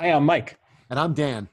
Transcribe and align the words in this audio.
Hi, 0.00 0.12
I'm 0.12 0.24
Mike. 0.24 0.56
And 0.90 0.96
I'm 0.96 1.12
Dan. 1.12 1.48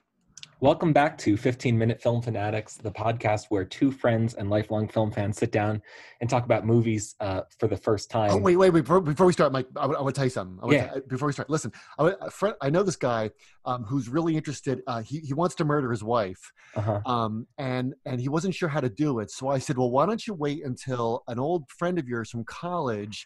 Welcome 0.60 0.94
back 0.94 1.18
to 1.18 1.36
15 1.36 1.76
Minute 1.76 2.00
Film 2.00 2.22
Fanatics, 2.22 2.78
the 2.78 2.92
podcast 2.92 3.46
where 3.50 3.66
two 3.66 3.92
friends 3.92 4.36
and 4.36 4.52
lifelong 4.52 4.88
film 4.88 5.10
fans 5.10 5.40
sit 5.40 5.52
down 5.52 5.82
and 6.22 6.30
talk 6.30 6.46
about 6.46 6.64
movies 6.64 7.16
uh, 7.20 7.42
for 7.58 7.68
the 7.68 7.76
first 7.76 8.12
time. 8.12 8.30
Oh, 8.30 8.38
wait, 8.38 8.56
wait, 8.58 8.70
wait. 8.70 8.82
Before, 8.82 9.02
before 9.02 9.26
we 9.26 9.34
start, 9.34 9.52
Mike, 9.52 9.66
I, 9.76 9.88
want 9.88 10.14
to 10.14 10.14
tell 10.14 10.26
you 10.26 10.30
something. 10.30 10.60
I 10.62 10.72
yeah. 10.72 10.94
T- 10.94 11.00
before 11.08 11.26
we 11.26 11.34
start, 11.34 11.50
listen, 11.50 11.72
I, 11.98 12.14
friend, 12.30 12.56
I 12.62 12.70
know 12.70 12.84
this 12.84 12.96
guy 12.96 13.32
um, 13.66 13.84
who's 13.84 14.10
really 14.10 14.38
interested. 14.38 14.84
Uh, 14.86 15.02
he, 15.02 15.22
he 15.22 15.34
wants 15.34 15.56
to 15.56 15.66
murder 15.66 15.90
his 15.90 16.04
wife, 16.04 16.52
uh-huh. 16.76 17.02
um, 17.08 17.48
and, 17.58 17.96
and 18.06 18.22
he 18.22 18.30
wasn't 18.30 18.54
sure 18.54 18.70
how 18.70 18.80
to 18.80 18.90
do 18.90 19.22
it. 19.22 19.32
So 19.32 19.50
I 19.50 19.58
said, 19.58 19.76
well, 19.76 19.90
why 19.90 20.06
don't 20.06 20.28
you 20.28 20.36
wait 20.36 20.64
until 20.64 21.24
an 21.28 21.40
old 21.40 21.68
friend 21.68 21.98
of 21.98 22.08
yours 22.08 22.30
from 22.30 22.44
college 22.44 23.26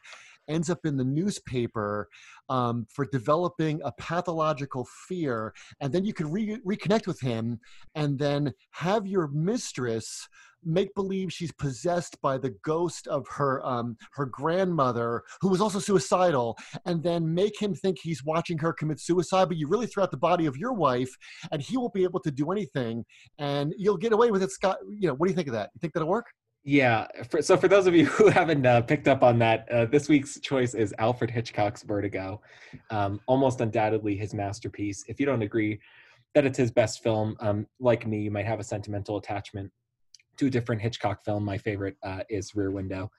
ends 0.50 0.70
up 0.70 0.86
in 0.86 0.98
the 0.98 1.04
newspaper 1.04 2.10
um, 2.50 2.86
for 2.90 3.06
developing 3.06 3.80
a 3.84 3.92
pathological 3.94 4.88
fear. 5.08 5.54
And 5.80 5.94
then 5.94 6.06
you 6.06 6.14
can 6.14 6.32
re- 6.32 6.60
reconnect 6.66 7.08
with 7.08 7.20
him 7.22 7.60
and 7.96 8.18
then 8.18 8.54
have 8.72 9.08
your 9.08 9.28
mistress 9.28 10.28
make 10.64 10.94
believe 10.96 11.32
she's 11.32 11.52
possessed 11.52 12.20
by 12.22 12.38
the 12.38 12.54
ghost 12.64 13.08
of 13.08 13.26
her 13.30 13.66
um, 13.66 13.96
her 14.14 14.26
grandmother 14.26 15.24
who 15.42 15.48
was 15.48 15.62
also 15.62 15.80
suicidal 15.80 16.58
and 16.86 17.02
then 17.04 17.34
make 17.34 17.60
him 17.60 17.74
think 17.74 17.98
he's 18.02 18.24
watching 18.24 18.58
her 18.58 18.74
commit 18.74 19.00
suicide 19.00 19.48
but 19.48 19.58
you 19.58 19.68
really 19.68 19.88
throw 19.88 20.04
out 20.04 20.12
the 20.12 20.18
body 20.18 20.46
of 20.46 20.58
your 20.58 20.74
wife 20.74 21.10
and 21.52 21.62
he 21.62 21.78
won't 21.78 21.94
be 21.94 22.04
able 22.04 22.20
to 22.20 22.32
do 22.32 22.52
anything 22.52 23.06
and 23.38 23.74
you'll 23.78 23.98
get 23.98 24.12
away 24.12 24.32
with 24.32 24.44
it 24.44 24.52
scott 24.52 24.78
you 24.90 25.08
know 25.08 25.14
what 25.14 25.28
do 25.28 25.32
you 25.32 25.36
think 25.36 25.48
of 25.48 25.54
that 25.54 25.70
you 25.74 25.80
think 25.80 25.94
that'll 25.94 26.10
work 26.10 26.26
yeah. 26.64 27.08
For, 27.30 27.42
so 27.42 27.58
for 27.58 27.68
those 27.68 27.88
of 27.88 27.96
you 27.96 28.06
who 28.18 28.28
haven't 28.28 28.66
uh, 28.66 28.82
picked 28.82 29.08
up 29.08 29.24
on 29.24 29.40
that, 29.40 29.68
uh, 29.72 29.86
this 29.86 30.10
week's 30.10 30.40
choice 30.40 30.74
is 30.74 30.94
Alfred 31.00 31.32
Hitchcock's 31.32 31.84
Vertigo. 31.84 32.42
Um, 32.90 33.20
almost 33.28 33.62
undoubtedly 33.62 34.16
his 34.16 34.34
masterpiece. 34.34 35.04
If 35.08 35.20
you 35.20 35.26
don't 35.26 35.42
agree 35.42 35.80
that 36.36 36.46
it's 36.46 36.58
his 36.58 36.72
best 36.72 37.02
film, 37.02 37.36
um, 37.40 37.66
like 37.80 38.06
me, 38.06 38.22
you 38.22 38.32
might 38.32 38.46
have 38.46 38.60
a 38.60 38.64
sentimental 38.64 39.18
attachment 39.18 39.72
to 40.38 40.48
a 40.48 40.50
different 40.50 40.82
Hitchcock 40.82 41.24
film. 41.26 41.44
My 41.44 41.58
favorite 41.58 41.98
uh, 42.04 42.22
is 42.30 42.56
Rear 42.56 42.72
Window. 42.72 43.12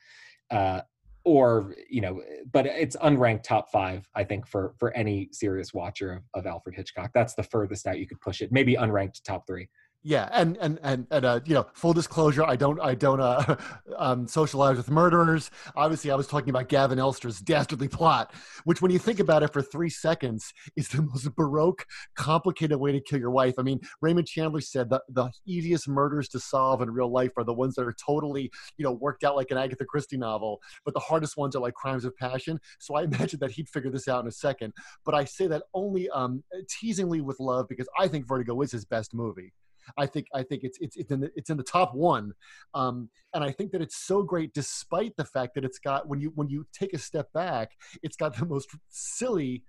Uh, 0.50 0.80
or 1.24 1.74
you 1.88 2.00
know 2.00 2.22
but 2.50 2.64
it's 2.64 2.96
unranked 2.96 3.42
top 3.42 3.70
five 3.70 4.08
i 4.14 4.24
think 4.24 4.46
for 4.46 4.74
for 4.78 4.90
any 4.96 5.28
serious 5.32 5.74
watcher 5.74 6.12
of, 6.12 6.22
of 6.34 6.46
alfred 6.46 6.74
hitchcock 6.74 7.10
that's 7.12 7.34
the 7.34 7.42
furthest 7.42 7.86
out 7.86 7.98
you 7.98 8.06
could 8.06 8.20
push 8.20 8.40
it 8.40 8.50
maybe 8.50 8.74
unranked 8.74 9.22
top 9.22 9.46
three 9.46 9.68
yeah 10.02 10.28
and 10.32 10.56
and 10.58 10.78
and, 10.82 11.06
and 11.10 11.24
uh, 11.24 11.40
you 11.44 11.52
know 11.52 11.66
full 11.74 11.92
disclosure 11.92 12.42
i 12.44 12.56
don't 12.56 12.80
i 12.80 12.94
don't 12.94 13.20
uh, 13.20 13.56
um, 13.98 14.26
socialize 14.26 14.76
with 14.76 14.90
murderers. 14.90 15.50
Obviously 15.76 16.10
i 16.10 16.14
was 16.14 16.26
talking 16.26 16.48
about 16.48 16.68
gavin 16.68 16.98
elster's 16.98 17.38
dastardly 17.40 17.88
plot 17.88 18.32
which 18.64 18.80
when 18.80 18.90
you 18.90 18.98
think 18.98 19.20
about 19.20 19.42
it 19.42 19.52
for 19.52 19.60
three 19.60 19.90
seconds 19.90 20.52
is 20.76 20.88
the 20.88 21.02
most 21.12 21.34
baroque 21.36 21.84
complicated 22.16 22.78
way 22.78 22.92
to 22.92 23.00
kill 23.00 23.18
your 23.18 23.30
wife. 23.30 23.54
I 23.58 23.62
mean 23.62 23.80
raymond 24.00 24.26
chandler 24.26 24.60
said 24.60 24.88
that 24.90 25.02
the 25.08 25.30
easiest 25.46 25.88
murders 25.88 26.28
to 26.30 26.40
solve 26.40 26.80
in 26.80 26.90
real 26.90 27.10
life 27.10 27.32
are 27.36 27.44
the 27.44 27.54
ones 27.54 27.74
that 27.74 27.86
are 27.86 27.94
totally 28.04 28.50
you 28.78 28.84
know 28.84 28.92
worked 28.92 29.22
out 29.24 29.36
like 29.36 29.50
an 29.50 29.58
agatha 29.58 29.84
christie 29.84 30.16
novel 30.16 30.60
but 30.84 30.94
the 30.94 31.00
hardest 31.00 31.36
ones 31.36 31.54
are 31.54 31.60
like 31.60 31.74
crimes 31.74 32.04
of 32.04 32.16
passion. 32.16 32.58
So 32.78 32.94
i 32.94 33.02
imagine 33.10 33.40
that 33.40 33.50
he'd 33.50 33.68
figure 33.68 33.90
this 33.90 34.08
out 34.08 34.22
in 34.22 34.28
a 34.28 34.32
second. 34.32 34.72
But 35.04 35.14
i 35.14 35.24
say 35.24 35.46
that 35.48 35.64
only 35.74 36.08
um, 36.10 36.42
teasingly 36.70 37.20
with 37.20 37.38
love 37.38 37.68
because 37.68 37.88
i 37.98 38.08
think 38.08 38.26
vertigo 38.26 38.60
is 38.62 38.72
his 38.72 38.84
best 38.86 39.12
movie 39.12 39.52
I 39.96 40.06
think 40.06 40.26
I 40.34 40.42
think 40.42 40.64
it's 40.64 40.78
it's 40.80 40.96
it's 40.96 41.10
in 41.10 41.20
the, 41.20 41.30
it's 41.34 41.50
in 41.50 41.56
the 41.56 41.62
top 41.62 41.94
one, 41.94 42.32
um, 42.74 43.08
and 43.34 43.44
I 43.44 43.52
think 43.52 43.72
that 43.72 43.82
it's 43.82 43.96
so 43.96 44.22
great 44.22 44.52
despite 44.54 45.16
the 45.16 45.24
fact 45.24 45.54
that 45.54 45.64
it's 45.64 45.78
got 45.78 46.08
when 46.08 46.20
you 46.20 46.32
when 46.34 46.48
you 46.48 46.66
take 46.72 46.92
a 46.92 46.98
step 46.98 47.32
back, 47.32 47.72
it's 48.02 48.16
got 48.16 48.36
the 48.36 48.46
most 48.46 48.70
silly, 48.88 49.64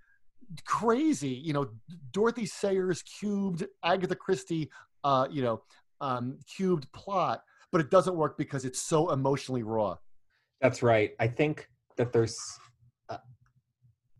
crazy, 0.66 1.28
you 1.28 1.52
know, 1.52 1.68
Dorothy 2.12 2.46
Sayers 2.46 3.02
cubed 3.02 3.64
Agatha 3.84 4.16
Christie, 4.16 4.70
uh, 5.04 5.26
you 5.30 5.42
know, 5.42 5.62
um, 6.00 6.38
cubed 6.46 6.90
plot, 6.92 7.42
but 7.70 7.80
it 7.80 7.90
doesn't 7.90 8.16
work 8.16 8.36
because 8.36 8.64
it's 8.64 8.80
so 8.80 9.10
emotionally 9.12 9.62
raw. 9.62 9.96
That's 10.60 10.82
right. 10.82 11.12
I 11.18 11.26
think 11.26 11.68
that 11.96 12.12
there's 12.12 12.38
uh, 13.08 13.18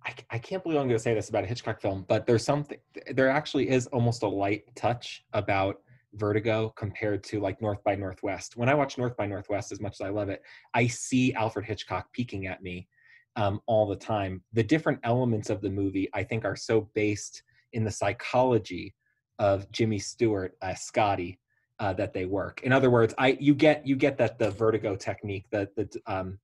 I, 0.04 0.14
I, 0.30 0.38
can't 0.38 0.62
believe 0.62 0.78
I'm 0.78 0.88
going 0.88 0.98
to 0.98 1.02
say 1.02 1.14
this 1.14 1.28
about 1.28 1.44
a 1.44 1.46
Hitchcock 1.46 1.80
film, 1.80 2.04
but 2.08 2.26
there's 2.26 2.44
something, 2.44 2.78
there 3.12 3.28
actually 3.28 3.68
is 3.68 3.86
almost 3.88 4.22
a 4.22 4.28
light 4.28 4.64
touch 4.74 5.24
about 5.32 5.80
Vertigo 6.14 6.72
compared 6.76 7.24
to 7.24 7.40
like 7.40 7.60
North 7.60 7.82
by 7.84 7.94
Northwest. 7.94 8.56
When 8.56 8.68
I 8.68 8.74
watch 8.74 8.98
North 8.98 9.16
by 9.16 9.26
Northwest, 9.26 9.72
as 9.72 9.80
much 9.80 9.94
as 9.94 10.00
I 10.00 10.10
love 10.10 10.28
it, 10.28 10.42
I 10.74 10.86
see 10.86 11.32
Alfred 11.34 11.64
Hitchcock 11.64 12.12
peeking 12.12 12.46
at 12.46 12.62
me 12.62 12.88
um, 13.36 13.60
all 13.66 13.86
the 13.86 13.96
time. 13.96 14.42
The 14.52 14.62
different 14.62 15.00
elements 15.04 15.50
of 15.50 15.60
the 15.60 15.70
movie, 15.70 16.08
I 16.12 16.22
think, 16.22 16.44
are 16.44 16.56
so 16.56 16.90
based 16.94 17.42
in 17.72 17.84
the 17.84 17.90
psychology 17.90 18.94
of 19.38 19.70
Jimmy 19.72 19.98
Stewart 19.98 20.56
as 20.62 20.82
Scotty 20.82 21.38
uh, 21.78 21.92
that 21.94 22.12
they 22.12 22.26
work. 22.26 22.60
In 22.62 22.72
other 22.72 22.90
words, 22.90 23.14
I 23.18 23.36
you 23.40 23.54
get 23.54 23.86
you 23.86 23.96
get 23.96 24.18
that 24.18 24.38
the 24.38 24.50
Vertigo 24.50 24.96
technique, 24.96 25.46
the 25.50 25.68
the 25.76 25.88
um, 26.06 26.38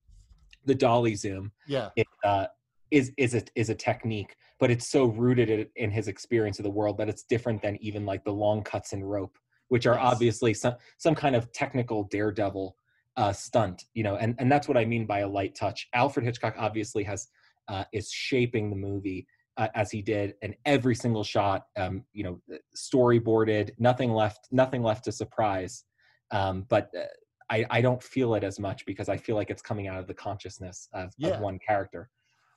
the 0.64 0.74
dolly 0.74 1.14
zoom, 1.14 1.52
yeah, 1.66 1.90
it, 1.96 2.06
uh, 2.24 2.46
is 2.90 3.12
is 3.16 3.34
a 3.34 3.42
is 3.54 3.70
a 3.70 3.74
technique, 3.74 4.34
but 4.58 4.70
it's 4.70 4.88
so 4.88 5.04
rooted 5.04 5.68
in 5.76 5.90
his 5.90 6.08
experience 6.08 6.58
of 6.58 6.64
the 6.64 6.70
world 6.70 6.98
that 6.98 7.08
it's 7.08 7.22
different 7.24 7.62
than 7.62 7.76
even 7.82 8.06
like 8.06 8.24
the 8.24 8.32
long 8.32 8.62
cuts 8.62 8.92
and 8.92 9.08
rope 9.08 9.38
which 9.68 9.86
are 9.86 9.94
yes. 9.94 10.02
obviously 10.02 10.54
some 10.54 10.74
some 10.98 11.14
kind 11.14 11.36
of 11.36 11.52
technical 11.52 12.04
daredevil 12.04 12.76
uh, 13.16 13.32
stunt, 13.32 13.84
you 13.94 14.02
know, 14.02 14.16
and 14.16 14.34
and 14.38 14.50
that's 14.50 14.68
what 14.68 14.76
I 14.76 14.84
mean 14.84 15.06
by 15.06 15.20
a 15.20 15.28
light 15.28 15.54
touch. 15.54 15.88
Alfred 15.94 16.24
Hitchcock 16.24 16.54
obviously 16.58 17.04
has 17.04 17.28
uh, 17.68 17.84
is 17.92 18.10
shaping 18.10 18.70
the 18.70 18.76
movie 18.76 19.26
uh, 19.56 19.68
as 19.74 19.90
he 19.90 20.00
did, 20.02 20.34
and 20.42 20.54
every 20.64 20.94
single 20.94 21.24
shot, 21.24 21.64
um, 21.76 22.04
you 22.12 22.22
know, 22.24 22.40
storyboarded, 22.76 23.72
nothing 23.78 24.12
left, 24.12 24.48
nothing 24.50 24.82
left 24.82 25.04
to 25.04 25.12
surprise. 25.12 25.84
Um, 26.30 26.66
but 26.68 26.90
uh, 26.96 27.04
I, 27.50 27.64
I 27.70 27.80
don't 27.80 28.02
feel 28.02 28.34
it 28.34 28.44
as 28.44 28.60
much 28.60 28.84
because 28.86 29.08
I 29.08 29.16
feel 29.16 29.34
like 29.34 29.50
it's 29.50 29.62
coming 29.62 29.88
out 29.88 29.98
of 29.98 30.06
the 30.06 30.14
consciousness 30.14 30.88
of, 30.92 31.12
yeah. 31.16 31.30
of 31.30 31.40
one 31.40 31.58
character. 31.58 32.10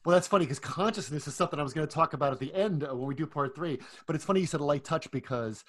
Well, 0.03 0.15
that's 0.15 0.27
funny 0.27 0.45
because 0.45 0.59
consciousness 0.59 1.27
is 1.27 1.35
something 1.35 1.59
I 1.59 1.63
was 1.63 1.73
going 1.73 1.87
to 1.87 1.93
talk 1.93 2.13
about 2.13 2.33
at 2.33 2.39
the 2.39 2.53
end 2.55 2.81
when 2.81 3.05
we 3.05 3.13
do 3.13 3.27
part 3.27 3.55
three. 3.55 3.79
But 4.07 4.15
it's 4.15 4.25
funny 4.25 4.39
you 4.39 4.47
said 4.47 4.59
a 4.59 4.65
light 4.65 4.83
touch 4.83 5.09
because 5.11 5.63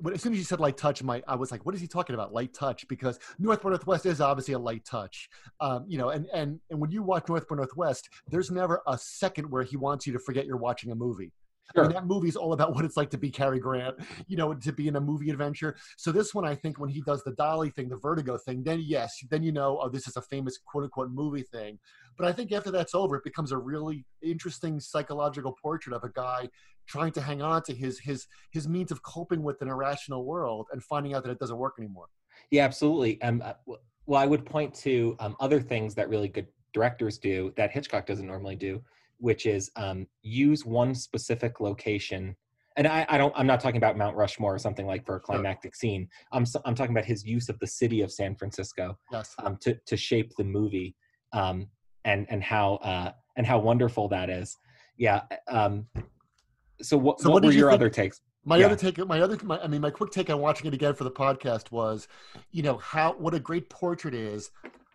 when, 0.00 0.14
as 0.14 0.22
soon 0.22 0.32
as 0.32 0.38
you 0.38 0.44
said 0.44 0.60
light 0.60 0.76
touch, 0.76 1.02
my 1.02 1.22
I 1.28 1.34
was 1.34 1.50
like, 1.50 1.64
what 1.66 1.74
is 1.74 1.80
he 1.80 1.86
talking 1.86 2.14
about? 2.14 2.32
Light 2.32 2.52
touch? 2.54 2.86
Because 2.88 3.18
North 3.38 3.62
by 3.62 3.70
Northwest 3.70 4.06
is 4.06 4.20
obviously 4.20 4.54
a 4.54 4.58
light 4.58 4.84
touch, 4.84 5.28
um, 5.60 5.84
you 5.88 5.98
know. 5.98 6.10
And 6.10 6.26
and 6.32 6.60
and 6.70 6.80
when 6.80 6.90
you 6.90 7.02
watch 7.02 7.28
North 7.28 7.48
by 7.48 7.56
Northwest, 7.56 8.08
there's 8.28 8.50
never 8.50 8.82
a 8.86 8.98
second 8.98 9.50
where 9.50 9.62
he 9.62 9.76
wants 9.76 10.06
you 10.06 10.12
to 10.12 10.18
forget 10.18 10.46
you're 10.46 10.56
watching 10.56 10.90
a 10.90 10.94
movie. 10.94 11.32
Sure. 11.74 11.84
I 11.84 11.88
mean, 11.88 11.94
that 11.94 12.06
movie 12.06 12.28
is 12.28 12.36
all 12.36 12.52
about 12.52 12.74
what 12.74 12.84
it's 12.84 12.96
like 12.96 13.10
to 13.10 13.18
be 13.18 13.30
Cary 13.30 13.60
Grant, 13.60 13.96
you 14.26 14.36
know, 14.36 14.54
to 14.54 14.72
be 14.72 14.88
in 14.88 14.96
a 14.96 15.00
movie 15.00 15.30
adventure. 15.30 15.76
So 15.96 16.12
this 16.12 16.34
one, 16.34 16.44
I 16.44 16.54
think, 16.54 16.78
when 16.78 16.90
he 16.90 17.00
does 17.02 17.22
the 17.22 17.32
dolly 17.32 17.70
thing, 17.70 17.88
the 17.88 17.96
vertigo 17.96 18.36
thing, 18.38 18.62
then 18.62 18.80
yes, 18.82 19.12
then 19.30 19.42
you 19.42 19.52
know, 19.52 19.78
oh, 19.80 19.88
this 19.88 20.08
is 20.08 20.16
a 20.16 20.22
famous 20.22 20.58
quote 20.58 20.84
unquote 20.84 21.10
movie 21.10 21.42
thing. 21.42 21.78
But 22.18 22.26
I 22.26 22.32
think 22.32 22.52
after 22.52 22.70
that's 22.70 22.94
over, 22.94 23.16
it 23.16 23.24
becomes 23.24 23.52
a 23.52 23.58
really 23.58 24.04
interesting 24.22 24.80
psychological 24.80 25.56
portrait 25.62 25.94
of 25.94 26.04
a 26.04 26.10
guy 26.10 26.48
trying 26.86 27.12
to 27.12 27.20
hang 27.20 27.40
on 27.40 27.62
to 27.62 27.74
his 27.74 27.98
his 28.00 28.26
his 28.50 28.68
means 28.68 28.90
of 28.90 29.02
coping 29.02 29.42
with 29.42 29.62
an 29.62 29.68
irrational 29.68 30.24
world 30.24 30.66
and 30.72 30.82
finding 30.82 31.14
out 31.14 31.22
that 31.24 31.30
it 31.30 31.38
doesn't 31.38 31.58
work 31.58 31.74
anymore. 31.78 32.06
Yeah, 32.50 32.64
absolutely. 32.64 33.20
Um, 33.22 33.42
uh, 33.44 33.52
well, 34.06 34.20
I 34.20 34.26
would 34.26 34.44
point 34.44 34.74
to 34.76 35.16
um, 35.20 35.36
other 35.38 35.60
things 35.60 35.94
that 35.94 36.08
really 36.08 36.28
good 36.28 36.48
directors 36.72 37.18
do 37.18 37.52
that 37.56 37.70
Hitchcock 37.70 38.06
doesn't 38.06 38.26
normally 38.26 38.56
do 38.56 38.82
which 39.20 39.46
is 39.46 39.70
um, 39.76 40.06
use 40.22 40.64
one 40.64 40.94
specific 40.94 41.60
location. 41.60 42.36
And 42.76 42.86
I, 42.86 43.04
I, 43.08 43.18
don't. 43.18 43.32
I'm 43.36 43.46
not 43.46 43.60
talking 43.60 43.76
about 43.76 43.98
Mount 43.98 44.16
Rushmore 44.16 44.54
or 44.54 44.58
something 44.58 44.86
like 44.86 45.04
for 45.04 45.16
a 45.16 45.20
climactic 45.20 45.74
scene. 45.74 46.08
I'm 46.32 46.44
I'm 46.64 46.74
talking 46.74 46.92
about 46.92 47.04
his 47.04 47.24
use 47.24 47.48
of 47.48 47.58
the 47.58 47.66
city 47.66 48.00
of 48.00 48.12
San 48.12 48.34
Francisco 48.36 48.96
yes. 49.12 49.34
um, 49.38 49.58
to 49.62 49.76
to 49.86 49.96
shape 49.96 50.32
the 50.38 50.44
movie, 50.44 50.94
um, 51.32 51.66
and 52.04 52.26
and 52.30 52.42
how 52.42 52.76
uh, 52.76 53.12
and 53.36 53.46
how 53.46 53.58
wonderful 53.58 54.08
that 54.08 54.30
is. 54.30 54.56
Yeah. 54.96 55.22
Um, 55.48 55.86
so 56.82 56.96
what, 56.96 57.20
so 57.20 57.30
what, 57.30 57.34
what 57.34 57.44
were 57.44 57.52
you 57.52 57.58
your 57.58 57.70
think, 57.70 57.80
other 57.80 57.90
takes? 57.90 58.20
My 58.44 58.58
yeah. 58.58 58.66
other 58.66 58.76
take, 58.76 58.98
my 59.06 59.20
other, 59.20 59.38
my, 59.42 59.58
I 59.60 59.66
mean, 59.66 59.80
my 59.80 59.90
quick 59.90 60.10
take 60.10 60.30
on 60.30 60.40
watching 60.40 60.66
it 60.66 60.74
again 60.74 60.94
for 60.94 61.04
the 61.04 61.10
podcast 61.10 61.70
was, 61.70 62.08
you 62.52 62.62
know, 62.62 62.78
how 62.78 63.12
what 63.14 63.34
a 63.34 63.40
great 63.40 63.68
portrait 63.68 64.14
is 64.14 64.50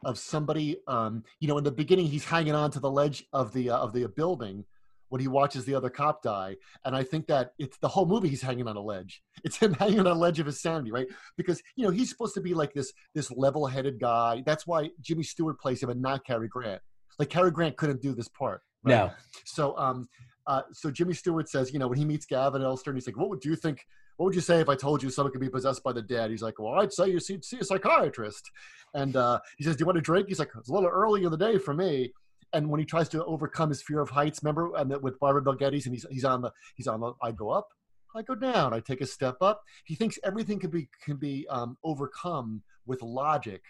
of 0.06 0.18
somebody 0.18 0.78
um, 0.88 1.24
you 1.40 1.48
know 1.48 1.58
in 1.58 1.64
the 1.64 1.72
beginning 1.72 2.06
he's 2.06 2.24
hanging 2.24 2.56
on 2.56 2.72
to 2.72 2.80
the 2.80 2.90
ledge 2.90 3.26
of 3.34 3.52
the 3.54 3.70
uh, 3.70 3.78
of 3.78 3.92
the 3.92 4.08
building 4.08 4.64
when 5.10 5.20
he 5.22 5.28
watches 5.28 5.66
the 5.66 5.76
other 5.76 5.90
cop 5.90 6.22
die 6.24 6.56
and 6.84 6.96
i 6.96 7.04
think 7.04 7.28
that 7.28 7.52
it's 7.60 7.78
the 7.78 7.88
whole 7.88 8.06
movie 8.06 8.30
he's 8.30 8.42
hanging 8.42 8.68
on 8.68 8.78
a 8.78 8.82
ledge. 8.82 9.22
It's 9.44 9.58
him 9.58 9.74
hanging 9.76 10.00
on 10.00 10.08
a 10.08 10.14
ledge 10.14 10.40
of 10.40 10.48
his 10.48 10.62
sanity 10.62 10.92
right? 10.92 11.08
Because 11.38 11.62
you 11.76 11.84
know 11.84 11.92
he's 11.92 12.10
supposed 12.10 12.34
to 12.36 12.42
be 12.42 12.54
like 12.54 12.74
this 12.74 12.94
this 13.14 13.30
level-headed 13.32 14.00
guy. 14.00 14.44
That's 14.46 14.66
why 14.66 14.90
jimmy 15.02 15.24
stewart 15.24 15.60
plays 15.60 15.84
him 15.84 15.90
and 15.90 16.02
not 16.02 16.26
Cary 16.26 16.48
grant. 16.48 16.82
Like 17.20 17.30
Cary 17.30 17.52
grant 17.52 17.78
couldn't 17.78 18.02
do 18.02 18.14
this 18.14 18.30
part 18.30 18.62
right? 18.86 18.96
no. 18.96 19.12
So 19.46 19.78
um 19.78 20.08
uh, 20.48 20.62
so 20.72 20.92
Jimmy 20.92 21.14
Stewart 21.14 21.50
says, 21.50 21.74
you 21.74 21.80
know, 21.80 21.88
when 21.88 21.98
he 21.98 22.06
meets 22.06 22.26
Gavin 22.26 22.62
Elster, 22.62 22.92
and 22.92 22.98
he's 22.98 23.08
like, 23.08 23.18
"What 23.18 23.30
would 23.30 23.44
you 23.44 23.56
think? 23.56 23.86
What 24.18 24.28
would 24.28 24.36
you 24.36 24.42
say 24.42 24.62
if 24.62 24.70
I 24.70 24.76
told 24.76 25.02
you 25.02 25.10
someone 25.10 25.32
could 25.32 25.42
be 25.42 25.50
possessed 25.50 25.84
by 25.84 25.94
the 25.94 26.02
dead?" 26.02 26.32
He's 26.32 26.42
like, 26.42 26.60
"Well, 26.60 26.80
I'd 26.80 26.94
say 26.94 27.10
you 27.10 27.20
see, 27.20 27.40
see 27.42 27.60
a 27.60 27.64
psychiatrist." 27.64 28.52
And 28.94 29.16
uh, 29.16 29.40
he 29.58 29.64
says, 29.64 29.76
"Do 29.76 29.82
you 29.82 29.86
want 29.88 29.98
a 29.98 30.02
drink?" 30.02 30.28
He's 30.28 30.40
like, 30.40 30.52
"It's 30.58 30.70
a 30.70 30.74
little 30.74 30.90
early 30.90 31.24
in 31.24 31.32
the 31.32 31.38
day 31.38 31.58
for 31.58 31.74
me." 31.74 32.14
And 32.54 32.70
when 32.70 32.80
he 32.80 32.86
tries 32.86 33.10
to 33.10 33.26
overcome 33.26 33.70
his 33.70 33.82
fear 33.82 34.00
of 34.00 34.10
heights, 34.10 34.42
remember, 34.44 34.76
and 34.78 34.96
with 35.02 35.20
Barbara 35.20 35.42
Bel 35.42 35.56
Geddes, 35.56 35.88
and 35.88 35.96
he's 35.96 36.06
he's 36.10 36.26
on 36.26 36.42
the 36.42 36.52
he's 36.76 36.88
on 36.88 37.00
the 37.02 37.14
I 37.22 37.32
go 37.32 37.50
up, 37.50 37.70
I 38.16 38.22
go 38.22 38.36
down. 38.36 38.74
I 38.74 38.80
take 38.80 39.02
a 39.02 39.06
step 39.06 39.38
up. 39.42 39.62
He 39.84 39.96
thinks 39.96 40.18
everything 40.24 40.60
can 40.60 40.70
be 40.70 40.90
can 41.04 41.18
be 41.18 41.46
um, 41.50 41.78
overcome 41.84 42.62
with 42.86 43.02
logic. 43.02 43.62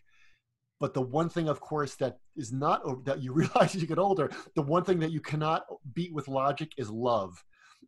But 0.79 0.93
the 0.93 1.01
one 1.01 1.29
thing, 1.29 1.47
of 1.47 1.59
course, 1.61 1.95
that 1.95 2.17
is 2.35 2.51
not 2.51 3.05
that 3.05 3.21
you 3.21 3.33
realize 3.33 3.75
as 3.75 3.81
you 3.81 3.87
get 3.87 3.99
older, 3.99 4.29
the 4.55 4.61
one 4.61 4.83
thing 4.83 4.99
that 4.99 5.11
you 5.11 5.21
cannot 5.21 5.63
beat 5.93 6.13
with 6.13 6.27
logic 6.27 6.71
is 6.77 6.89
love 6.89 7.43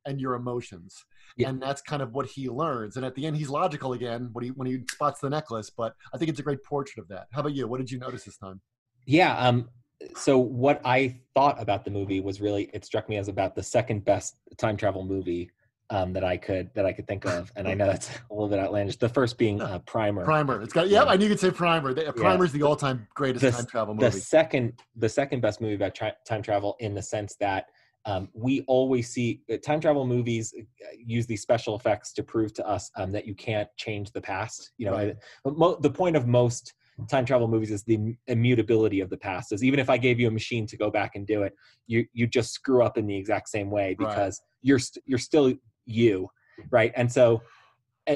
and 0.06 0.22
your 0.22 0.36
emotions. 0.36 1.06
Yeah. 1.36 1.50
And 1.50 1.62
that's 1.62 1.82
kind 1.82 2.02
of 2.02 2.14
what 2.14 2.26
he 2.26 2.50
learns. 2.50 2.96
And 2.96 3.06
at 3.06 3.16
the 3.16 3.26
end, 3.26 3.36
he's 3.36 3.50
logical 3.50 3.94
again 3.94 4.30
when 4.32 4.46
he 4.46 4.52
when 4.52 4.68
he 4.68 4.80
spots 4.90 5.20
the 5.20 5.30
necklace. 5.30 5.70
But 5.70 5.94
I 6.14 6.18
think 6.18 6.30
it's 6.30 6.40
a 6.40 6.44
great 6.44 6.64
portrait 6.64 7.02
of 7.02 7.08
that. 7.10 7.28
How 7.32 7.42
about 7.42 7.54
you? 7.54 7.68
What 7.68 7.80
did 7.80 7.92
you 7.92 8.00
notice 8.00 8.24
this 8.24 8.38
time? 8.38 8.62
Yeah. 9.06 9.38
Um, 9.38 9.70
so 10.16 10.38
what 10.38 10.82
I 10.86 11.20
thought 11.34 11.62
about 11.62 11.84
the 11.84 11.92
movie 11.92 12.22
was 12.22 12.40
really 12.40 12.70
it 12.74 12.86
struck 12.86 13.10
me 13.10 13.18
as 13.18 13.28
about 13.28 13.56
the 13.56 13.64
second 13.64 14.06
best 14.06 14.38
time 14.58 14.78
travel 14.78 15.04
movie 15.06 15.50
um, 15.90 16.14
that 16.14 16.24
I 16.24 16.38
could 16.38 16.70
that 16.74 16.86
I 16.86 16.92
could 16.92 17.08
think 17.08 17.26
of, 17.26 17.52
and 17.56 17.68
I 17.68 17.74
know 17.74 17.88
that's 17.88 18.10
a 18.32 18.34
little 18.34 18.50
bit 18.50 18.60
outlandish. 18.60 18.98
The 18.98 19.10
first 19.10 19.38
being 19.38 19.62
uh, 19.62 19.80
Primer. 19.80 20.24
Primer. 20.26 20.62
It's 20.62 20.74
got 20.74 20.90
yeah. 20.90 21.04
I 21.04 21.16
knew 21.16 21.28
you'd 21.28 21.40
say 21.40 21.52
Primer. 21.52 21.94
The, 21.94 22.12
Primer's 22.14 22.54
yeah. 22.54 22.60
the 22.60 22.66
all-time 22.66 23.08
greatest 23.16 23.44
the, 23.44 23.52
time 23.52 23.66
travel 23.66 23.94
movie. 23.94 24.10
The 24.10 24.20
second 24.20 24.74
the 24.96 25.10
second 25.10 25.42
best 25.42 25.62
movie 25.62 25.76
about 25.76 25.96
tra- 25.96 26.16
time 26.26 26.42
travel 26.42 26.76
in 26.80 26.94
the 26.94 27.02
sense 27.02 27.36
that 27.40 27.68
um, 28.06 28.30
we 28.34 28.62
always 28.68 29.10
see 29.10 29.42
uh, 29.52 29.58
time 29.58 29.80
travel 29.80 30.06
movies 30.06 30.54
uh, 30.58 30.88
use 30.98 31.26
these 31.26 31.42
special 31.42 31.76
effects 31.76 32.14
to 32.14 32.24
prove 32.24 32.54
to 32.54 32.68
us 32.68 32.90
um, 32.96 33.12
that 33.12 33.26
you 33.26 33.36
can't 33.36 33.70
change 33.78 34.12
the 34.12 34.22
past. 34.22 34.72
You 34.78 34.88
know, 34.88 34.94
right. 34.94 35.16
I, 35.46 35.50
mo- 35.50 35.78
the 35.80 35.90
point 35.90 36.16
of 36.16 36.26
most 36.26 36.74
time 37.10 37.26
travel 37.26 37.48
movies 37.48 37.70
is 37.70 37.84
the 37.84 38.16
immutability 38.28 39.02
of 39.02 39.10
the 39.10 39.18
past. 39.18 39.52
Is 39.52 39.64
even 39.64 39.80
if 39.80 39.90
I 39.90 39.98
gave 39.98 40.20
you 40.20 40.28
a 40.28 40.32
machine 40.32 40.66
to 40.68 40.78
go 40.78 40.90
back 40.90 41.16
and 41.16 41.28
do 41.28 41.44
it, 41.44 41.54
you 41.86 42.06
you 42.14 42.28
just 42.28 42.52
screw 42.52 42.84
up 42.84 42.98
in 42.98 43.08
the 43.08 43.16
exact 43.16 43.50
same 43.50 43.70
way 43.70 43.96
because 43.98 44.42
right. 44.42 44.58
you're 44.62 44.78
you 44.78 44.84
st- 44.84 45.04
you're 45.06 45.20
still 45.20 45.54
you 45.88 46.30
right? 46.72 46.92
And 46.96 47.12
so 47.12 47.42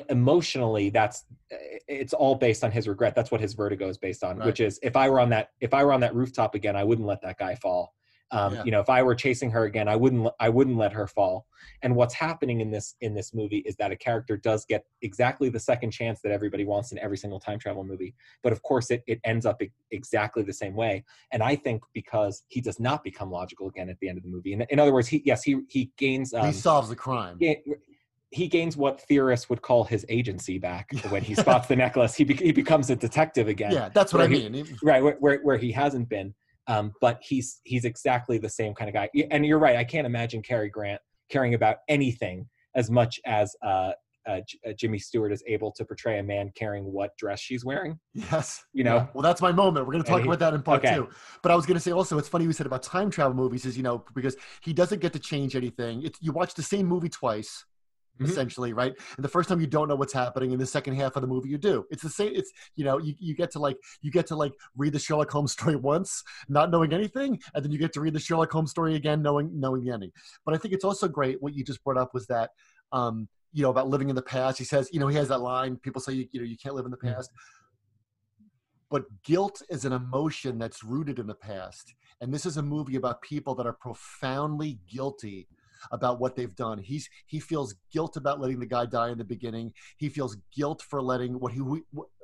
emotionally 0.09 0.89
that's 0.89 1.25
it's 1.49 2.13
all 2.13 2.35
based 2.35 2.63
on 2.63 2.71
his 2.71 2.87
regret. 2.87 3.13
That's 3.13 3.29
what 3.29 3.41
his 3.41 3.53
vertigo 3.53 3.89
is 3.89 3.97
based 3.97 4.23
on 4.23 4.37
right. 4.37 4.45
which 4.45 4.61
is 4.61 4.79
if 4.81 4.95
i 4.95 5.09
were 5.09 5.19
on 5.19 5.29
that 5.29 5.49
if 5.59 5.73
i 5.73 5.83
were 5.83 5.91
on 5.91 5.99
that 5.99 6.15
rooftop 6.15 6.55
again 6.55 6.77
i 6.77 6.83
wouldn't 6.83 7.07
let 7.07 7.21
that 7.21 7.37
guy 7.37 7.55
fall 7.55 7.93
um, 8.31 8.53
yeah. 8.53 8.63
you 8.63 8.71
know 8.71 8.79
if 8.79 8.89
i 8.89 9.01
were 9.01 9.15
chasing 9.15 9.49
her 9.49 9.65
again 9.65 9.87
i 9.87 9.95
wouldn't 9.95 10.27
i 10.39 10.49
wouldn't 10.49 10.77
let 10.77 10.91
her 10.91 11.07
fall 11.07 11.45
and 11.83 11.95
what's 11.95 12.13
happening 12.13 12.61
in 12.61 12.71
this 12.71 12.95
in 13.01 13.13
this 13.13 13.33
movie 13.33 13.59
is 13.59 13.75
that 13.75 13.91
a 13.91 13.95
character 13.95 14.37
does 14.37 14.65
get 14.65 14.85
exactly 15.01 15.49
the 15.49 15.59
second 15.59 15.91
chance 15.91 16.21
that 16.21 16.31
everybody 16.31 16.65
wants 16.65 16.91
in 16.91 16.99
every 16.99 17.17
single 17.17 17.39
time 17.39 17.59
travel 17.59 17.83
movie 17.83 18.13
but 18.43 18.51
of 18.51 18.61
course 18.63 18.91
it, 18.91 19.03
it 19.07 19.19
ends 19.23 19.45
up 19.45 19.61
exactly 19.91 20.43
the 20.43 20.53
same 20.53 20.75
way 20.75 21.03
and 21.31 21.43
i 21.43 21.55
think 21.55 21.81
because 21.93 22.43
he 22.47 22.61
does 22.61 22.79
not 22.79 23.03
become 23.03 23.31
logical 23.31 23.67
again 23.67 23.89
at 23.89 23.99
the 23.99 24.09
end 24.09 24.17
of 24.17 24.23
the 24.23 24.29
movie 24.29 24.53
in, 24.53 24.61
in 24.69 24.79
other 24.79 24.93
words 24.93 25.07
he 25.07 25.21
yes 25.25 25.43
he 25.43 25.57
he 25.69 25.91
gains 25.97 26.33
um, 26.33 26.45
he 26.45 26.53
solves 26.53 26.89
the 26.89 26.95
crime 26.95 27.37
he 28.31 28.47
gains 28.47 28.77
what 28.77 29.01
theorists 29.01 29.49
would 29.49 29.61
call 29.61 29.83
his 29.83 30.05
agency 30.09 30.57
back 30.57 30.91
when 31.09 31.21
he 31.21 31.35
spots 31.35 31.67
the 31.67 31.75
necklace. 31.75 32.15
He, 32.15 32.23
be, 32.23 32.33
he 32.33 32.51
becomes 32.51 32.89
a 32.89 32.95
detective 32.95 33.47
again. 33.47 33.73
Yeah, 33.73 33.89
that's 33.89 34.13
what 34.13 34.21
I 34.21 34.27
mean. 34.27 34.53
He, 34.53 34.65
right, 34.81 35.03
where, 35.03 35.17
where, 35.19 35.39
where 35.39 35.57
he 35.57 35.71
hasn't 35.71 36.09
been. 36.09 36.33
Um, 36.71 36.93
but 37.01 37.19
he's 37.21 37.59
he's 37.63 37.85
exactly 37.85 38.37
the 38.37 38.49
same 38.49 38.73
kind 38.73 38.89
of 38.89 38.93
guy. 38.93 39.09
And 39.29 39.45
you're 39.45 39.59
right. 39.59 39.75
I 39.75 39.83
can't 39.83 40.05
imagine 40.05 40.41
Cary 40.41 40.69
Grant 40.69 41.01
caring 41.29 41.53
about 41.53 41.77
anything 41.89 42.47
as 42.75 42.89
much 42.89 43.19
as 43.25 43.53
uh, 43.65 43.91
uh, 44.27 44.39
J- 44.47 44.59
uh, 44.69 44.73
Jimmy 44.77 44.97
Stewart 44.99 45.33
is 45.33 45.43
able 45.47 45.71
to 45.73 45.83
portray 45.83 46.19
a 46.19 46.23
man 46.23 46.51
caring 46.55 46.85
what 46.85 47.11
dress 47.17 47.41
she's 47.41 47.65
wearing. 47.65 47.99
Yes. 48.13 48.63
You 48.71 48.83
know. 48.83 48.95
Yeah. 48.95 49.07
Well, 49.13 49.21
that's 49.21 49.41
my 49.41 49.51
moment. 49.51 49.85
We're 49.85 49.93
going 49.93 50.03
to 50.03 50.09
talk 50.09 50.21
he, 50.21 50.27
about 50.27 50.39
that 50.39 50.53
in 50.53 50.61
part 50.61 50.85
okay. 50.85 50.95
two. 50.95 51.09
But 51.41 51.51
I 51.51 51.55
was 51.55 51.65
going 51.65 51.75
to 51.75 51.81
say 51.81 51.91
also, 51.91 52.17
it's 52.17 52.29
funny 52.29 52.45
you 52.45 52.53
said 52.53 52.67
about 52.67 52.83
time 52.83 53.09
travel 53.09 53.33
movies 53.33 53.65
is 53.65 53.75
you 53.75 53.83
know 53.83 54.05
because 54.15 54.37
he 54.61 54.71
doesn't 54.71 55.01
get 55.01 55.11
to 55.13 55.19
change 55.19 55.55
anything. 55.55 56.03
It's 56.03 56.19
you 56.21 56.31
watch 56.31 56.53
the 56.53 56.63
same 56.63 56.85
movie 56.85 57.09
twice 57.09 57.65
mm-hmm. 58.21 58.31
essentially, 58.31 58.73
right? 58.73 58.93
And 59.15 59.23
the 59.23 59.29
first 59.29 59.49
time 59.49 59.59
you 59.59 59.67
don't 59.67 59.87
know 59.87 59.95
what's 59.95 60.13
happening, 60.13 60.51
in 60.51 60.59
the 60.59 60.65
second 60.65 60.95
half 60.95 61.15
of 61.15 61.21
the 61.21 61.27
movie 61.27 61.49
you 61.49 61.57
do. 61.57 61.85
It's 61.89 62.03
the 62.03 62.09
same. 62.09 62.31
It's 62.35 62.51
you 62.75 62.85
know 62.85 62.97
you, 62.97 63.13
you 63.19 63.35
get 63.35 63.51
to 63.51 63.59
like 63.59 63.77
you 64.01 64.11
get 64.11 64.27
to 64.27 64.35
like 64.35 64.53
read 64.77 64.93
the 64.93 64.99
Sherlock 64.99 65.31
Holmes 65.31 65.51
story 65.57 65.75
once, 65.75 66.23
not 66.49 66.71
knowing 66.71 66.93
anything, 66.93 67.39
and 67.53 67.63
then 67.63 67.71
you 67.71 67.77
get 67.77 67.93
to 67.93 68.01
read 68.01 68.13
the 68.13 68.19
Sherlock 68.19 68.51
Holmes 68.51 68.71
story 68.71 68.95
again, 68.95 69.21
knowing 69.21 69.51
knowing 69.59 69.83
the 69.83 69.91
ending. 69.91 70.11
But 70.45 70.55
I 70.55 70.57
think 70.57 70.73
it's 70.73 70.85
also 70.85 71.07
great 71.07 71.41
what 71.41 71.53
you 71.53 71.63
just 71.63 71.83
brought 71.83 71.97
up 71.97 72.13
was 72.13 72.27
that. 72.27 72.51
Um, 72.91 73.29
you 73.53 73.63
know 73.63 73.69
about 73.69 73.89
living 73.89 74.09
in 74.09 74.15
the 74.15 74.21
past. 74.21 74.57
He 74.57 74.63
says, 74.63 74.89
you 74.93 74.99
know, 75.01 75.07
he 75.07 75.17
has 75.17 75.27
that 75.27 75.39
line. 75.39 75.75
People 75.75 75.99
say, 75.99 76.13
you, 76.13 76.27
you 76.31 76.39
know, 76.39 76.45
you 76.45 76.55
can't 76.57 76.73
live 76.73 76.85
in 76.85 76.91
the 76.91 76.95
mm-hmm. 76.95 77.15
past. 77.15 77.29
But 78.91 79.05
guilt 79.23 79.61
is 79.69 79.85
an 79.85 79.93
emotion 79.93 80.59
that's 80.59 80.83
rooted 80.83 81.17
in 81.17 81.25
the 81.25 81.35
past. 81.35 81.93
And 82.19 82.33
this 82.33 82.45
is 82.45 82.57
a 82.57 82.61
movie 82.61 82.97
about 82.97 83.21
people 83.21 83.55
that 83.55 83.65
are 83.65 83.73
profoundly 83.73 84.79
guilty 84.89 85.47
about 85.91 86.19
what 86.19 86.35
they've 86.35 86.55
done. 86.55 86.77
He's 86.77 87.09
he 87.25 87.39
feels 87.39 87.75
guilt 87.91 88.17
about 88.17 88.39
letting 88.39 88.59
the 88.59 88.65
guy 88.65 88.85
die 88.85 89.09
in 89.09 89.17
the 89.17 89.23
beginning. 89.23 89.73
He 89.97 90.09
feels 90.09 90.37
guilt 90.55 90.81
for 90.81 91.01
letting 91.01 91.39
what 91.39 91.53
he 91.53 91.61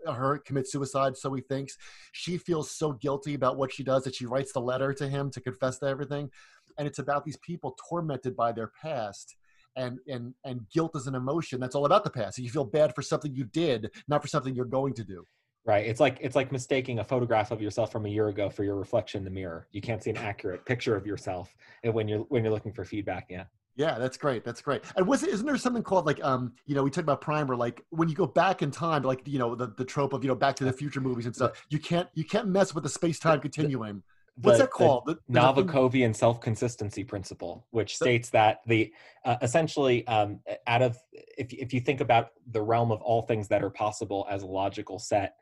her 0.06 0.39
commit 0.39 0.68
suicide. 0.68 1.18
So 1.18 1.33
he 1.33 1.42
thinks 1.42 1.77
she 2.12 2.38
feels 2.38 2.71
so 2.71 2.94
guilty 2.94 3.33
about 3.33 3.57
what 3.57 3.74
she 3.74 3.83
does 3.83 4.04
that 4.04 4.15
she 4.15 4.25
writes 4.25 4.54
the 4.54 4.62
letter 4.62 4.94
to 4.94 5.07
him 5.07 5.31
to 5.31 5.42
confess 5.42 5.80
to 5.80 5.88
everything. 5.88 6.30
And 6.77 6.88
it's 6.88 7.00
about 7.00 7.25
these 7.25 7.38
people 7.38 7.75
tormented 7.89 8.36
by 8.36 8.51
their 8.51 8.71
past. 8.81 9.36
And, 9.75 10.00
and 10.07 10.33
and 10.44 10.68
guilt 10.71 10.95
is 10.95 11.06
an 11.06 11.13
emotion 11.13 11.59
that's 11.59 11.75
all 11.75 11.86
about 11.86 12.04
the 12.04 12.09
past. 12.09 12.39
You 12.39 12.50
feel 12.50 12.65
bad 12.65 12.95
for 12.95 13.04
something 13.04 13.36
you 13.36 13.44
did, 13.44 13.92
not 14.07 14.24
for 14.24 14.27
something 14.27 14.56
you're 14.56 14.65
going 14.65 14.94
to 14.95 15.04
do 15.04 15.25
right 15.68 15.86
it's 15.86 16.00
like 16.00 16.18
it's 16.22 16.36
like 16.36 16.52
mistaking 16.52 17.00
a 17.00 17.04
photograph 17.04 17.52
of 17.52 17.62
yourself 17.62 17.92
from 17.92 18.06
a 18.06 18.10
year 18.10 18.30
ago 18.30 18.50
for 18.50 18.64
your 18.64 18.75
reflection 18.75 19.19
in 19.19 19.25
the 19.25 19.30
mirror. 19.30 19.68
You 19.72 19.81
can't 19.81 20.02
see 20.02 20.10
an 20.10 20.18
accurate 20.18 20.66
picture 20.66 20.96
of 20.96 21.06
yourself 21.06 21.56
when 21.84 22.08
you're 22.08 22.22
when 22.30 22.44
you're 22.44 22.54
looking 22.54 22.72
for 22.72 22.86
feedback 22.86 23.28
yeah. 23.30 23.44
Yeah 23.75 24.00
that's 24.00 24.18
great 24.18 24.44
that's 24.44 24.62
great. 24.62 24.81
And 24.96 25.06
was 25.06 25.24
isn't 25.24 25.46
there 25.46 25.58
something 25.58 25.84
called 25.84 26.06
like 26.06 26.24
um 26.24 26.54
you 26.66 26.74
know 26.74 26.84
we 26.84 26.90
talked 26.90 27.04
about 27.04 27.22
primer 27.22 27.56
like 27.56 27.84
when 27.90 28.08
you 28.08 28.16
go 28.16 28.25
back 28.25 28.62
in 28.62 28.72
time 28.72 29.04
like 29.04 29.22
you 29.28 29.38
know 29.38 29.54
the, 29.54 29.74
the 29.78 29.86
trope 29.86 30.14
of 30.14 30.24
you 30.24 30.30
know 30.30 30.36
back 30.36 30.56
to 30.56 30.64
the 30.64 30.74
future 30.74 31.02
movies 31.02 31.25
and 31.25 31.36
stuff 31.36 31.66
you 31.69 31.80
can't 31.80 32.08
you 32.16 32.24
can't 32.24 32.48
mess 32.48 32.74
with 32.74 32.84
the 32.84 32.90
space-time 32.90 33.42
continuum. 33.42 34.04
What's 34.40 34.60
that 34.60 34.69
called? 34.69 35.08
The, 35.08 35.16
the 35.28 35.40
Novikov 35.40 36.16
self-consistency 36.16 37.04
principle 37.04 37.66
which 37.72 37.96
states 37.96 38.30
that 38.30 38.62
the 38.68 38.94
uh, 39.25 39.36
essentially 39.42 40.06
um, 40.08 40.40
out 40.68 40.84
of 40.84 40.98
if, 41.12 41.52
if 41.52 41.74
you 41.74 41.81
think 41.81 42.00
about 42.02 42.30
the 42.52 42.62
realm 42.62 42.92
of 42.92 43.02
all 43.02 43.24
things 43.24 43.48
that 43.50 43.64
are 43.64 43.72
possible 43.72 44.28
as 44.30 44.44
a 44.44 44.46
logical 44.46 45.00
set 45.00 45.36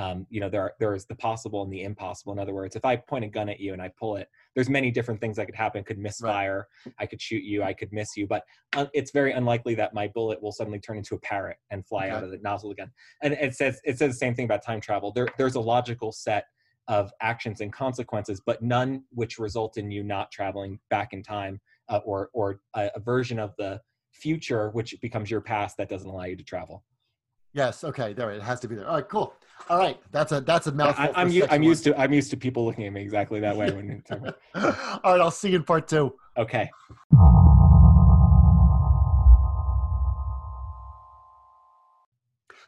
um, 0.00 0.26
you 0.30 0.40
know 0.40 0.48
there 0.48 0.62
are, 0.62 0.72
there 0.80 0.94
is 0.94 1.04
the 1.04 1.14
possible 1.14 1.62
and 1.62 1.72
the 1.72 1.82
impossible. 1.82 2.32
In 2.32 2.38
other 2.38 2.54
words 2.54 2.74
if 2.74 2.84
i 2.84 2.96
point 2.96 3.24
a 3.24 3.28
gun 3.28 3.48
at 3.48 3.60
you 3.60 3.72
and 3.72 3.82
i 3.82 3.90
pull 3.98 4.16
it 4.16 4.28
there's 4.54 4.70
many 4.70 4.90
different 4.90 5.20
things 5.20 5.36
that 5.36 5.46
could 5.46 5.54
happen. 5.54 5.84
Could 5.84 5.98
misfire 5.98 6.66
right. 6.86 6.94
i 7.00 7.06
could 7.06 7.20
shoot 7.20 7.42
you 7.42 7.62
i 7.62 7.72
could 7.72 7.92
miss 7.92 8.16
you 8.16 8.26
but 8.26 8.42
uh, 8.76 8.86
it's 8.94 9.10
very 9.10 9.32
unlikely 9.32 9.74
that 9.74 9.92
my 9.94 10.08
bullet 10.08 10.40
will 10.42 10.52
suddenly 10.52 10.78
turn 10.78 10.96
into 10.96 11.14
a 11.14 11.18
parrot 11.18 11.58
and 11.70 11.86
fly 11.86 12.06
okay. 12.06 12.14
out 12.14 12.24
of 12.24 12.30
the 12.30 12.38
nozzle 12.38 12.70
again. 12.70 12.90
And 13.22 13.34
it 13.34 13.54
says 13.54 13.80
it 13.84 13.98
says 13.98 14.12
the 14.12 14.18
same 14.18 14.34
thing 14.34 14.44
about 14.44 14.64
time 14.64 14.80
travel. 14.80 15.12
There, 15.12 15.28
there's 15.36 15.56
a 15.56 15.60
logical 15.60 16.12
set 16.12 16.44
of 16.88 17.12
actions 17.20 17.60
and 17.60 17.72
consequences 17.72 18.40
but 18.44 18.62
none 18.62 19.02
which 19.10 19.38
result 19.38 19.76
in 19.76 19.90
you 19.90 20.02
not 20.02 20.30
traveling 20.30 20.78
back 20.88 21.12
in 21.12 21.22
time 21.22 21.60
uh, 21.88 22.00
or 22.04 22.30
or 22.32 22.60
a, 22.74 22.90
a 22.96 23.00
version 23.00 23.38
of 23.38 23.54
the 23.58 23.80
future 24.12 24.70
which 24.70 24.94
becomes 25.00 25.30
your 25.30 25.40
past 25.40 25.76
that 25.76 25.88
doesn't 25.88 26.08
allow 26.08 26.24
you 26.24 26.36
to 26.36 26.42
travel 26.42 26.82
Yes. 27.52 27.84
Okay. 27.84 28.12
There. 28.12 28.30
It 28.30 28.42
has 28.42 28.60
to 28.60 28.68
be 28.68 28.74
there. 28.76 28.86
All 28.88 28.96
right. 28.96 29.08
Cool. 29.08 29.34
All 29.68 29.78
right. 29.78 29.98
That's 30.10 30.32
a 30.32 30.40
that's 30.40 30.66
a 30.66 30.72
mouthful. 30.72 31.10
I, 31.14 31.22
am 31.22 31.30
u- 31.30 31.46
I'm 31.50 31.62
used 31.62 31.84
to 31.84 31.98
I'm 32.00 32.12
used 32.12 32.30
to 32.30 32.36
people 32.36 32.64
looking 32.64 32.86
at 32.86 32.92
me 32.92 33.02
exactly 33.02 33.40
that 33.40 33.56
way 33.56 33.70
when. 33.70 34.02
All 34.10 34.22
right. 35.04 35.20
I'll 35.20 35.30
see 35.30 35.50
you 35.50 35.56
in 35.56 35.64
part 35.64 35.86
two. 35.88 36.14
Okay. 36.36 36.70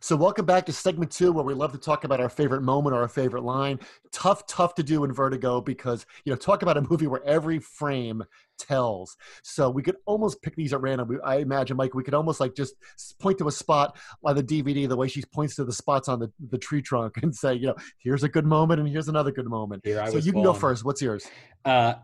So, 0.03 0.17
welcome 0.17 0.45
back 0.45 0.67
to 0.67 0.73
segment 0.73 1.13
two, 1.13 1.31
where 1.31 1.45
we 1.45 1.55
love 1.55 1.71
to 1.71 1.79
talk 1.79 2.03
about 2.03 2.21
our 2.21 2.29
favorite 2.29 2.63
moment 2.63 2.93
or 2.93 3.03
our 3.03 3.09
favorite 3.09 3.45
line. 3.45 3.79
Tough, 4.11 4.45
tough 4.49 4.75
to 4.75 4.83
do 4.83 5.05
in 5.05 5.13
Vertigo 5.13 5.61
because, 5.61 6.07
you 6.25 6.33
know, 6.33 6.37
talk 6.37 6.63
about 6.63 6.77
a 6.77 6.83
movie 6.91 7.07
where 7.07 7.25
every 7.25 7.61
frame 7.61 8.25
tells. 8.59 9.17
So, 9.45 9.71
we 9.71 9.81
could 9.81 9.95
almost 10.05 10.43
pick 10.43 10.57
these 10.57 10.73
at 10.73 10.81
random. 10.81 11.21
I 11.25 11.37
imagine, 11.37 11.77
Mike, 11.77 11.95
we 11.95 12.03
could 12.03 12.15
almost 12.15 12.41
like 12.41 12.57
just 12.57 12.75
point 13.21 13.39
to 13.39 13.47
a 13.47 13.53
spot 13.53 13.97
on 14.25 14.35
the 14.35 14.43
DVD, 14.43 14.89
the 14.89 14.97
way 14.97 15.07
she 15.07 15.23
points 15.33 15.55
to 15.55 15.65
the 15.65 15.73
spots 15.73 16.09
on 16.09 16.19
the, 16.19 16.33
the 16.51 16.59
tree 16.59 16.83
trunk 16.83 17.19
and 17.23 17.33
say, 17.33 17.55
you 17.55 17.69
know, 17.69 17.77
here's 17.99 18.25
a 18.25 18.29
good 18.29 18.45
moment 18.45 18.81
and 18.81 18.89
here's 18.89 19.07
another 19.07 19.31
good 19.31 19.47
moment. 19.47 19.83
Here 19.85 20.05
so, 20.09 20.19
you 20.19 20.33
can 20.33 20.43
go 20.43 20.53
first. 20.53 20.85
What's 20.85 21.01
yours? 21.01 21.29
Uh, 21.65 21.95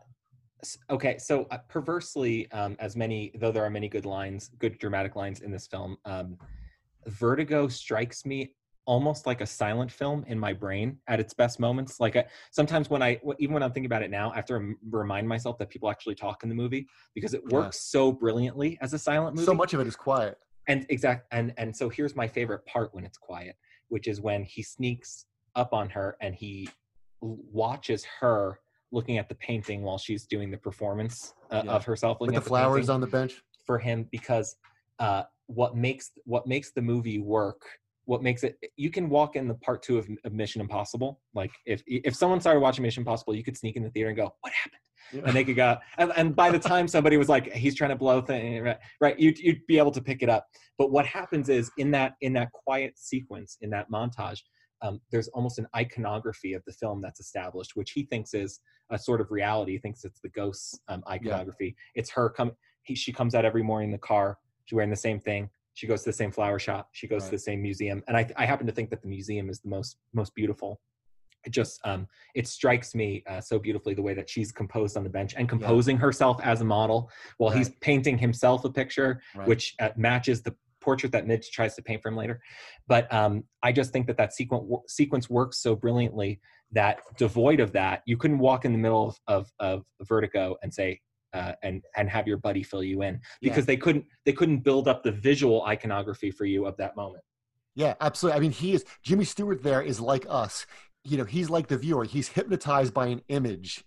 okay 0.91 1.17
so 1.19 1.47
uh, 1.53 1.59
perversely 1.69 2.51
um, 2.51 2.75
as 2.81 2.97
many 2.97 3.31
though 3.39 3.53
there 3.53 3.65
are 3.65 3.71
many 3.71 3.89
good 3.89 4.05
lines 4.05 4.51
good 4.59 4.77
dramatic 4.79 5.15
lines 5.15 5.41
in 5.41 5.53
this 5.53 5.69
film 5.69 5.97
um, 6.05 6.37
Vertigo 7.09 7.69
strikes 7.69 8.25
me 8.25 8.55
almost 8.89 9.27
like 9.27 9.43
a 9.43 9.47
silent 9.47 9.93
film 9.93 10.25
in 10.29 10.39
my 10.39 10.51
brain 10.51 10.97
at 11.09 11.21
its 11.21 11.35
best 11.35 11.61
moments. 11.61 12.01
Like 12.01 12.17
I, 12.17 12.25
sometimes 12.51 12.89
when 12.89 13.03
I, 13.03 13.21
even 13.39 13.53
when 13.53 13.63
I'm 13.63 13.71
thinking 13.71 13.85
about 13.85 14.03
it 14.03 14.11
now, 14.11 14.31
I 14.31 14.37
have 14.37 14.47
to 14.47 14.75
remind 14.91 15.29
myself 15.29 15.59
that 15.59 15.69
people 15.69 15.91
actually 15.91 16.15
talk 16.15 16.43
in 16.43 16.49
the 16.49 16.55
movie 16.55 16.87
because 17.15 17.35
it 17.35 17.45
works 17.51 17.77
yeah. 17.77 18.01
so 18.01 18.13
brilliantly 18.13 18.79
as 18.81 18.95
a 18.95 18.99
silent 18.99 19.37
movie. 19.37 19.45
So 19.45 19.53
much 19.53 19.75
of 19.75 19.81
it 19.81 19.87
is 19.87 19.95
quiet. 19.95 20.39
And 20.69 20.87
exact, 20.89 21.27
and 21.33 21.53
and 21.59 21.75
so 21.77 21.89
here's 21.89 22.17
my 22.17 22.27
favorite 22.27 22.65
part 22.65 22.95
when 22.95 23.05
it's 23.05 23.19
quiet, 23.19 23.57
which 23.89 24.09
is 24.09 24.21
when 24.21 24.43
he 24.45 24.63
sneaks 24.63 25.27
up 25.55 25.75
on 25.75 25.91
her 25.91 26.17
and 26.21 26.35
he 26.35 26.69
watches 27.21 28.07
her 28.21 28.59
looking 28.91 29.19
at 29.19 29.29
the 29.29 29.35
painting 29.35 29.83
while 29.83 29.99
she's 29.99 30.25
doing 30.27 30.51
the 30.51 30.57
performance 30.57 31.35
uh, 31.51 31.63
yeah. 31.65 31.73
of 31.73 31.85
herself, 31.85 32.21
looking 32.21 32.35
with 32.35 32.45
the, 32.45 32.49
the 32.49 32.49
flowers 32.49 32.89
on 32.89 33.03
the 33.03 33.07
bench 33.07 33.43
for 33.67 33.79
him 33.79 34.09
because 34.11 34.57
uh, 34.99 35.25
what 35.49 35.75
makes 35.75 36.13
what 36.25 36.47
makes 36.47 36.71
the 36.73 36.83
movie 36.83 37.19
work 37.19 37.63
what 38.05 38.23
makes 38.23 38.45
it 38.45 38.57
you 38.77 38.91
can 38.91 39.09
walk 39.09 39.35
in 39.35 39.49
the 39.49 39.55
part 39.55 39.83
two 39.83 39.99
of, 39.99 40.09
of 40.25 40.33
mission 40.33 40.61
impossible 40.61 41.21
like 41.35 41.51
if 41.67 41.83
if 41.87 42.15
someone 42.15 42.41
started 42.41 42.61
watching 42.61 42.83
mission 42.83 43.01
impossible 43.01 43.35
you 43.35 43.43
could 43.43 43.57
sneak 43.57 43.77
in 43.77 43.83
the 43.83 43.91
theater 43.91 44.09
and 44.09 44.17
go 44.17 44.33
what 44.41 44.53
happened 44.53 44.81
yeah. 45.13 45.23
and 45.25 45.35
they 45.35 45.45
could 45.45 45.57
go 45.57 45.77
and, 45.97 46.13
and, 46.17 46.37
by 46.37 46.51
the 46.51 46.59
time 46.59 46.87
somebody 46.87 47.17
was 47.17 47.29
like 47.29 47.51
he's 47.53 47.75
trying 47.75 47.91
to 47.91 47.97
blow 47.97 48.21
thing 48.21 48.63
right, 48.63 48.79
right 49.01 49.19
you'd, 49.19 49.39
you'd 49.39 49.67
be 49.67 49.79
able 49.79 49.91
to 49.91 50.03
pick 50.03 50.23
it 50.23 50.29
up 50.29 50.47
but 50.77 50.91
what 50.91 51.07
happens 51.07 51.49
is 51.49 51.71
in 51.79 51.91
that 51.91 52.15
in 52.21 52.33
that 52.35 52.51
quiet 52.53 52.93
sequence 52.97 53.57
in 53.63 53.71
that 53.71 53.91
montage 53.91 54.41
um, 54.81 55.01
there's 55.11 55.29
almost 55.29 55.59
an 55.59 55.67
iconography 55.75 56.53
of 56.53 56.63
the 56.67 56.73
film 56.73 57.01
that's 57.01 57.21
established 57.21 57.73
which 57.75 57.93
he 57.93 58.05
thinks 58.05 58.35
is 58.35 58.61
a 58.91 58.99
sort 58.99 59.21
of 59.21 59.31
reality 59.31 59.73
he 59.73 59.79
thinks 59.79 60.05
it's 60.05 60.21
the 60.21 60.29
ghosts 60.31 60.79
um, 60.89 61.03
iconography 61.11 61.75
yeah. 61.77 62.01
it's 62.01 62.11
her 62.11 62.29
come 62.29 62.53
he, 62.83 62.95
she 62.95 63.13
comes 63.13 63.35
out 63.35 63.45
every 63.45 63.63
morning 63.63 63.89
in 63.89 63.93
the 63.93 63.99
car 63.99 64.39
she's 64.69 64.77
wearing 64.77 64.91
the 64.91 64.97
same 64.97 65.19
thing 65.19 65.49
she 65.75 65.87
goes 65.87 66.03
to 66.03 66.11
the 66.11 66.17
same 66.17 66.31
flower 66.31 66.59
shop 66.59 66.91
she 66.93 67.07
goes 67.07 67.23
right. 67.23 67.31
to 67.31 67.37
the 67.37 67.39
same 67.39 67.63
museum 67.63 68.03
and 68.09 68.17
I, 68.17 68.29
I 68.37 68.47
happen 68.47 68.67
to 68.67 68.73
think 68.73 68.91
that 68.91 69.03
the 69.03 69.09
museum 69.09 69.49
is 69.49 69.61
the 69.61 69.69
most 69.69 69.97
most 70.13 70.35
beautiful 70.35 70.81
it 71.45 71.51
just 71.51 71.81
um, 71.85 72.07
it 72.35 72.49
strikes 72.49 72.95
me 72.97 73.23
uh, 73.29 73.41
so 73.41 73.59
beautifully 73.61 73.95
the 73.95 74.03
way 74.03 74.13
that 74.13 74.29
she's 74.29 74.51
composed 74.51 74.97
on 74.97 75.05
the 75.05 75.11
bench 75.11 75.35
and 75.37 75.49
composing 75.49 75.97
yeah. 75.97 76.03
herself 76.03 76.41
as 76.43 76.61
a 76.61 76.65
model 76.65 77.11
while 77.37 77.51
right. 77.51 77.59
he's 77.59 77.71
painting 77.81 78.19
himself 78.19 78.65
a 78.65 78.71
picture 78.71 79.23
right. 79.37 79.47
which 79.47 79.75
uh, 79.81 79.91
matches 79.97 80.43
the 80.43 80.55
portrait 80.81 81.13
that 81.13 81.27
Midge 81.27 81.51
tries 81.51 81.75
to 81.75 81.83
paint 81.83 82.03
for 82.03 82.09
him 82.09 82.17
later. 82.17 82.41
But 82.87 83.13
um, 83.13 83.45
I 83.63 83.73
just 83.73 83.93
think 83.93 84.07
that 84.07 84.17
that 84.17 84.33
sequence 84.33 84.65
sequence 84.89 85.29
works 85.29 85.59
so 85.59 85.77
brilliantly 85.77 86.41
that 86.73 87.01
devoid 87.17 87.61
of 87.61 87.73
that, 87.73 88.03
you 88.07 88.17
couldn't 88.17 88.39
walk 88.39 88.65
in 88.65 88.73
the 88.73 88.79
middle 88.79 89.09
of, 89.09 89.17
of, 89.27 89.51
of 89.61 89.85
Vertigo 90.03 90.57
and 90.63 90.73
say, 90.73 91.01
uh, 91.33 91.53
and 91.63 91.83
and 91.97 92.09
have 92.09 92.27
your 92.27 92.39
buddy 92.39 92.63
fill 92.63 92.83
you 92.83 93.03
in 93.03 93.21
because 93.43 93.59
yeah. 93.59 93.67
they 93.67 93.77
couldn't 93.77 94.05
they 94.25 94.33
couldn't 94.33 94.59
build 94.59 94.89
up 94.89 95.03
the 95.03 95.13
visual 95.13 95.65
iconography 95.65 96.31
for 96.31 96.45
you 96.45 96.67
of 96.67 96.77
that 96.77 96.97
moment. 96.97 97.25
Yeah, 97.75 97.95
absolutely. 98.01 98.37
I 98.37 98.41
mean, 98.41 98.51
he 98.51 98.73
is 98.73 98.85
Jimmy 99.03 99.25
Stewart. 99.25 99.63
There 99.63 99.83
is 99.83 100.01
like 100.01 100.27
us. 100.29 100.67
You 101.05 101.17
know, 101.17 101.25
he's 101.25 101.49
like 101.49 101.69
the 101.69 101.79
viewer. 101.79 102.05
He's 102.05 102.29
hypnotized 102.29 102.93
by 102.93 103.07
an 103.07 103.23
image 103.29 103.85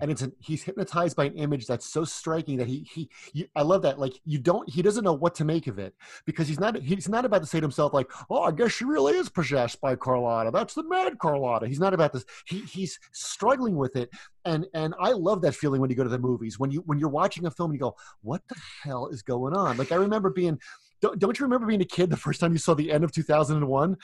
and 0.00 0.10
it's 0.10 0.26
he's 0.38 0.62
hypnotized 0.62 1.16
by 1.16 1.24
an 1.24 1.34
image 1.34 1.66
that's 1.66 1.86
so 1.86 2.04
striking 2.04 2.56
that 2.56 2.66
he 2.68 2.86
he 2.92 3.10
you, 3.32 3.46
I 3.56 3.62
love 3.62 3.82
that 3.82 3.98
like 3.98 4.14
you 4.24 4.38
don't 4.38 4.68
he 4.68 4.82
doesn't 4.82 5.04
know 5.04 5.12
what 5.12 5.34
to 5.36 5.44
make 5.44 5.66
of 5.66 5.78
it 5.78 5.94
because 6.24 6.48
he's 6.48 6.60
not 6.60 6.76
he's 6.76 7.08
not 7.08 7.24
about 7.24 7.42
to 7.42 7.46
say 7.46 7.60
to 7.60 7.64
himself 7.64 7.92
like 7.92 8.10
oh 8.28 8.42
I 8.42 8.52
guess 8.52 8.72
she 8.72 8.84
really 8.84 9.14
is 9.14 9.28
possessed 9.28 9.80
by 9.80 9.96
Carlotta. 9.96 10.50
That's 10.50 10.74
the 10.74 10.84
mad 10.84 11.18
Carlotta. 11.18 11.66
He's 11.66 11.80
not 11.80 11.94
about 11.94 12.12
this. 12.12 12.24
He 12.46 12.60
he's 12.60 12.98
struggling 13.12 13.76
with 13.76 13.96
it. 13.96 14.10
And 14.44 14.66
and 14.74 14.94
I 15.00 15.12
love 15.12 15.42
that 15.42 15.54
feeling 15.54 15.80
when 15.80 15.90
you 15.90 15.96
go 15.96 16.04
to 16.04 16.08
the 16.08 16.18
movies 16.18 16.58
when 16.58 16.70
you 16.70 16.82
when 16.86 16.98
you're 16.98 17.08
watching 17.08 17.46
a 17.46 17.50
film 17.50 17.70
and 17.70 17.78
you 17.78 17.80
go 17.80 17.96
what 18.22 18.42
the 18.48 18.56
hell 18.82 19.08
is 19.08 19.22
going 19.22 19.54
on? 19.54 19.76
Like 19.76 19.92
I 19.92 19.96
remember 19.96 20.30
being 20.30 20.58
don't, 21.00 21.18
don't 21.18 21.38
you 21.38 21.44
remember 21.44 21.66
being 21.66 21.80
a 21.80 21.86
kid 21.86 22.10
the 22.10 22.16
first 22.16 22.40
time 22.40 22.52
you 22.52 22.58
saw 22.58 22.74
the 22.74 22.90
end 22.90 23.04
of 23.04 23.12
2001 23.12 23.96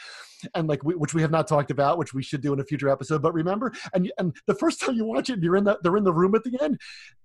and 0.54 0.68
like 0.68 0.84
we, 0.84 0.94
which 0.94 1.14
we 1.14 1.22
have 1.22 1.30
not 1.30 1.48
talked 1.48 1.70
about 1.70 1.98
which 1.98 2.12
we 2.12 2.22
should 2.22 2.40
do 2.40 2.52
in 2.52 2.60
a 2.60 2.64
future 2.64 2.88
episode 2.88 3.22
but 3.22 3.32
remember 3.32 3.72
and 3.94 4.12
and 4.18 4.36
the 4.46 4.54
first 4.54 4.80
time 4.82 4.94
you 4.94 5.04
watch 5.04 5.30
it 5.30 5.42
you're 5.42 5.56
in 5.56 5.64
the 5.64 5.78
they're 5.82 5.96
in 5.96 6.04
the 6.04 6.12
room 6.12 6.34
at 6.34 6.44
the 6.44 6.58
end 6.62 6.78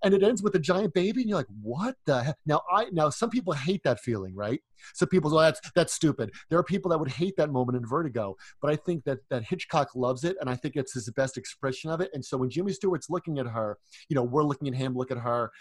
and 0.03 0.13
it 0.13 0.23
ends 0.23 0.41
with 0.41 0.55
a 0.55 0.59
giant 0.59 0.93
baby 0.93 1.21
and 1.21 1.29
you're 1.29 1.39
like 1.39 1.47
what 1.61 1.95
the 2.05 2.23
heck 2.23 2.37
now 2.45 2.61
i 2.71 2.85
now 2.91 3.09
some 3.09 3.29
people 3.29 3.53
hate 3.53 3.83
that 3.83 3.99
feeling 3.99 4.35
right? 4.35 4.61
So 4.95 5.05
people 5.05 5.29
say 5.29 5.35
oh, 5.35 5.41
that's 5.41 5.61
that's 5.75 5.93
stupid. 5.93 6.31
There 6.49 6.57
are 6.57 6.63
people 6.63 6.89
that 6.89 6.97
would 6.97 7.11
hate 7.11 7.35
that 7.37 7.51
moment 7.51 7.77
in 7.77 7.85
vertigo 7.85 8.35
but 8.61 8.71
i 8.71 8.75
think 8.75 9.03
that 9.03 9.19
that 9.29 9.43
hitchcock 9.43 9.95
loves 9.95 10.23
it 10.23 10.35
and 10.39 10.49
i 10.49 10.55
think 10.55 10.75
it's 10.75 10.93
his 10.93 11.09
best 11.11 11.37
expression 11.37 11.89
of 11.89 12.01
it 12.01 12.09
and 12.13 12.23
so 12.23 12.37
when 12.37 12.49
jimmy 12.49 12.71
stewart's 12.71 13.09
looking 13.09 13.39
at 13.39 13.47
her 13.47 13.77
you 14.09 14.15
know 14.15 14.23
we're 14.23 14.43
looking 14.43 14.67
at 14.67 14.75
him 14.75 14.95
look 14.95 15.11
at 15.11 15.17
her 15.17 15.51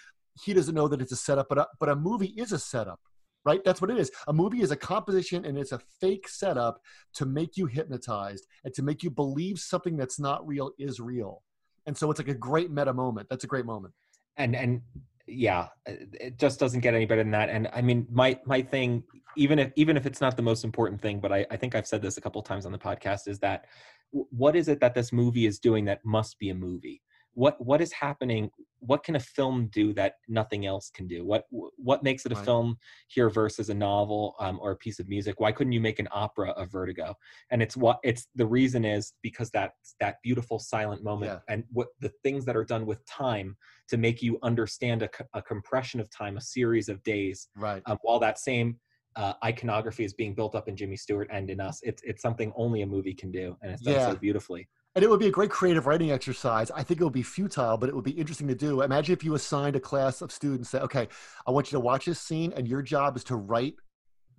he 0.42 0.54
doesn't 0.54 0.74
know 0.74 0.88
that 0.88 1.00
it's 1.00 1.12
a 1.12 1.16
setup 1.16 1.48
but 1.48 1.58
a, 1.58 1.66
but 1.78 1.88
a 1.88 1.96
movie 1.96 2.34
is 2.36 2.52
a 2.52 2.58
setup 2.58 3.00
right? 3.44 3.62
That's 3.64 3.80
what 3.80 3.90
it 3.90 3.98
is. 3.98 4.10
A 4.28 4.32
movie 4.32 4.62
is 4.62 4.70
a 4.70 4.76
composition 4.76 5.44
and 5.44 5.56
it's 5.56 5.72
a 5.72 5.80
fake 6.00 6.28
setup 6.28 6.80
to 7.14 7.26
make 7.26 7.56
you 7.56 7.66
hypnotized 7.66 8.46
and 8.64 8.74
to 8.74 8.82
make 8.82 9.02
you 9.02 9.10
believe 9.10 9.58
something 9.58 9.96
that's 9.96 10.18
not 10.18 10.46
real 10.46 10.72
is 10.78 11.00
real. 11.00 11.42
And 11.86 11.96
so 11.96 12.10
it's 12.10 12.20
like 12.20 12.28
a 12.28 12.34
great 12.34 12.70
meta 12.70 12.92
moment. 12.92 13.28
That's 13.30 13.44
a 13.44 13.48
great 13.48 13.64
moment. 13.64 13.94
And 14.36 14.54
and 14.54 14.82
yeah, 15.26 15.68
it 15.86 16.38
just 16.38 16.58
doesn't 16.58 16.80
get 16.80 16.94
any 16.94 17.06
better 17.06 17.22
than 17.22 17.30
that. 17.32 17.48
And 17.48 17.68
I 17.72 17.82
mean, 17.82 18.06
my 18.10 18.38
my 18.44 18.62
thing, 18.62 19.02
even 19.36 19.58
if 19.58 19.72
even 19.76 19.96
if 19.96 20.06
it's 20.06 20.20
not 20.20 20.36
the 20.36 20.42
most 20.42 20.64
important 20.64 21.00
thing, 21.00 21.20
but 21.20 21.32
I, 21.32 21.46
I 21.50 21.56
think 21.56 21.74
I've 21.74 21.86
said 21.86 22.02
this 22.02 22.16
a 22.16 22.20
couple 22.20 22.42
times 22.42 22.66
on 22.66 22.72
the 22.72 22.78
podcast, 22.78 23.28
is 23.28 23.38
that 23.40 23.66
what 24.10 24.56
is 24.56 24.68
it 24.68 24.80
that 24.80 24.94
this 24.94 25.12
movie 25.12 25.46
is 25.46 25.58
doing 25.58 25.84
that 25.86 26.04
must 26.04 26.38
be 26.38 26.50
a 26.50 26.54
movie? 26.54 27.00
What 27.34 27.60
what 27.64 27.80
is 27.80 27.92
happening 27.92 28.50
what 28.80 29.04
can 29.04 29.16
a 29.16 29.20
film 29.20 29.68
do 29.72 29.92
that 29.92 30.14
nothing 30.28 30.66
else 30.66 30.90
can 30.90 31.06
do 31.06 31.24
what 31.24 31.44
what 31.50 32.02
makes 32.02 32.24
it 32.26 32.32
a 32.32 32.34
right. 32.34 32.44
film 32.44 32.76
here 33.08 33.28
versus 33.30 33.68
a 33.68 33.74
novel 33.74 34.34
um, 34.40 34.58
or 34.60 34.72
a 34.72 34.76
piece 34.76 34.98
of 34.98 35.08
music 35.08 35.38
why 35.38 35.52
couldn't 35.52 35.72
you 35.72 35.80
make 35.80 35.98
an 35.98 36.08
opera 36.12 36.50
of 36.50 36.70
vertigo 36.70 37.14
and 37.50 37.62
it's 37.62 37.76
what 37.76 37.98
it's 38.02 38.26
the 38.34 38.46
reason 38.46 38.84
is 38.84 39.12
because 39.22 39.50
that 39.50 39.72
that 40.00 40.16
beautiful 40.22 40.58
silent 40.58 41.04
moment 41.04 41.30
yeah. 41.30 41.54
and 41.54 41.64
what 41.70 41.88
the 42.00 42.10
things 42.22 42.44
that 42.44 42.56
are 42.56 42.64
done 42.64 42.86
with 42.86 43.04
time 43.06 43.56
to 43.88 43.96
make 43.96 44.22
you 44.22 44.38
understand 44.42 45.02
a, 45.02 45.10
a 45.34 45.42
compression 45.42 46.00
of 46.00 46.10
time 46.10 46.36
a 46.36 46.40
series 46.40 46.88
of 46.88 47.02
days 47.02 47.48
right 47.56 47.82
um, 47.86 47.98
while 48.02 48.18
that 48.18 48.38
same 48.38 48.76
uh, 49.16 49.32
iconography 49.44 50.04
is 50.04 50.14
being 50.14 50.34
built 50.34 50.54
up 50.54 50.68
in 50.68 50.76
Jimmy 50.76 50.96
Stewart 50.96 51.26
and 51.32 51.50
in 51.50 51.60
us. 51.60 51.80
It's 51.82 52.00
it's 52.04 52.22
something 52.22 52.52
only 52.54 52.82
a 52.82 52.86
movie 52.86 53.12
can 53.12 53.32
do, 53.32 53.56
and 53.60 53.72
it's 53.72 53.82
done 53.82 53.94
yeah. 53.94 54.08
so 54.08 54.14
beautifully 54.14 54.68
and 54.94 55.04
it 55.04 55.10
would 55.10 55.20
be 55.20 55.28
a 55.28 55.30
great 55.30 55.50
creative 55.50 55.86
writing 55.86 56.10
exercise. 56.10 56.70
I 56.70 56.82
think 56.82 57.00
it 57.00 57.04
would 57.04 57.12
be 57.12 57.22
futile, 57.22 57.76
but 57.76 57.88
it 57.88 57.94
would 57.94 58.04
be 58.04 58.10
interesting 58.10 58.48
to 58.48 58.54
do. 58.54 58.82
Imagine 58.82 59.12
if 59.12 59.22
you 59.22 59.34
assigned 59.34 59.76
a 59.76 59.80
class 59.80 60.20
of 60.20 60.32
students 60.32 60.70
that, 60.72 60.82
okay, 60.82 61.08
I 61.46 61.50
want 61.52 61.70
you 61.70 61.76
to 61.76 61.80
watch 61.80 62.06
this 62.06 62.20
scene, 62.20 62.52
and 62.56 62.66
your 62.66 62.82
job 62.82 63.16
is 63.16 63.24
to 63.24 63.36
write 63.36 63.74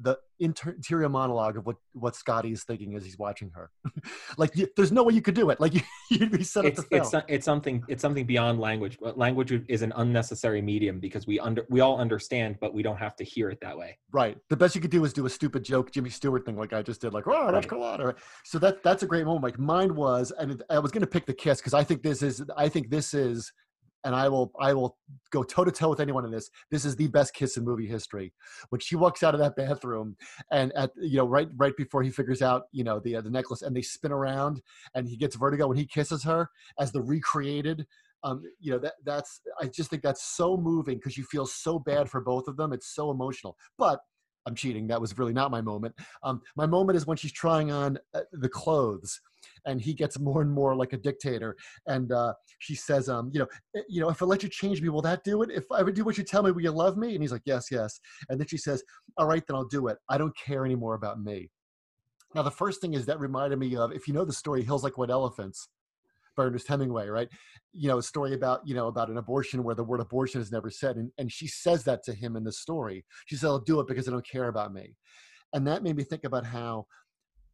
the 0.02 0.18
interior 0.40 1.08
monologue 1.08 1.58
of 1.58 1.66
what 1.66 1.76
what 1.94 2.16
Scotty 2.16 2.52
is 2.52 2.64
thinking 2.64 2.96
as 2.96 3.04
he's 3.06 3.18
watching 3.18 3.52
her. 3.54 3.70
like, 4.38 4.56
you, 4.56 4.68
there's 4.76 4.92
no 4.92 5.04
way 5.04 5.14
you 5.14 5.22
could 5.22 5.36
do 5.36 5.50
it. 5.50 5.60
Like, 5.60 5.74
you, 6.10 6.20
would 6.20 6.32
be 6.32 6.44
set 6.44 6.66
it's, 6.66 6.80
up 6.80 6.90
to 6.90 6.96
it's, 6.96 7.12
fail. 7.12 7.24
It's 7.28 7.46
something. 7.46 7.84
It's 7.88 8.02
something 8.02 8.26
beyond 8.26 8.60
language. 8.60 8.98
Language 9.02 9.64
is 9.68 9.82
an 9.82 9.94
unnecessary 9.96 10.62
medium 10.62 11.00
because 11.00 11.28
we 11.28 11.40
under 11.40 11.66
we 11.70 11.80
all 11.80 12.00
understand, 12.00 12.58
but 12.60 12.74
we 12.74 12.82
don't 12.82 12.98
have 12.98 13.16
to 13.18 13.24
hear 13.24 13.50
it 13.50 13.60
that 13.62 13.78
way. 13.78 13.98
Right. 14.12 14.38
The 14.50 14.58
best 14.58 14.76
you 14.76 14.82
could 14.82 14.92
do 14.92 15.04
is 15.06 15.14
do 15.14 15.26
a 15.26 15.30
stupid 15.30 15.64
joke, 15.64 15.92
Jimmy 15.92 16.10
Stewart 16.10 16.46
thing, 16.46 16.58
like 16.58 16.74
I 16.74 16.82
just 16.82 17.02
did. 17.02 17.14
Like, 17.14 17.28
oh, 17.28 17.52
that's 17.52 17.72
right. 17.72 18.16
So 18.46 18.60
that 18.60 18.84
that's 18.84 19.04
a 19.04 19.08
great 19.08 19.26
moment. 19.26 19.44
Like 19.44 19.60
mine 19.60 19.96
was, 19.96 20.32
and 20.32 20.64
I 20.70 20.80
was 20.80 20.92
going 20.92 21.02
to 21.02 21.08
pick 21.08 21.26
the 21.26 21.34
kiss 21.34 21.60
because 21.60 21.74
I 21.74 21.84
think 21.84 22.02
this 22.02 22.22
is. 22.22 22.44
I 22.58 22.70
think 22.70 22.90
this 22.90 23.14
is 23.14 23.52
and 24.04 24.16
I 24.16 24.30
will 24.30 24.52
I 24.60 24.74
will 24.74 24.98
go 25.32 25.44
toe 25.44 25.64
to 25.64 25.72
toe 25.72 25.90
with 25.90 26.00
anyone 26.00 26.26
in 26.26 26.32
this. 26.32 26.50
This 26.70 26.86
is 26.86 26.96
the 26.96 27.08
best 27.08 27.34
kiss 27.34 27.58
in 27.58 27.64
movie 27.64 27.88
history. 27.88 28.34
When 28.70 28.82
she 28.82 28.96
walks 28.96 29.24
out 29.24 29.34
of 29.34 29.40
that 29.40 29.56
bathroom, 29.56 30.16
and 30.52 30.72
at 30.74 30.92
you 30.98 31.18
know 31.18 31.26
right 31.26 31.50
right 31.58 31.76
before 31.76 32.04
he 32.04 32.10
figures 32.10 32.42
out 32.42 32.64
you 32.72 32.84
know 32.84 33.00
the 33.00 33.18
uh, 33.18 33.22
the 33.22 33.30
necklace, 33.30 33.62
and 33.62 33.76
they 33.76 33.82
spin 33.82 34.12
around, 34.12 34.62
and 34.96 35.08
he 35.08 35.18
gets 35.18 35.36
vertigo 35.36 35.68
when 35.68 35.78
he 35.78 35.86
kisses 35.86 36.24
her 36.24 36.50
as 36.80 36.92
the 36.92 37.02
recreated. 37.02 37.86
Um, 38.24 38.44
you 38.60 38.72
know 38.72 38.80
that 38.80 38.94
that's 39.04 39.42
I 39.60 39.68
just 39.68 39.90
think 39.90 40.04
that's 40.04 40.24
so 40.24 40.58
moving 40.58 40.98
because 40.98 41.18
you 41.18 41.24
feel 41.24 41.46
so 41.46 41.80
bad 41.80 42.10
for 42.10 42.22
both 42.22 42.48
of 42.48 42.58
them. 42.58 42.74
It's 42.74 42.94
so 42.94 43.12
emotional, 43.12 43.58
but. 43.78 44.02
I'm 44.48 44.56
cheating. 44.56 44.88
That 44.88 45.00
was 45.00 45.16
really 45.20 45.34
not 45.34 45.52
my 45.52 45.62
moment. 45.62 45.94
Um, 46.24 46.42
my 46.56 46.66
moment 46.66 46.98
is 46.98 47.06
when 47.06 47.16
she's 47.16 47.32
trying 47.32 47.72
on 47.72 48.00
uh, 48.16 48.22
the 48.32 48.50
clothes 48.50 49.22
and 49.66 49.82
he 49.82 49.94
gets 49.94 50.20
more 50.20 50.42
and 50.42 50.52
more 50.52 50.76
like 50.76 50.94
a 50.94 50.98
dictator. 50.98 51.56
And 51.88 52.12
uh, 52.12 52.34
she 52.60 52.76
says, 52.76 53.10
um, 53.10 53.30
you 53.34 53.40
know, 53.40 53.48
eh, 53.76 53.82
you 53.88 54.02
know, 54.02 54.10
if 54.10 54.22
I 54.22 54.26
let 54.26 54.44
you 54.44 54.50
change 54.50 54.82
me, 54.82 54.90
will 54.90 55.02
that 55.04 55.24
do 55.24 55.42
it? 55.44 55.50
If 55.52 55.66
I 55.72 55.84
would 55.84 55.96
do 55.96 56.04
what 56.04 56.18
you 56.18 56.24
tell 56.24 56.44
me, 56.44 56.52
will 56.52 56.62
you 56.62 56.72
love 56.72 56.98
me? 56.98 57.14
And 57.14 57.24
he's 57.24 57.32
like, 57.32 57.44
yes, 57.46 57.68
yes. 57.72 58.00
And 58.30 58.40
then 58.40 58.48
she 58.48 58.58
says, 58.58 58.84
all 59.18 59.28
right, 59.28 59.44
then 59.48 59.56
I'll 59.56 59.66
do 59.66 59.88
it. 59.88 59.98
I 60.10 60.18
don't 60.18 60.36
care 60.38 60.66
anymore 60.66 60.96
about 60.96 61.22
me. 61.22 61.50
Now, 62.34 62.44
the 62.44 62.52
first 62.52 62.82
thing 62.82 62.94
is 62.94 63.06
that 63.08 63.20
reminded 63.20 63.60
me 63.60 63.76
of, 63.76 63.92
if 63.92 64.08
you 64.08 64.14
know 64.14 64.26
the 64.26 64.34
story, 64.34 64.64
Hills 64.64 64.84
Like 64.84 64.98
White 64.98 65.10
Elephants, 65.10 65.68
by 66.38 66.44
Ernest 66.46 66.68
Hemingway, 66.68 67.08
right? 67.08 67.28
You 67.74 67.90
know, 67.90 67.98
a 67.98 68.04
story 68.04 68.34
about, 68.34 68.62
you 68.66 68.74
know, 68.74 68.88
about 68.88 69.10
an 69.10 69.18
abortion 69.18 69.64
where 69.64 69.76
the 69.76 69.84
word 69.84 70.00
abortion 70.00 70.42
is 70.42 70.52
never 70.52 70.70
said. 70.70 70.96
And, 70.96 71.12
and 71.18 71.32
she 71.32 71.48
says 71.48 71.84
that 71.84 72.04
to 72.04 72.14
him 72.14 72.36
in 72.36 72.44
the 72.44 72.52
story. 72.52 73.06
She 73.26 73.36
said, 73.36 73.48
I'll 73.48 73.60
do 73.60 73.80
it 73.82 73.88
because 73.88 74.08
I 74.08 74.12
don't 74.12 74.26
care 74.26 74.48
about 74.48 74.74
me. 74.74 74.96
And 75.54 75.68
that 75.68 75.84
made 75.84 75.98
me 75.98 76.04
think 76.04 76.24
about 76.24 76.46
how 76.46 76.86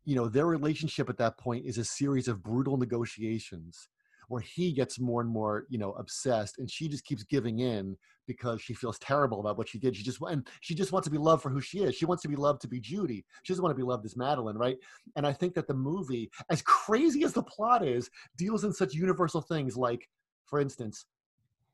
you 0.08 0.16
know 0.16 0.30
their 0.30 0.46
relationship 0.46 1.10
at 1.10 1.18
that 1.18 1.38
point 1.38 1.66
is 1.66 1.78
a 1.78 1.84
series 1.84 2.30
of 2.30 2.42
brutal 2.42 2.78
negotiations 2.78 3.90
where 4.30 4.42
he 4.42 4.72
gets 4.72 5.00
more 5.02 5.20
and 5.20 5.30
more 5.30 5.66
you 5.70 5.78
know 5.78 5.92
obsessed 5.94 6.60
and 6.60 6.72
she 6.72 6.88
just 6.88 7.04
keeps 7.04 7.24
giving 7.24 7.60
in 7.60 7.98
because 8.26 8.62
she 8.62 8.74
feels 8.74 8.98
terrible 9.00 9.42
about 9.42 9.58
what 9.58 9.68
she 9.68 9.78
did. 9.78 9.96
She 9.98 10.04
just 10.04 10.20
and 10.22 10.48
she 10.62 10.76
just 10.76 10.94
wants 10.94 11.06
to 11.08 11.12
be 11.12 11.18
loved 11.18 11.44
for 11.44 11.50
who 11.50 11.60
she 11.60 11.80
is. 11.80 11.94
She 11.96 12.06
wants 12.06 12.24
to 12.24 12.30
be 12.30 12.38
loved 12.38 12.62
to 12.62 12.70
be 12.70 12.80
judy. 12.80 13.26
She 13.44 13.52
doesn't 13.52 13.62
want 13.62 13.76
to 13.76 13.82
be 13.82 13.88
loved 13.88 14.06
as 14.06 14.16
madeline 14.16 14.56
right? 14.56 14.78
And 15.18 15.28
i 15.28 15.34
think 15.34 15.54
that 15.56 15.68
the 15.68 15.74
movie 15.74 16.32
as 16.50 16.62
crazy 16.62 17.26
as 17.26 17.34
the 17.34 17.44
plot 17.44 17.86
is 17.86 18.10
deals 18.38 18.64
in 18.64 18.72
such 18.72 18.94
universal 18.94 19.42
things 19.42 19.76
like 19.76 20.08
for 20.46 20.62
instance 20.62 21.06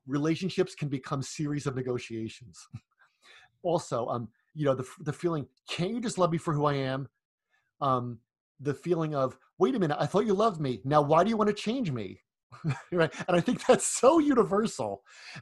relationships 0.07 0.73
can 0.73 0.89
become 0.89 1.21
series 1.21 1.67
of 1.67 1.75
negotiations. 1.75 2.67
Also 3.65 4.07
um 4.07 4.27
you 4.53 4.65
know 4.65 4.75
the, 4.75 4.85
the 4.99 5.13
feeling 5.13 5.47
can't 5.69 5.91
you 5.91 6.01
just 6.01 6.17
love 6.17 6.33
me 6.33 6.37
for 6.37 6.53
who 6.53 6.65
i 6.65 6.73
am 6.73 7.07
um, 7.82 8.20
the 8.60 8.74
feeling 8.74 9.15
of, 9.15 9.38
wait 9.58 9.75
a 9.75 9.80
minute, 9.80 9.98
I 10.00 10.06
thought 10.06 10.25
you 10.25 10.34
loved 10.34 10.62
me. 10.62 10.82
Now, 10.86 11.01
why 11.01 11.24
do 11.24 11.30
you 11.30 11.38
want 11.38 11.50
to 11.50 11.56
change 11.56 11.92
me? 11.92 12.20
right 12.92 13.13
and 13.27 13.36
i 13.36 13.39
think 13.39 13.65
that's 13.68 13.86
so 13.86 14.20
universal 14.20 15.01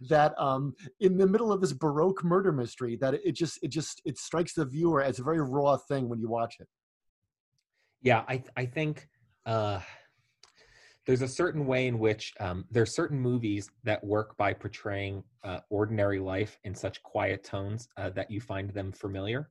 that 0.10 0.34
um 0.40 0.74
in 1.02 1.18
the 1.18 1.28
middle 1.28 1.52
of 1.52 1.62
this 1.62 1.74
baroque 1.74 2.24
murder 2.24 2.52
mystery 2.52 2.96
that 2.96 3.14
it 3.14 3.34
just 3.34 3.60
it 3.62 3.68
just 3.68 4.02
it 4.06 4.18
strikes 4.18 4.54
the 4.54 4.66
viewer 4.66 5.02
as 5.02 5.20
a 5.20 5.24
very 5.24 5.42
raw 5.42 5.76
thing 5.76 6.08
when 6.08 6.20
you 6.20 6.30
watch 6.30 6.56
it 6.60 6.68
yeah 8.02 8.24
i 8.28 8.42
i 8.56 8.66
think 8.66 9.08
uh 9.46 9.80
there's 11.06 11.22
a 11.22 11.28
certain 11.28 11.66
way 11.66 11.88
in 11.88 11.98
which 11.98 12.32
um, 12.40 12.64
there 12.70 12.84
are 12.84 12.86
certain 12.86 13.20
movies 13.20 13.72
that 13.84 14.04
work 14.04 14.38
by 14.38 14.54
portraying 14.54 15.24
uh, 15.44 15.60
ordinary 15.72 16.20
life 16.20 16.60
in 16.64 16.76
such 16.76 17.02
quiet 17.02 17.44
tones 17.44 17.90
uh, 17.98 18.12
that 18.12 18.30
you 18.30 18.40
find 18.40 18.70
them 18.70 18.92
familiar 18.92 19.50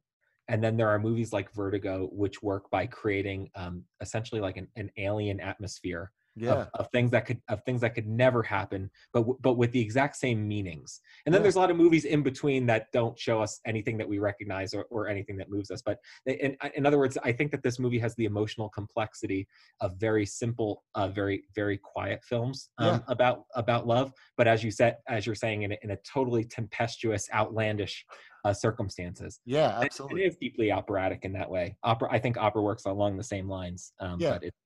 and 0.51 0.63
then 0.63 0.77
there 0.77 0.89
are 0.89 0.99
movies 0.99 1.33
like 1.33 1.51
vertigo 1.55 2.09
which 2.13 2.43
work 2.43 2.69
by 2.71 2.85
creating 2.87 3.49
um, 3.55 3.85
essentially 4.03 4.41
like 4.41 4.57
an, 4.59 4.67
an 4.77 4.91
alien 4.99 5.41
atmosphere 5.41 6.11
yeah 6.37 6.53
of, 6.53 6.71
of 6.75 6.89
things 6.93 7.11
that 7.11 7.27
could 7.27 7.41
of 7.49 7.63
things 7.65 7.81
that 7.81 7.93
could 7.95 8.07
never 8.07 8.41
happen 8.43 8.89
but 9.13 9.21
w- 9.21 9.39
but 9.41 9.55
with 9.55 9.73
the 9.73 9.81
exact 9.81 10.15
same 10.17 10.47
meanings 10.47 11.01
and 11.27 11.35
then 11.35 11.41
Yeah. 11.41 11.45
there's 11.45 11.57
a 11.57 11.59
lot 11.59 11.73
of 11.73 11.77
movies 11.77 12.05
in 12.05 12.23
between 12.23 12.67
that 12.67 12.87
don't 12.93 13.19
show 13.19 13.43
us 13.43 13.59
anything 13.67 13.99
that 13.99 14.09
we 14.09 14.19
recognize 14.21 14.73
or, 14.73 14.85
or 14.91 15.09
anything 15.09 15.37
that 15.39 15.51
moves 15.51 15.71
us 15.73 15.83
but 15.83 15.99
in, 16.27 16.57
in 16.77 16.87
other 16.87 16.99
words 16.99 17.19
i 17.25 17.33
think 17.33 17.51
that 17.51 17.63
this 17.65 17.79
movie 17.81 17.99
has 17.99 18.15
the 18.15 18.27
emotional 18.27 18.69
complexity 18.69 19.49
of 19.81 19.97
very 19.99 20.25
simple 20.25 20.85
uh, 20.95 21.09
very 21.09 21.43
very 21.55 21.79
quiet 21.79 22.21
films 22.23 22.71
um, 22.79 22.87
Yeah. 22.87 22.99
about 23.09 23.39
about 23.57 23.89
love 23.89 24.13
but 24.37 24.47
as 24.47 24.63
you 24.63 24.71
said 24.71 24.99
as 25.09 25.27
you're 25.27 25.35
saying 25.45 25.63
in 25.63 25.73
a, 25.73 25.79
in 25.83 25.91
a 25.91 25.97
totally 26.15 26.45
tempestuous 26.45 27.29
outlandish 27.35 28.07
uh, 28.45 28.53
circumstances 28.53 29.41
yeah 29.45 29.81
absolutely 29.83 30.23
it 30.23 30.27
is 30.27 30.37
deeply 30.37 30.71
operatic 30.71 31.25
in 31.25 31.33
that 31.33 31.49
way 31.51 31.77
opera 31.83 32.09
i 32.11 32.19
think 32.19 32.37
opera 32.37 32.63
works 32.63 32.85
along 32.87 33.17
the 33.17 33.25
same 33.25 33.49
lines 33.49 33.93
um, 34.01 34.19
Yeah. 34.21 34.33
but 34.33 34.45
it's 34.45 34.57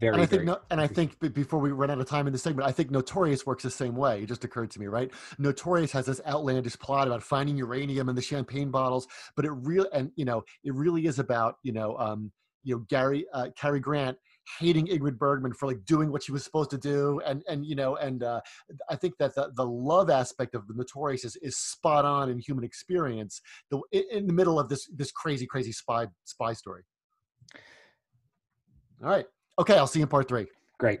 very 0.00 0.12
and 0.12 0.22
I 0.22 0.26
think 0.26 0.42
very 0.42 0.46
no, 0.46 0.58
and 0.70 0.80
I 0.80 0.86
think 0.86 1.18
before 1.34 1.58
we 1.58 1.72
run 1.72 1.90
out 1.90 1.98
of 1.98 2.06
time 2.06 2.26
in 2.26 2.32
this 2.32 2.42
segment, 2.42 2.68
I 2.68 2.72
think 2.72 2.90
Notorious 2.90 3.46
works 3.46 3.62
the 3.62 3.70
same 3.70 3.96
way. 3.96 4.22
It 4.22 4.26
just 4.26 4.44
occurred 4.44 4.70
to 4.72 4.78
me, 4.78 4.86
right? 4.88 5.10
Notorious 5.38 5.90
has 5.92 6.04
this 6.04 6.20
outlandish 6.26 6.78
plot 6.78 7.06
about 7.06 7.22
finding 7.22 7.56
uranium 7.56 8.10
in 8.10 8.14
the 8.14 8.20
champagne 8.20 8.70
bottles, 8.70 9.08
but 9.36 9.46
it 9.46 9.52
really 9.52 9.88
and 9.94 10.10
you 10.16 10.26
know 10.26 10.44
it 10.64 10.74
really 10.74 11.06
is 11.06 11.18
about 11.18 11.56
you 11.62 11.72
know 11.72 11.96
um, 11.96 12.30
you 12.62 12.74
know 12.74 12.84
Gary 12.90 13.24
uh, 13.32 13.48
Cary 13.56 13.80
Grant 13.80 14.18
hating 14.58 14.86
Ingrid 14.86 15.18
Bergman 15.18 15.52
for 15.52 15.66
like 15.66 15.84
doing 15.84 16.10
what 16.10 16.22
she 16.22 16.32
was 16.32 16.44
supposed 16.44 16.70
to 16.70 16.78
do, 16.78 17.20
and 17.26 17.42
and 17.48 17.64
you 17.64 17.74
know 17.74 17.96
and 17.96 18.22
uh, 18.22 18.40
I 18.88 18.96
think 18.96 19.16
that 19.18 19.34
the, 19.34 19.50
the 19.54 19.66
love 19.66 20.10
aspect 20.10 20.54
of 20.54 20.66
the 20.66 20.74
Notorious 20.74 21.24
is, 21.24 21.36
is 21.36 21.56
spot 21.56 22.04
on 22.04 22.30
in 22.30 22.38
human 22.38 22.64
experience. 22.64 23.40
The 23.70 23.80
in, 23.92 24.26
the 24.26 24.32
middle 24.32 24.58
of 24.58 24.68
this 24.68 24.88
this 24.94 25.10
crazy 25.10 25.46
crazy 25.46 25.72
spy 25.72 26.06
spy 26.24 26.52
story. 26.52 26.82
All 29.02 29.10
right. 29.10 29.26
Okay, 29.58 29.76
I'll 29.76 29.86
see 29.86 30.00
you 30.00 30.04
in 30.04 30.08
part 30.08 30.28
three. 30.28 30.46
great 30.78 31.00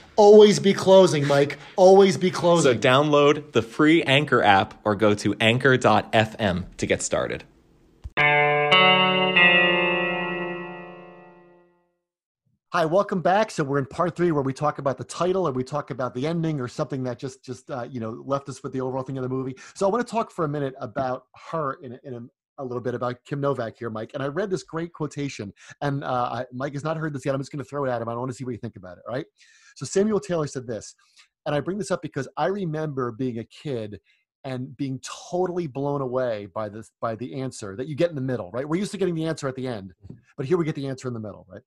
Always 0.15 0.59
be 0.59 0.73
closing, 0.73 1.25
Mike. 1.25 1.57
Always 1.75 2.17
be 2.17 2.31
closing. 2.31 2.73
So 2.73 2.77
download 2.77 3.53
the 3.53 3.61
free 3.61 4.03
Anchor 4.03 4.43
app 4.43 4.79
or 4.83 4.95
go 4.95 5.13
to 5.15 5.35
anchor.fm 5.39 6.65
to 6.77 6.85
get 6.85 7.01
started. 7.01 7.43
Hi, 12.73 12.85
welcome 12.85 13.21
back. 13.21 13.51
So 13.51 13.65
we're 13.65 13.79
in 13.79 13.85
part 13.85 14.15
three 14.15 14.31
where 14.31 14.43
we 14.43 14.53
talk 14.53 14.79
about 14.79 14.97
the 14.97 15.03
title 15.03 15.45
or 15.45 15.51
we 15.51 15.61
talk 15.61 15.91
about 15.91 16.13
the 16.13 16.25
ending 16.25 16.61
or 16.61 16.69
something 16.69 17.03
that 17.03 17.19
just 17.19 17.43
just 17.43 17.69
uh, 17.69 17.85
you 17.89 17.99
know 17.99 18.23
left 18.25 18.47
us 18.47 18.63
with 18.63 18.71
the 18.71 18.79
overall 18.79 19.03
thing 19.03 19.17
of 19.17 19.23
the 19.23 19.29
movie. 19.29 19.57
So 19.73 19.85
I 19.85 19.91
want 19.91 20.07
to 20.07 20.09
talk 20.09 20.31
for 20.31 20.45
a 20.45 20.47
minute 20.47 20.73
about 20.79 21.25
her 21.49 21.73
in 21.83 21.91
a, 21.91 21.99
in 22.05 22.29
a, 22.61 22.63
little 22.63 22.81
bit 22.81 22.93
about 22.93 23.17
Kim 23.25 23.41
Novak 23.41 23.77
here, 23.77 23.89
Mike. 23.89 24.11
And 24.13 24.23
I 24.23 24.27
read 24.27 24.49
this 24.49 24.63
great 24.63 24.93
quotation, 24.93 25.53
and 25.81 26.03
uh, 26.03 26.29
I, 26.31 26.45
Mike 26.53 26.73
has 26.73 26.83
not 26.83 26.97
heard 26.97 27.13
this 27.13 27.25
yet. 27.25 27.35
I'm 27.35 27.41
just 27.41 27.51
going 27.51 27.63
to 27.63 27.69
throw 27.69 27.85
it 27.85 27.89
at 27.89 28.01
him. 28.01 28.09
I 28.09 28.15
want 28.15 28.29
to 28.29 28.35
see 28.35 28.43
what 28.43 28.51
you 28.51 28.57
think 28.57 28.75
about 28.75 28.97
it. 28.97 29.03
Right. 29.07 29.25
So 29.75 29.85
Samuel 29.85 30.19
Taylor 30.19 30.47
said 30.47 30.67
this, 30.67 30.95
and 31.45 31.55
I 31.55 31.59
bring 31.59 31.77
this 31.77 31.91
up 31.91 32.01
because 32.01 32.27
I 32.37 32.47
remember 32.47 33.11
being 33.11 33.39
a 33.39 33.43
kid 33.45 33.99
and 34.43 34.75
being 34.75 34.99
totally 35.29 35.67
blown 35.67 36.01
away 36.01 36.47
by 36.55 36.67
this 36.67 36.91
by 36.99 37.15
the 37.15 37.39
answer 37.41 37.75
that 37.75 37.87
you 37.87 37.95
get 37.95 38.09
in 38.09 38.15
the 38.15 38.21
middle. 38.21 38.49
Right. 38.51 38.67
We're 38.67 38.79
used 38.79 38.91
to 38.91 38.97
getting 38.97 39.15
the 39.15 39.25
answer 39.25 39.47
at 39.47 39.55
the 39.55 39.67
end, 39.67 39.93
but 40.35 40.45
here 40.45 40.57
we 40.57 40.65
get 40.65 40.75
the 40.75 40.87
answer 40.87 41.07
in 41.07 41.13
the 41.13 41.19
middle. 41.19 41.45
Right 41.49 41.61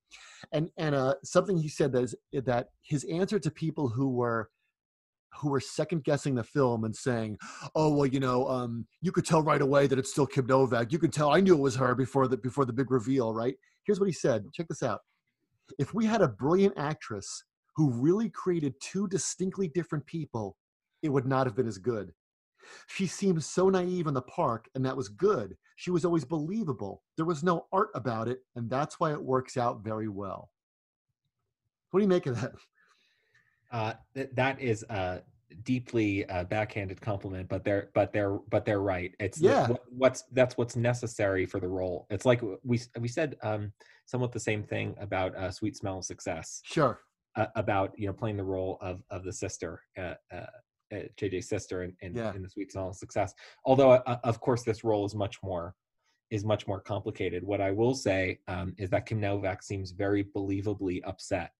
and 0.52 0.70
and 0.76 0.94
uh, 0.94 1.14
something 1.22 1.56
he 1.56 1.68
said 1.68 1.92
that 1.92 2.02
is 2.02 2.14
that 2.32 2.68
his 2.82 3.04
answer 3.04 3.38
to 3.38 3.50
people 3.50 3.88
who 3.88 4.10
were 4.10 4.50
who 5.40 5.50
were 5.50 5.60
second 5.60 6.04
guessing 6.04 6.34
the 6.34 6.44
film 6.44 6.84
and 6.84 6.94
saying, 6.94 7.38
"Oh 7.74 7.94
well, 7.94 8.06
you 8.06 8.20
know, 8.20 8.48
um, 8.48 8.86
you 9.00 9.12
could 9.12 9.26
tell 9.26 9.42
right 9.42 9.62
away 9.62 9.86
that 9.86 9.98
it's 9.98 10.10
still 10.10 10.26
Kim 10.26 10.46
Novak. 10.46 10.92
You 10.92 10.98
could 10.98 11.12
tell 11.12 11.32
I 11.32 11.40
knew 11.40 11.54
it 11.54 11.60
was 11.60 11.76
her 11.76 11.94
before 11.94 12.28
the 12.28 12.36
before 12.36 12.64
the 12.64 12.72
big 12.72 12.90
reveal." 12.90 13.32
Right? 13.32 13.56
Here's 13.84 14.00
what 14.00 14.08
he 14.08 14.12
said. 14.12 14.52
Check 14.52 14.68
this 14.68 14.82
out. 14.82 15.00
If 15.78 15.94
we 15.94 16.06
had 16.06 16.22
a 16.22 16.28
brilliant 16.28 16.74
actress 16.76 17.44
who 17.76 17.90
really 17.90 18.30
created 18.30 18.74
two 18.80 19.08
distinctly 19.08 19.68
different 19.68 20.06
people, 20.06 20.56
it 21.02 21.08
would 21.08 21.26
not 21.26 21.46
have 21.46 21.56
been 21.56 21.68
as 21.68 21.78
good. 21.78 22.12
She 22.86 23.06
seemed 23.06 23.42
so 23.44 23.68
naive 23.68 24.06
in 24.06 24.14
the 24.14 24.22
park, 24.22 24.68
and 24.74 24.84
that 24.86 24.96
was 24.96 25.08
good. 25.08 25.56
She 25.76 25.90
was 25.90 26.04
always 26.04 26.24
believable. 26.24 27.02
There 27.16 27.26
was 27.26 27.42
no 27.42 27.66
art 27.72 27.90
about 27.94 28.28
it, 28.28 28.38
and 28.56 28.70
that's 28.70 28.98
why 28.98 29.12
it 29.12 29.22
works 29.22 29.56
out 29.56 29.82
very 29.82 30.08
well. 30.08 30.50
What 31.90 32.00
do 32.00 32.04
you 32.04 32.08
make 32.08 32.26
of 32.26 32.40
that? 32.40 32.52
Uh, 33.74 33.92
th- 34.14 34.30
that 34.34 34.60
is 34.60 34.84
a 34.88 35.20
deeply 35.64 36.24
uh, 36.26 36.44
backhanded 36.44 37.00
compliment, 37.00 37.48
but 37.48 37.64
they're 37.64 37.90
but 37.92 38.12
they're 38.12 38.38
but 38.48 38.64
they're 38.64 38.80
right. 38.80 39.12
It's 39.18 39.40
Yeah. 39.40 39.66
what, 39.66 39.82
what's 39.90 40.22
that's 40.30 40.56
what's 40.56 40.76
necessary 40.76 41.44
for 41.44 41.58
the 41.58 41.66
role. 41.66 42.06
It's 42.08 42.24
like 42.24 42.40
we 42.62 42.80
we 43.00 43.08
said 43.08 43.34
um, 43.42 43.72
somewhat 44.06 44.30
the 44.30 44.38
same 44.38 44.62
thing 44.62 44.94
about 45.00 45.34
uh, 45.34 45.50
Sweet 45.50 45.76
Smell 45.76 45.98
of 45.98 46.04
Success 46.04 46.60
Sure. 46.64 47.00
uh, 47.34 47.46
about 47.56 47.92
you 47.98 48.06
know 48.06 48.12
playing 48.12 48.36
the 48.36 48.44
role 48.44 48.78
of 48.80 49.02
of 49.10 49.24
the 49.24 49.32
sister. 49.32 49.82
Uh, 49.98 50.14
uh, 50.32 50.46
uh, 50.94 50.98
JJ's 51.20 51.48
sister 51.48 51.82
in, 51.82 51.96
in, 52.02 52.14
Yeah. 52.14 52.32
in 52.32 52.42
the 52.42 52.48
Sweet 52.48 52.70
Smell 52.70 52.90
of 52.90 52.94
Success. 52.94 53.34
Although, 53.64 53.90
uh, 53.92 54.18
of 54.22 54.38
course, 54.38 54.62
this 54.62 54.84
role 54.84 55.04
is 55.04 55.16
much 55.16 55.42
more 55.42 55.74
is 56.30 56.44
much 56.44 56.68
more 56.68 56.80
complicated. 56.80 57.42
What 57.42 57.60
I 57.60 57.72
will 57.72 57.94
say 57.94 58.38
um, 58.46 58.72
is 58.78 58.88
that 58.90 59.06
Kim 59.06 59.18
Novak 59.18 59.64
seems 59.64 59.90
very 59.90 60.22
believably 60.22 61.00
upset 61.04 61.50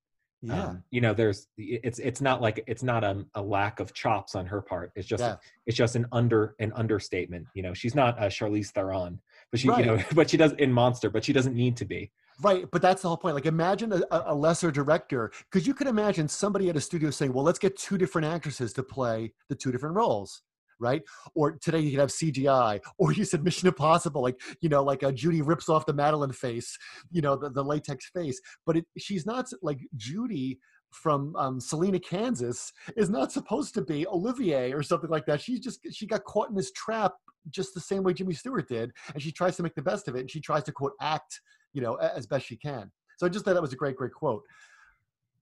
Yeah. 0.47 0.65
um, 0.67 0.85
you 0.91 1.01
know 1.01 1.15
there's 1.15 1.47
it's 1.57 1.99
it's 1.99 2.21
not 2.21 2.43
like 2.43 2.63
it's 2.67 2.83
not 2.83 3.03
a, 3.03 3.25
a 3.35 3.41
lack 3.43 3.81
of 3.81 3.95
chops 3.95 4.35
on 4.35 4.45
her 4.47 4.61
part 4.61 4.93
it's 4.95 5.07
just 5.09 5.23
Yeah. 5.23 5.37
it's 5.67 5.77
just 5.77 5.97
an 5.97 6.07
under 6.13 6.55
an 6.59 6.71
understatement 6.75 7.47
you 7.55 7.63
know 7.63 7.73
she's 7.73 7.95
not 7.95 8.23
a 8.23 8.27
charlize 8.27 8.71
theron 8.71 9.21
but 9.51 9.59
she 9.61 9.69
Right. 9.71 9.81
you 9.81 9.87
know 9.87 10.03
but 10.15 10.29
she 10.29 10.37
does 10.37 10.53
in 10.53 10.71
monster 10.73 11.09
but 11.09 11.25
she 11.25 11.33
doesn't 11.33 11.55
need 11.57 11.77
to 11.79 11.85
be 11.85 12.11
Right, 12.43 12.69
but 12.73 12.83
that's 12.83 13.01
the 13.03 13.07
whole 13.07 13.17
point. 13.17 13.37
Like, 13.37 13.47
imagine 13.47 13.93
a, 13.93 14.03
a 14.11 14.25
a 14.33 14.35
lesser 14.35 14.73
director, 14.73 15.31
because 15.49 15.69
you 15.69 15.73
could 15.73 15.87
imagine 15.87 16.27
somebody 16.27 16.69
at 16.69 16.77
a 16.77 16.81
studio 16.81 17.11
saying, 17.11 17.33
"Well, 17.33 17.45
let's 17.45 17.61
get 17.61 17.77
two 17.77 17.97
different 17.97 18.27
actresses 18.27 18.73
to 18.73 18.83
play 18.83 19.33
the 19.49 19.55
two 19.55 19.71
different 19.71 19.95
roles." 19.95 20.43
Right, 20.81 21.03
or 21.35 21.53
today 21.53 21.81
you 21.81 21.91
could 21.91 22.01
have 22.01 22.11
CGI, 22.11 22.81
or 22.99 23.13
you 23.13 23.25
said 23.25 23.45
Mission 23.45 23.69
Impossible, 23.69 24.23
like 24.23 24.41
you 24.61 24.69
know, 24.69 24.83
like 24.83 25.03
a 25.03 25.13
Judy 25.13 25.43
rips 25.43 25.69
off 25.69 25.87
the 25.87 25.93
Madeline 25.93 26.33
face, 26.33 26.77
you 27.11 27.23
know, 27.23 27.37
the, 27.37 27.51
the 27.51 27.63
latex 27.63 28.11
face, 28.11 28.41
but 28.67 28.77
it, 28.77 28.87
she's 28.99 29.27
not 29.27 29.47
like 29.63 29.81
Judy 29.97 30.59
from 30.91 31.35
um, 31.35 31.61
Salina, 31.61 31.99
Kansas, 31.99 32.73
is 32.97 33.11
not 33.11 33.33
supposed 33.33 33.75
to 33.75 33.83
be 33.83 34.07
Olivier 34.07 34.73
or 34.73 34.83
something 34.83 35.11
like 35.11 35.27
that. 35.27 35.41
She's 35.41 35.61
just 35.61 35.81
she 35.91 36.07
got 36.07 36.25
caught 36.25 36.51
in 36.51 36.55
this 36.55 36.73
trap 36.73 37.13
just 37.51 37.75
the 37.75 37.81
same 37.81 38.03
way 38.03 38.13
Jimmy 38.13 38.35
Stewart 38.35 38.69
did, 38.69 38.93
and 39.13 39.23
she 39.23 39.33
tries 39.33 39.57
to 39.57 39.63
make 39.63 39.75
the 39.75 39.83
best 39.83 40.09
of 40.09 40.17
it, 40.17 40.21
and 40.21 40.31
she 40.31 40.41
tries 40.41 40.65
to 40.65 40.73
quote 40.73 40.93
act 41.01 41.41
you 41.75 41.83
know, 41.83 41.97
as 41.97 42.27
best 42.27 42.47
she 42.47 42.57
can. 42.57 42.91
So 43.19 43.27
I 43.27 43.29
just 43.29 43.45
thought 43.45 43.55
that 43.55 43.63
was 43.63 43.73
a 43.73 43.77
great, 43.77 43.97
great 43.97 44.15
quote. 44.15 44.43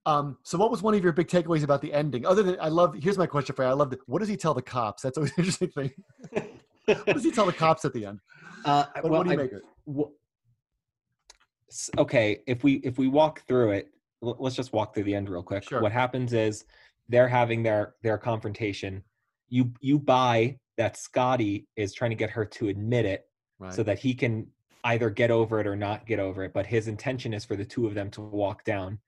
Um, 0.05 0.37
so 0.43 0.59
what 0.59 0.71
was 0.71 0.83
one 0.83 0.95
of 0.95 1.03
your 1.03 1.13
big 1.13 1.29
takeaways 1.29 1.63
about 1.63 1.81
the 1.81 1.93
ending? 1.93 2.27
Other 2.27 2.43
than 2.43 2.57
I 2.61 2.69
love, 2.69 2.95
here's 2.95 3.19
my 3.19 3.27
question 3.27 3.55
for 3.55 3.63
you. 3.63 3.69
I 3.69 3.73
love 3.73 3.95
what 4.07 4.19
does 4.19 4.29
he 4.29 4.37
tell 4.37 4.55
the 4.55 4.63
cops? 4.63 5.03
That's 5.03 5.17
always 5.17 5.31
an 5.33 5.37
interesting 5.39 5.71
thing. 5.71 5.91
what 6.87 7.07
does 7.07 7.25
he 7.25 7.31
tell 7.31 7.47
the 7.47 7.53
cops 7.65 7.85
at 7.85 7.93
the 7.93 8.07
end? 8.07 8.21
uh, 8.65 8.87
What, 9.03 9.11
what 9.13 9.25
do 9.25 9.31
you 9.31 9.37
make 9.37 9.53
of 9.53 9.59
it? 9.59 10.09
Okay 11.99 12.41
if 12.47 12.63
we 12.63 12.75
if 12.85 12.99
we 12.99 13.09
walk 13.09 13.47
through 13.49 13.71
it 13.71 13.89
let's 14.21 14.55
just 14.55 14.75
walk 14.75 14.93
through 14.93 15.05
the 15.05 15.15
end 15.15 15.31
real 15.31 15.43
quick 15.43 15.67
Sure. 15.67 15.81
what 15.81 15.91
happens 15.91 16.35
is 16.35 16.67
they're 17.09 17.29
having 17.29 17.63
their 17.63 17.95
their 18.03 18.19
confrontation 18.19 19.03
you 19.49 19.73
you 19.81 19.99
buy 19.99 20.59
that 20.77 20.99
scotty 20.99 21.67
is 21.77 21.95
trying 21.95 22.11
to 22.11 22.15
get 22.15 22.29
her 22.31 22.45
to 22.45 22.69
admit 22.69 23.07
it 23.07 23.27
Right. 23.59 23.73
so 23.73 23.83
that 23.85 23.99
he 23.99 24.13
can 24.13 24.47
either 24.85 25.09
get 25.09 25.31
over 25.31 25.61
it 25.61 25.67
or 25.67 25.75
not 25.77 26.05
get 26.07 26.19
over 26.21 26.45
it 26.45 26.53
but 26.53 26.67
his 26.67 26.89
intention 26.89 27.33
is 27.33 27.45
for 27.45 27.57
the 27.57 27.65
two 27.65 27.87
of 27.87 27.95
them 27.95 28.11
to 28.11 28.21
walk 28.21 28.65
down 28.65 28.99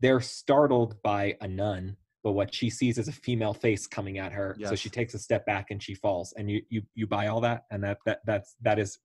they're 0.00 0.20
startled 0.20 1.00
by 1.02 1.36
a 1.40 1.48
nun 1.48 1.96
but 2.26 2.32
what 2.32 2.52
she 2.52 2.68
sees 2.68 2.98
is 2.98 3.06
a 3.06 3.12
female 3.12 3.54
face 3.54 3.86
coming 3.86 4.18
at 4.18 4.32
her. 4.32 4.56
So 4.64 4.74
she 4.74 4.90
takes 4.90 5.14
a 5.14 5.18
step 5.20 5.46
back 5.46 5.70
and 5.70 5.80
she 5.80 5.94
falls. 5.94 6.34
And 6.36 6.50
you 6.50 6.60
you 6.70 6.82
you 6.96 7.06
buy 7.06 7.28
all 7.28 7.40
that, 7.42 7.66
and 7.70 7.84
that 7.84 7.98
that 8.04 8.18
that's 8.26 8.56
that 8.62 8.80
is 8.80 8.98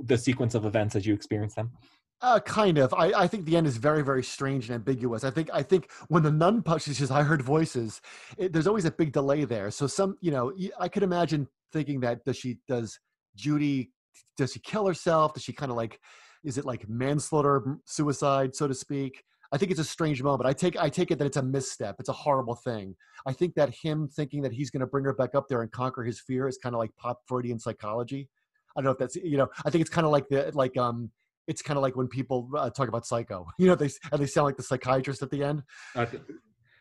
the 0.00 0.16
sequence 0.16 0.54
of 0.54 0.64
events 0.64 0.94
as 0.94 1.04
you 1.04 1.12
experience 1.12 1.56
them. 1.56 1.72
Uh, 2.20 2.38
kind 2.38 2.78
of. 2.78 2.94
I, 2.94 3.06
I 3.22 3.26
think 3.26 3.46
the 3.46 3.56
end 3.56 3.66
is 3.66 3.78
very, 3.78 4.04
very 4.04 4.22
strange 4.22 4.66
and 4.66 4.76
ambiguous. 4.76 5.24
I 5.24 5.30
think 5.30 5.50
I 5.52 5.64
think 5.64 5.90
when 6.06 6.22
the 6.22 6.30
nun 6.30 6.62
punches, 6.62 6.94
she 6.96 7.00
says, 7.00 7.10
"I 7.20 7.24
heard 7.24 7.42
voices." 7.42 8.00
It, 8.38 8.52
there's 8.52 8.68
always 8.68 8.84
a 8.84 8.92
big 8.92 9.10
delay 9.10 9.44
there. 9.44 9.72
So 9.72 9.88
some, 9.88 10.16
you 10.20 10.30
know, 10.30 10.52
I 10.78 10.88
could 10.88 11.02
imagine 11.02 11.48
thinking 11.72 11.98
that 12.02 12.24
does 12.24 12.36
she 12.36 12.58
does 12.68 12.96
Judy 13.34 13.90
does 14.36 14.52
she 14.52 14.60
kill 14.60 14.86
herself? 14.86 15.34
Does 15.34 15.42
she 15.42 15.52
kind 15.52 15.72
of 15.72 15.76
like 15.76 15.98
is 16.44 16.58
it 16.58 16.64
like 16.64 16.88
manslaughter, 16.88 17.78
suicide, 17.86 18.54
so 18.54 18.68
to 18.68 18.74
speak? 18.74 19.24
I 19.52 19.58
think 19.58 19.70
it's 19.70 19.80
a 19.80 19.84
strange 19.84 20.22
moment. 20.22 20.48
I 20.48 20.52
take 20.52 20.76
I 20.76 20.88
take 20.88 21.10
it 21.10 21.18
that 21.18 21.26
it's 21.26 21.36
a 21.36 21.42
misstep. 21.42 21.96
It's 21.98 22.08
a 22.08 22.14
horrible 22.14 22.54
thing. 22.54 22.96
I 23.26 23.32
think 23.32 23.54
that 23.54 23.70
him 23.70 24.08
thinking 24.08 24.42
that 24.42 24.52
he's 24.52 24.70
going 24.70 24.80
to 24.80 24.86
bring 24.86 25.04
her 25.04 25.12
back 25.12 25.34
up 25.34 25.48
there 25.48 25.62
and 25.62 25.70
conquer 25.70 26.02
his 26.02 26.20
fear 26.20 26.48
is 26.48 26.58
kind 26.58 26.74
of 26.74 26.78
like 26.78 26.90
pop 26.96 27.20
Freudian 27.26 27.58
psychology. 27.58 28.28
I 28.76 28.80
don't 28.80 28.86
know 28.86 28.90
if 28.92 28.98
that's 28.98 29.16
you 29.16 29.36
know. 29.36 29.48
I 29.64 29.70
think 29.70 29.82
it's 29.82 29.90
kind 29.90 30.06
of 30.06 30.12
like 30.12 30.28
the 30.28 30.50
like 30.54 30.76
um 30.76 31.10
it's 31.46 31.60
kind 31.60 31.76
of 31.76 31.82
like 31.82 31.96
when 31.96 32.08
people 32.08 32.48
uh, 32.56 32.70
talk 32.70 32.88
about 32.88 33.04
psycho 33.04 33.46
you 33.58 33.66
know 33.66 33.74
they 33.74 33.90
and 34.10 34.22
they 34.22 34.26
sound 34.26 34.46
like 34.46 34.56
the 34.56 34.62
psychiatrist 34.62 35.22
at 35.22 35.30
the 35.30 35.42
end 35.42 35.62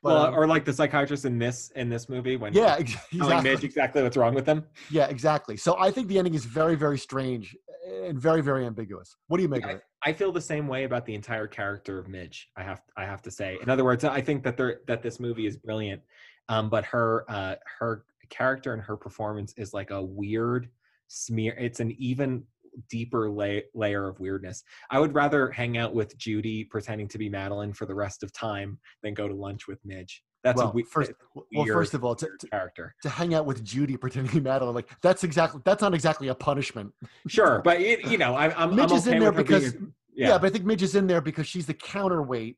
But, 0.04 0.10
well, 0.14 0.26
um, 0.28 0.34
or 0.36 0.48
like 0.48 0.66
the 0.66 0.74
psychiatrist 0.74 1.26
in 1.26 1.38
this 1.38 1.72
in 1.76 1.88
this 1.90 2.10
movie 2.10 2.36
when 2.36 2.54
yeah 2.54 2.78
ex- 2.80 2.96
exactly. 3.14 3.50
Midge 3.52 3.64
exactly 3.64 4.02
what's 4.02 4.18
wrong 4.18 4.34
with 4.34 4.46
them. 4.46 4.66
yeah 4.90 5.08
exactly 5.08 5.56
so 5.58 5.78
i 5.80 5.92
think 5.92 6.08
the 6.08 6.18
ending 6.18 6.34
is 6.34 6.44
very 6.46 6.76
very 6.76 6.98
strange 6.98 7.56
and 8.04 8.20
very 8.20 8.42
very 8.42 8.66
ambiguous 8.66 9.16
what 9.28 9.38
do 9.38 9.44
you 9.44 9.50
make 9.50 9.62
Yeah, 9.62 9.70
of 9.72 9.76
it 9.78 9.84
I 10.04 10.14
feel 10.14 10.32
the 10.32 10.42
same 10.42 10.68
way 10.68 10.86
about 10.86 11.06
the 11.06 11.14
entire 11.14 11.46
character 11.46 12.00
of 12.00 12.08
Midge. 12.08 12.50
I 12.58 12.64
have 12.64 12.82
I 12.98 13.06
have 13.06 13.22
to 13.22 13.30
say. 13.30 13.60
In 13.62 13.70
other 13.70 13.84
words, 13.84 14.04
I 14.04 14.20
think 14.20 14.42
that 14.46 14.58
there 14.58 14.80
that 14.88 15.04
this 15.04 15.20
movie 15.20 15.46
is 15.46 15.58
brilliant, 15.58 16.02
um, 16.50 16.72
but 16.72 16.84
her 16.86 17.24
uh, 17.30 17.56
her 17.78 18.04
character 18.32 18.74
and 18.74 18.82
her 18.82 18.98
performance 18.98 19.54
is 19.58 19.76
like 19.76 19.92
a 19.92 20.02
weird 20.02 20.70
smear. 21.08 21.54
It's 21.60 21.80
an 21.82 21.92
even 22.00 22.44
deeper 22.90 23.30
lay, 23.30 23.64
layer 23.74 24.08
of 24.08 24.20
weirdness. 24.20 24.64
I 24.90 25.00
would 25.00 25.14
rather 25.14 25.50
hang 25.52 25.78
out 25.78 25.94
with 25.94 26.18
Judy 26.18 26.64
pretending 26.64 27.08
to 27.10 27.18
be 27.18 27.30
Madeline 27.30 27.74
for 27.74 27.86
the 27.86 27.96
rest 27.96 28.24
of 28.24 28.32
time 28.34 28.80
than 29.04 29.14
go 29.14 29.28
to 29.28 29.34
lunch 29.36 29.68
with 29.68 29.80
Midge. 29.86 30.24
That's 30.44 30.58
well 30.58 30.70
a 30.70 30.72
we- 30.72 30.84
first 30.84 31.12
well 31.54 31.66
first 31.68 31.94
of 31.94 32.04
all 32.04 32.16
to, 32.16 32.28
to, 32.40 32.48
character. 32.48 32.96
to 33.04 33.10
hang 33.10 33.34
out 33.34 33.46
with 33.46 33.64
judy 33.64 33.96
pretending 33.96 34.32
to 34.32 34.38
be 34.38 34.42
madeline 34.42 34.74
like 34.74 34.90
that's 35.04 35.24
exactly 35.24 35.62
that's 35.66 35.84
not 35.84 35.94
exactly 35.94 36.30
a 36.30 36.36
punishment 36.36 36.92
Sure, 37.28 37.62
but 37.64 37.80
it, 37.80 38.08
you 38.08 38.18
know, 38.18 38.34
I, 38.36 38.52
I'm, 38.56 38.76
Midge 38.76 38.92
I'm 38.92 38.98
is 38.98 39.08
okay 39.08 39.18
in 39.18 39.22
there 39.22 39.32
because 39.32 39.76
a- 39.76 39.78
yeah. 40.16 40.38
but 40.40 40.48
I 40.48 40.50
think 40.50 40.66
Midge 40.66 40.82
is 40.82 40.96
in 40.96 41.06
there 41.06 41.22
because 41.22 41.48
she's 41.48 41.68
the 41.68 41.76
counterweight 41.76 42.58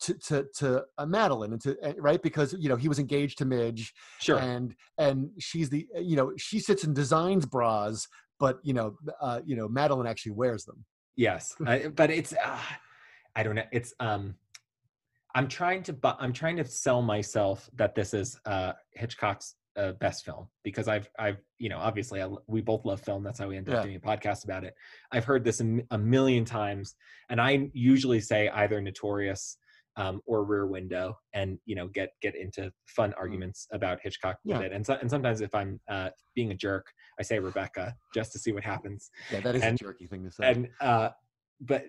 to 0.00 0.14
to 0.14 0.46
to 0.56 0.84
uh, 0.96 1.06
Madeline 1.06 1.52
and 1.52 1.60
to 1.62 1.76
uh, 1.82 1.92
right 1.98 2.22
because 2.22 2.54
you 2.58 2.68
know 2.68 2.76
he 2.76 2.88
was 2.88 2.98
engaged 2.98 3.36
to 3.38 3.44
Midge 3.44 3.92
sure. 4.20 4.38
and 4.38 4.74
and 4.96 5.30
she's 5.38 5.68
the 5.68 5.86
you 6.00 6.16
know 6.16 6.32
she 6.38 6.58
sits 6.58 6.84
and 6.84 6.94
designs 6.94 7.44
bras 7.44 8.08
but 8.40 8.58
you 8.64 8.74
know 8.74 8.96
uh, 9.20 9.40
you 9.44 9.54
know 9.54 9.68
Madeline 9.68 10.08
actually 10.08 10.32
wears 10.32 10.64
them. 10.64 10.84
Yes, 11.14 11.54
I, 11.64 11.88
but 11.88 12.10
it's 12.10 12.32
uh, 12.32 12.58
I 13.36 13.42
don't 13.44 13.54
know. 13.54 13.66
It's 13.70 13.94
um, 14.00 14.34
I'm 15.34 15.46
trying 15.46 15.84
to 15.84 15.92
bu- 15.92 16.18
I'm 16.18 16.32
trying 16.32 16.56
to 16.56 16.64
sell 16.64 17.02
myself 17.02 17.70
that 17.76 17.94
this 17.94 18.12
is 18.14 18.40
uh 18.46 18.72
Hitchcock's 18.94 19.54
uh, 19.76 19.92
best 19.92 20.24
film 20.24 20.48
because 20.64 20.88
I've 20.88 21.08
I've 21.18 21.38
you 21.58 21.68
know 21.68 21.78
obviously 21.78 22.20
I, 22.20 22.28
we 22.48 22.60
both 22.60 22.84
love 22.84 23.00
film. 23.00 23.22
That's 23.22 23.38
how 23.38 23.46
we 23.48 23.56
ended 23.56 23.74
up 23.74 23.84
doing 23.84 23.96
a 23.96 24.00
podcast 24.00 24.44
about 24.44 24.64
it. 24.64 24.74
I've 25.12 25.24
heard 25.24 25.44
this 25.44 25.60
a, 25.60 25.64
m- 25.64 25.86
a 25.92 25.98
million 25.98 26.44
times, 26.44 26.96
and 27.28 27.40
I 27.40 27.70
usually 27.74 28.20
say 28.20 28.48
either 28.48 28.80
Notorious. 28.80 29.58
Um, 30.00 30.20
or 30.24 30.44
Rear 30.44 30.66
Window, 30.66 31.18
and 31.34 31.58
you 31.66 31.74
know, 31.76 31.86
get 31.88 32.10
get 32.22 32.34
into 32.34 32.72
fun 32.86 33.12
arguments 33.18 33.66
about 33.72 33.98
Hitchcock 34.02 34.36
with. 34.44 34.60
Yeah. 34.60 34.66
it. 34.66 34.72
And 34.72 34.84
so, 34.86 34.96
and 35.00 35.10
sometimes 35.10 35.40
if 35.42 35.54
I'm 35.54 35.78
uh, 35.88 36.08
being 36.34 36.50
a 36.52 36.54
jerk, 36.54 36.86
I 37.18 37.22
say 37.22 37.38
Rebecca 37.38 37.94
just 38.14 38.32
to 38.32 38.38
see 38.38 38.52
what 38.52 38.64
happens 38.64 39.10
Yeah, 39.30 39.40
that 39.40 39.54
is 39.56 39.62
And- 39.62 39.74
a 39.74 39.84
jerky 39.84 40.06
thing 40.06 40.24
to 40.24 40.30
say. 40.30 40.50
and 40.52 40.68
uh 40.80 41.10
but 41.60 41.84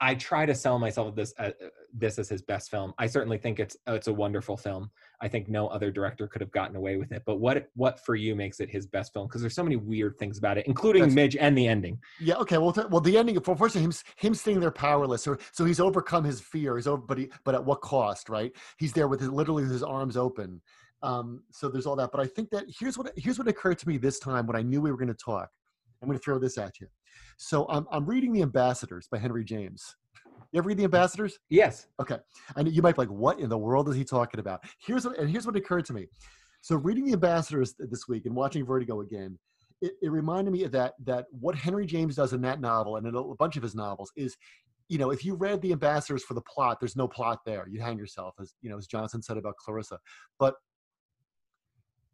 i 0.00 0.14
try 0.14 0.44
to 0.44 0.54
sell 0.54 0.78
myself 0.78 1.14
this 1.14 1.32
uh, 1.38 1.50
uh, 1.62 1.68
this 1.92 2.18
as 2.18 2.28
his 2.28 2.42
best 2.42 2.70
film 2.70 2.92
i 2.98 3.06
certainly 3.06 3.38
think 3.38 3.58
it's 3.58 3.76
uh, 3.88 3.92
it's 3.92 4.08
a 4.08 4.12
wonderful 4.12 4.56
film 4.56 4.90
i 5.20 5.28
think 5.28 5.48
no 5.48 5.68
other 5.68 5.90
director 5.90 6.26
could 6.26 6.40
have 6.40 6.52
gotten 6.52 6.76
away 6.76 6.96
with 6.96 7.12
it 7.12 7.22
but 7.26 7.36
what 7.36 7.68
what 7.74 7.98
for 8.04 8.14
you 8.14 8.34
makes 8.34 8.60
it 8.60 8.68
his 8.68 8.86
best 8.86 9.12
film 9.12 9.26
because 9.26 9.40
there's 9.40 9.54
so 9.54 9.64
many 9.64 9.76
weird 9.76 10.18
things 10.18 10.38
about 10.38 10.58
it 10.58 10.66
including 10.66 11.02
That's- 11.02 11.14
midge 11.14 11.36
and 11.36 11.56
the 11.56 11.66
ending 11.66 11.98
yeah, 12.20 12.34
okay. 12.36 12.58
Well, 12.58 12.72
th- 12.72 12.88
well, 12.88 13.00
the 13.00 13.16
ending. 13.16 13.38
For 13.40 13.56
first, 13.56 13.76
him 13.76 13.92
him 14.16 14.34
sitting 14.34 14.60
there 14.60 14.70
powerless. 14.70 15.22
So 15.22 15.36
so 15.52 15.64
he's 15.64 15.80
overcome 15.80 16.24
his 16.24 16.40
fear. 16.40 16.76
He's 16.76 16.86
over, 16.86 17.02
but 17.02 17.18
he, 17.18 17.30
but 17.44 17.54
at 17.54 17.64
what 17.64 17.80
cost, 17.80 18.28
right? 18.28 18.52
He's 18.78 18.92
there 18.92 19.08
with 19.08 19.20
his, 19.20 19.30
literally 19.30 19.64
his 19.64 19.82
arms 19.82 20.16
open. 20.16 20.60
Um, 21.02 21.42
so 21.52 21.68
there's 21.68 21.86
all 21.86 21.96
that. 21.96 22.10
But 22.12 22.20
I 22.20 22.26
think 22.26 22.50
that 22.50 22.64
here's 22.68 22.96
what 22.96 23.12
here's 23.16 23.38
what 23.38 23.48
occurred 23.48 23.78
to 23.78 23.88
me 23.88 23.98
this 23.98 24.18
time 24.18 24.46
when 24.46 24.56
I 24.56 24.62
knew 24.62 24.80
we 24.80 24.90
were 24.90 24.96
going 24.96 25.08
to 25.08 25.14
talk. 25.14 25.50
I'm 26.02 26.08
going 26.08 26.18
to 26.18 26.22
throw 26.22 26.38
this 26.38 26.58
at 26.58 26.80
you. 26.80 26.86
So 27.38 27.66
I'm 27.68 27.86
I'm 27.90 28.06
reading 28.06 28.32
The 28.32 28.42
Ambassadors 28.42 29.08
by 29.10 29.18
Henry 29.18 29.44
James. 29.44 29.96
You 30.52 30.58
ever 30.58 30.68
read 30.68 30.78
The 30.78 30.82
mm. 30.82 30.86
Ambassadors? 30.86 31.38
yes 31.50 31.86
Okay. 32.00 32.18
And 32.56 32.72
you 32.72 32.82
might 32.82 32.94
be 32.94 33.02
like, 33.02 33.10
what 33.10 33.40
in 33.40 33.48
the 33.48 33.58
world 33.58 33.88
is 33.88 33.96
he 33.96 34.04
talking 34.04 34.40
about? 34.40 34.62
Here's 34.78 35.04
what, 35.06 35.18
and 35.18 35.28
here's 35.28 35.46
what 35.46 35.56
occurred 35.56 35.84
to 35.86 35.92
me. 35.92 36.06
So 36.60 36.76
reading 36.76 37.04
The 37.04 37.12
Ambassadors 37.12 37.74
this 37.78 38.08
week 38.08 38.26
and 38.26 38.34
watching 38.34 38.64
Vertigo 38.64 39.00
again, 39.00 39.38
it, 39.82 39.92
it 40.02 40.10
reminded 40.10 40.52
me 40.52 40.64
of 40.64 40.72
that, 40.72 40.94
that 41.04 41.26
what 41.30 41.54
Henry 41.54 41.86
James 41.86 42.16
does 42.16 42.32
in 42.32 42.40
that 42.42 42.60
novel 42.60 42.96
and 42.96 43.06
in 43.06 43.14
a 43.14 43.34
bunch 43.34 43.56
of 43.56 43.62
his 43.62 43.74
novels 43.74 44.10
is, 44.16 44.36
you 44.88 44.98
know, 44.98 45.10
if 45.10 45.24
you 45.24 45.34
read 45.34 45.60
The 45.60 45.72
Ambassadors 45.72 46.24
for 46.24 46.34
the 46.34 46.42
plot, 46.42 46.78
there's 46.80 46.96
no 46.96 47.08
plot 47.08 47.40
there. 47.44 47.66
You'd 47.68 47.82
hang 47.82 47.98
yourself, 47.98 48.34
as, 48.40 48.54
you 48.62 48.70
know, 48.70 48.78
as 48.78 48.86
Johnson 48.86 49.22
said 49.22 49.36
about 49.36 49.56
Clarissa. 49.56 49.98
But 50.38 50.54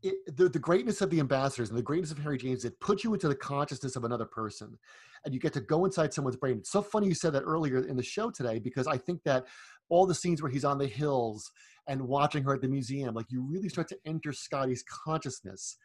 it, 0.02 0.36
the, 0.36 0.48
the 0.48 0.58
greatness 0.58 1.00
of 1.00 1.10
the 1.10 1.20
ambassadors 1.20 1.70
and 1.70 1.78
the 1.78 1.82
greatness 1.82 2.10
of 2.10 2.18
Henry 2.18 2.38
James, 2.38 2.64
it 2.64 2.78
puts 2.80 3.04
you 3.04 3.14
into 3.14 3.28
the 3.28 3.34
consciousness 3.34 3.96
of 3.96 4.04
another 4.04 4.24
person 4.24 4.78
and 5.24 5.32
you 5.32 5.40
get 5.40 5.52
to 5.52 5.60
go 5.60 5.84
inside 5.84 6.12
someone's 6.12 6.36
brain. 6.36 6.58
It's 6.58 6.70
so 6.70 6.82
funny 6.82 7.06
you 7.06 7.14
said 7.14 7.32
that 7.34 7.42
earlier 7.42 7.86
in 7.86 7.96
the 7.96 8.02
show 8.02 8.30
today 8.30 8.58
because 8.58 8.86
I 8.86 8.98
think 8.98 9.22
that 9.24 9.46
all 9.88 10.06
the 10.06 10.14
scenes 10.14 10.42
where 10.42 10.50
he's 10.50 10.64
on 10.64 10.78
the 10.78 10.86
hills 10.86 11.50
and 11.86 12.02
watching 12.02 12.42
her 12.44 12.54
at 12.54 12.60
the 12.60 12.68
museum, 12.68 13.14
like 13.14 13.26
you 13.30 13.42
really 13.42 13.68
start 13.68 13.88
to 13.88 13.98
enter 14.04 14.32
Scotty's 14.32 14.84
consciousness. 15.04 15.76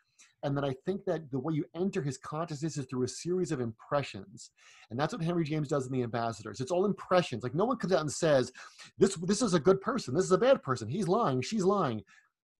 And 0.43 0.55
then 0.55 0.63
I 0.63 0.75
think 0.85 1.03
that 1.05 1.29
the 1.31 1.39
way 1.39 1.55
you 1.55 1.65
enter 1.75 2.01
his 2.01 2.17
consciousness 2.17 2.77
is 2.77 2.85
through 2.85 3.03
a 3.03 3.07
series 3.07 3.51
of 3.51 3.59
impressions. 3.59 4.51
And 4.89 4.99
that's 4.99 5.13
what 5.13 5.23
Henry 5.23 5.43
James 5.43 5.67
does 5.67 5.87
in 5.87 5.91
The 5.91 6.03
Ambassadors. 6.03 6.59
It's 6.61 6.71
all 6.71 6.85
impressions. 6.85 7.43
Like 7.43 7.55
no 7.55 7.65
one 7.65 7.77
comes 7.77 7.93
out 7.93 8.01
and 8.01 8.11
says, 8.11 8.51
this, 8.97 9.15
this 9.15 9.41
is 9.41 9.55
a 9.55 9.59
good 9.59 9.81
person. 9.81 10.13
This 10.13 10.25
is 10.25 10.31
a 10.31 10.37
bad 10.37 10.61
person. 10.61 10.87
He's 10.87 11.07
lying. 11.07 11.41
She's 11.41 11.63
lying. 11.63 12.03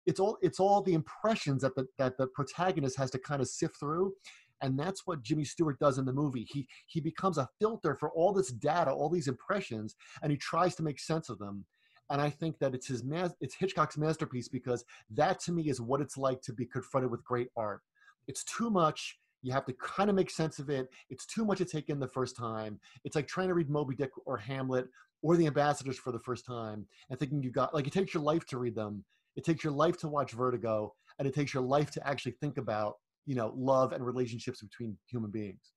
It's 0.07 0.19
all, 0.19 0.37
it's 0.41 0.59
all 0.59 0.81
the 0.81 0.93
impressions 0.93 1.61
that 1.61 1.75
the, 1.75 1.85
that 1.99 2.17
the 2.17 2.27
protagonist 2.27 2.97
has 2.97 3.11
to 3.11 3.19
kind 3.19 3.41
of 3.41 3.47
sift 3.47 3.79
through 3.79 4.13
and 4.61 4.79
that's 4.79 5.05
what 5.05 5.23
Jimmy 5.23 5.43
Stewart 5.43 5.79
does 5.79 5.97
in 5.97 6.05
the 6.05 6.13
movie. 6.13 6.47
He 6.51 6.67
he 6.87 6.99
becomes 6.99 7.37
a 7.37 7.49
filter 7.59 7.95
for 7.99 8.09
all 8.11 8.33
this 8.33 8.51
data, 8.51 8.91
all 8.91 9.09
these 9.09 9.27
impressions, 9.27 9.95
and 10.21 10.31
he 10.31 10.37
tries 10.37 10.75
to 10.75 10.83
make 10.83 10.99
sense 10.99 11.29
of 11.29 11.39
them. 11.39 11.65
And 12.09 12.21
I 12.21 12.29
think 12.29 12.57
that 12.59 12.73
it's 12.73 12.87
his 12.87 13.03
it's 13.41 13.55
Hitchcock's 13.55 13.97
masterpiece 13.97 14.47
because 14.47 14.85
that 15.11 15.39
to 15.41 15.51
me 15.51 15.69
is 15.69 15.81
what 15.81 16.01
it's 16.01 16.17
like 16.17 16.41
to 16.43 16.53
be 16.53 16.65
confronted 16.65 17.11
with 17.11 17.23
great 17.23 17.49
art. 17.57 17.81
It's 18.27 18.43
too 18.43 18.69
much. 18.69 19.17
You 19.43 19.53
have 19.53 19.65
to 19.65 19.73
kind 19.73 20.09
of 20.09 20.15
make 20.15 20.31
sense 20.31 20.57
of 20.59 20.69
it. 20.69 20.87
It's 21.09 21.25
too 21.25 21.45
much 21.45 21.59
to 21.59 21.65
take 21.65 21.89
in 21.89 21.99
the 21.99 22.07
first 22.07 22.35
time. 22.35 22.79
It's 23.03 23.15
like 23.15 23.27
trying 23.27 23.49
to 23.49 23.53
read 23.53 23.69
Moby 23.69 23.95
Dick 23.95 24.09
or 24.25 24.37
Hamlet 24.37 24.87
or 25.21 25.37
The 25.37 25.47
Ambassadors 25.47 25.97
for 25.97 26.11
the 26.11 26.19
first 26.19 26.45
time 26.45 26.85
and 27.09 27.19
thinking 27.19 27.43
you 27.43 27.51
got 27.51 27.73
like 27.73 27.87
it 27.87 27.93
takes 27.93 28.13
your 28.13 28.23
life 28.23 28.45
to 28.47 28.57
read 28.57 28.75
them. 28.75 29.03
It 29.37 29.45
takes 29.45 29.63
your 29.63 29.71
life 29.71 29.97
to 29.99 30.07
watch 30.07 30.33
Vertigo, 30.33 30.93
and 31.19 31.27
it 31.27 31.33
takes 31.33 31.53
your 31.53 31.63
life 31.63 31.91
to 31.91 32.05
actually 32.05 32.33
think 32.41 32.57
about 32.57 32.95
you 33.27 33.35
know 33.35 33.53
love 33.55 33.93
and 33.93 34.03
relationships 34.03 34.61
between 34.61 34.97
human 35.05 35.29
beings. 35.29 35.71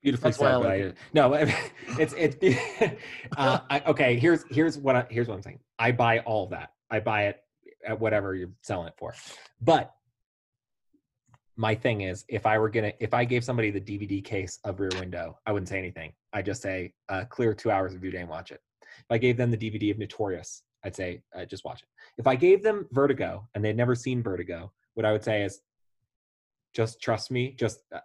Beautifully 0.00 0.30
That's 0.30 0.38
said 0.38 0.56
like 0.58 0.94
no 1.12 1.32
it's 1.98 2.14
it's 2.16 2.36
uh, 3.36 3.58
I, 3.68 3.82
okay 3.88 4.16
here's 4.16 4.44
here's 4.48 4.78
what 4.78 4.94
I, 4.94 5.06
here's 5.10 5.26
what 5.26 5.34
i'm 5.34 5.42
saying. 5.42 5.58
I 5.78 5.90
buy 5.90 6.20
all 6.20 6.46
that. 6.50 6.70
I 6.88 7.00
buy 7.00 7.26
it 7.26 7.40
at 7.84 7.98
whatever 7.98 8.36
you're 8.36 8.52
selling 8.62 8.86
it 8.86 8.94
for. 8.96 9.14
But 9.60 9.92
my 11.56 11.74
thing 11.74 12.02
is 12.02 12.24
if 12.28 12.46
i 12.46 12.56
were 12.56 12.70
gonna 12.70 12.92
if 13.00 13.12
i 13.12 13.24
gave 13.24 13.42
somebody 13.42 13.72
the 13.72 13.80
dvd 13.80 14.24
case 14.24 14.60
of 14.62 14.78
rear 14.78 14.90
window 15.00 15.36
i 15.44 15.50
wouldn't 15.50 15.68
say 15.68 15.78
anything. 15.78 16.12
I 16.32 16.42
just 16.42 16.62
say 16.62 16.92
uh, 17.08 17.24
clear 17.24 17.52
two 17.52 17.72
hours 17.72 17.94
of 17.94 18.02
your 18.04 18.12
day 18.12 18.20
and 18.20 18.28
watch 18.28 18.52
it. 18.52 18.60
If 18.82 19.06
i 19.10 19.18
gave 19.18 19.36
them 19.36 19.50
the 19.50 19.56
dvd 19.56 19.90
of 19.90 19.98
notorious 19.98 20.62
i'd 20.84 20.96
say 20.96 21.22
uh, 21.36 21.44
just 21.44 21.64
watch 21.64 21.82
it 21.82 21.88
if 22.18 22.26
i 22.26 22.34
gave 22.34 22.62
them 22.62 22.86
vertigo 22.92 23.46
and 23.54 23.64
they'd 23.64 23.76
never 23.76 23.94
seen 23.94 24.22
vertigo 24.22 24.70
what 24.94 25.06
i 25.06 25.12
would 25.12 25.24
say 25.24 25.42
is 25.42 25.60
just 26.74 27.00
trust 27.00 27.30
me 27.30 27.54
just 27.58 27.80
uh, 27.94 28.00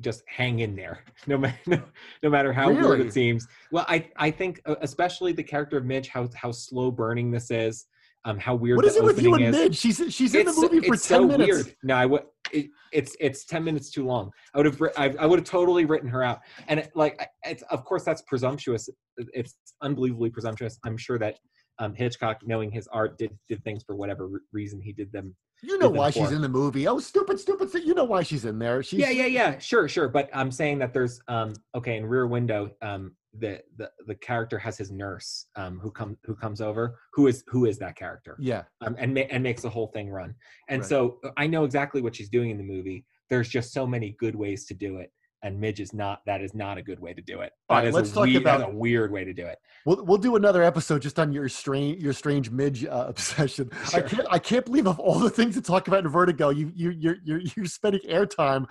just 0.00 0.22
hang 0.26 0.60
in 0.60 0.76
there 0.76 1.00
no 1.26 1.38
matter 1.38 1.58
no, 1.66 1.82
no 2.22 2.30
matter 2.30 2.52
how 2.52 2.70
weird 2.70 3.00
it 3.00 3.12
seems 3.12 3.46
well 3.70 3.86
i 3.88 4.08
i 4.16 4.30
think 4.30 4.60
uh, 4.66 4.76
especially 4.82 5.32
the 5.32 5.42
character 5.42 5.76
of 5.76 5.84
midge 5.84 6.08
how 6.08 6.28
how 6.34 6.52
slow 6.52 6.90
burning 6.90 7.30
this 7.30 7.50
is 7.50 7.86
um 8.24 8.38
how 8.38 8.54
weird 8.54 8.76
what 8.76 8.86
the 8.86 8.96
it 8.96 9.04
with 9.04 9.20
you 9.20 9.34
and 9.34 9.44
is. 9.44 9.56
Midge? 9.56 9.76
She's 9.76 10.02
she's 10.10 10.34
in 10.34 10.46
the 10.46 10.52
movie 10.52 10.86
for 10.86 10.94
it's 10.94 11.08
ten 11.08 11.22
so 11.22 11.26
minutes. 11.26 11.52
Weird. 11.52 11.76
No, 11.82 11.94
I 11.94 12.06
would. 12.06 12.22
It, 12.52 12.70
it's 12.92 13.16
it's 13.20 13.44
ten 13.44 13.64
minutes 13.64 13.90
too 13.90 14.04
long. 14.06 14.30
I 14.54 14.58
would 14.58 14.66
have. 14.66 14.82
I, 14.96 15.14
I 15.18 15.26
would 15.26 15.38
have 15.38 15.48
totally 15.48 15.84
written 15.84 16.08
her 16.08 16.22
out. 16.22 16.40
And 16.68 16.80
it, 16.80 16.90
like, 16.94 17.28
it's 17.44 17.62
of 17.70 17.84
course 17.84 18.04
that's 18.04 18.22
presumptuous. 18.22 18.88
It's 19.16 19.56
unbelievably 19.82 20.30
presumptuous. 20.30 20.78
I'm 20.84 20.96
sure 20.96 21.18
that 21.18 21.38
um, 21.78 21.94
Hitchcock, 21.94 22.40
knowing 22.44 22.70
his 22.70 22.88
art, 22.88 23.18
did 23.18 23.36
did 23.48 23.62
things 23.64 23.82
for 23.82 23.96
whatever 23.96 24.28
re- 24.28 24.40
reason 24.52 24.80
he 24.80 24.92
did 24.92 25.12
them. 25.12 25.34
You 25.64 25.78
know 25.78 25.90
why 25.90 26.10
she's 26.10 26.32
in 26.32 26.42
the 26.42 26.48
movie. 26.48 26.88
Oh, 26.88 26.98
stupid, 26.98 27.38
stupid 27.38 27.70
thing. 27.70 27.84
You 27.86 27.94
know 27.94 28.04
why 28.04 28.24
she's 28.24 28.44
in 28.44 28.58
there. 28.58 28.82
She's 28.82 28.98
Yeah, 28.98 29.10
yeah, 29.10 29.26
yeah. 29.26 29.58
Sure, 29.58 29.86
sure. 29.88 30.08
But 30.08 30.28
I'm 30.34 30.50
saying 30.50 30.78
that 30.80 30.92
there's 30.92 31.20
um 31.28 31.52
okay 31.74 31.96
in 31.96 32.06
Rear 32.06 32.26
Window 32.26 32.70
um 32.82 33.14
the 33.38 33.60
the 33.76 33.90
the 34.06 34.14
character 34.16 34.58
has 34.58 34.76
his 34.76 34.90
nurse 34.90 35.46
um 35.56 35.78
who 35.78 35.90
come 35.90 36.18
who 36.24 36.34
comes 36.34 36.60
over 36.60 36.98
who 37.14 37.28
is 37.28 37.44
who 37.46 37.64
is 37.64 37.78
that 37.78 37.96
character 37.96 38.36
yeah. 38.38 38.64
um, 38.82 38.94
and 38.98 39.14
ma- 39.14 39.20
and 39.30 39.42
makes 39.42 39.62
the 39.62 39.70
whole 39.70 39.86
thing 39.86 40.10
run. 40.10 40.34
And 40.68 40.80
Right. 40.82 40.88
so 40.88 41.18
uh, 41.24 41.30
I 41.38 41.46
know 41.46 41.64
exactly 41.64 42.02
what 42.02 42.14
she's 42.14 42.28
doing 42.28 42.50
in 42.50 42.58
the 42.58 42.64
movie. 42.64 43.06
There's 43.30 43.48
just 43.48 43.72
so 43.72 43.86
many 43.86 44.16
good 44.18 44.34
ways 44.34 44.66
to 44.66 44.74
do 44.74 44.98
it, 44.98 45.10
and 45.42 45.58
Midge 45.60 45.80
is 45.80 45.92
not. 45.92 46.20
That 46.26 46.40
is 46.40 46.54
not 46.54 46.78
a 46.78 46.82
good 46.82 47.00
way 47.00 47.12
to 47.14 47.20
do 47.22 47.40
it. 47.40 47.52
All 47.68 47.76
That 47.76 47.82
right, 47.82 47.88
is 47.88 47.94
let's 47.94 48.10
a 48.12 48.14
talk 48.14 48.28
about- 48.34 48.62
a 48.62 48.72
weird 48.72 49.10
way 49.10 49.24
to 49.24 49.32
do 49.32 49.46
it. 49.46 49.58
We'll 49.84 50.04
we'll 50.04 50.18
do 50.18 50.36
another 50.36 50.62
episode 50.62 51.02
just 51.02 51.18
on 51.18 51.32
your 51.32 51.48
strange 51.48 52.02
your 52.02 52.12
strange 52.12 52.50
midge 52.50 52.84
uh, 52.84 53.06
obsession. 53.08 53.70
I 53.92 54.00
can't 54.00 54.26
I 54.30 54.38
can't 54.38 54.64
believe 54.64 54.86
of 54.86 55.00
all 55.00 55.18
the 55.18 55.30
things 55.30 55.54
to 55.56 55.62
talk 55.62 55.88
about 55.88 56.04
in 56.04 56.10
Vertigo, 56.10 56.50
you 56.50 56.70
you 56.74 56.90
you're 56.90 57.16
you're, 57.24 57.40
you're 57.56 57.66
spending 57.66 58.00
airtime 58.08 58.64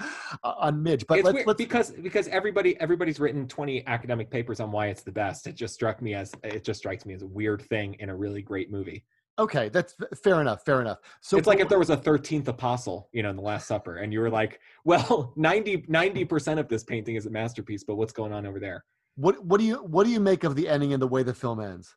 uh, 0.43 0.53
on 0.57 0.81
midge. 0.81 1.05
But 1.07 1.19
it's 1.19 1.25
let's 1.25 1.35
weird 1.35 1.47
let's 1.47 1.57
because 1.57 1.91
because 1.91 2.27
everybody 2.29 2.79
everybody's 2.79 3.19
written 3.19 3.47
20 3.47 3.85
academic 3.87 4.29
papers 4.29 4.59
on 4.59 4.71
why 4.71 4.87
it's 4.87 5.03
the 5.03 5.11
best. 5.11 5.47
It 5.47 5.55
just 5.55 5.73
struck 5.73 6.01
me 6.01 6.13
as 6.13 6.33
it 6.43 6.63
just 6.63 6.79
strikes 6.79 7.05
me 7.05 7.13
as 7.13 7.21
a 7.23 7.27
weird 7.27 7.61
thing 7.63 7.95
in 7.99 8.09
a 8.09 8.15
really 8.15 8.41
great 8.41 8.71
movie. 8.71 9.03
Okay. 9.39 9.69
That's 9.69 9.95
fair 10.23 10.41
enough. 10.41 10.63
Fair 10.65 10.81
enough. 10.81 10.99
So 11.21 11.37
it's 11.37 11.47
like 11.47 11.59
if 11.59 11.69
there 11.69 11.79
was 11.79 11.89
a 11.89 11.97
13th 11.97 12.47
apostle, 12.47 13.09
you 13.11 13.23
know, 13.23 13.29
in 13.29 13.35
the 13.35 13.41
Last 13.41 13.67
Supper, 13.67 13.97
and 13.97 14.11
you 14.13 14.19
were 14.19 14.29
like, 14.29 14.59
well, 14.85 15.33
90 15.35 16.25
percent 16.25 16.59
of 16.59 16.67
this 16.67 16.83
painting 16.83 17.15
is 17.15 17.25
a 17.25 17.29
masterpiece, 17.29 17.83
but 17.83 17.95
what's 17.95 18.13
going 18.13 18.33
on 18.33 18.45
over 18.45 18.59
there? 18.59 18.83
what 19.15 19.43
what 19.45 19.59
do 19.59 19.65
you 19.65 19.75
what 19.75 20.05
do 20.05 20.11
you 20.11 20.19
make 20.19 20.43
of 20.43 20.55
the 20.55 20.67
ending 20.67 20.93
and 20.93 21.01
the 21.01 21.07
way 21.07 21.23
the 21.23 21.33
film 21.33 21.59
ends? 21.59 21.95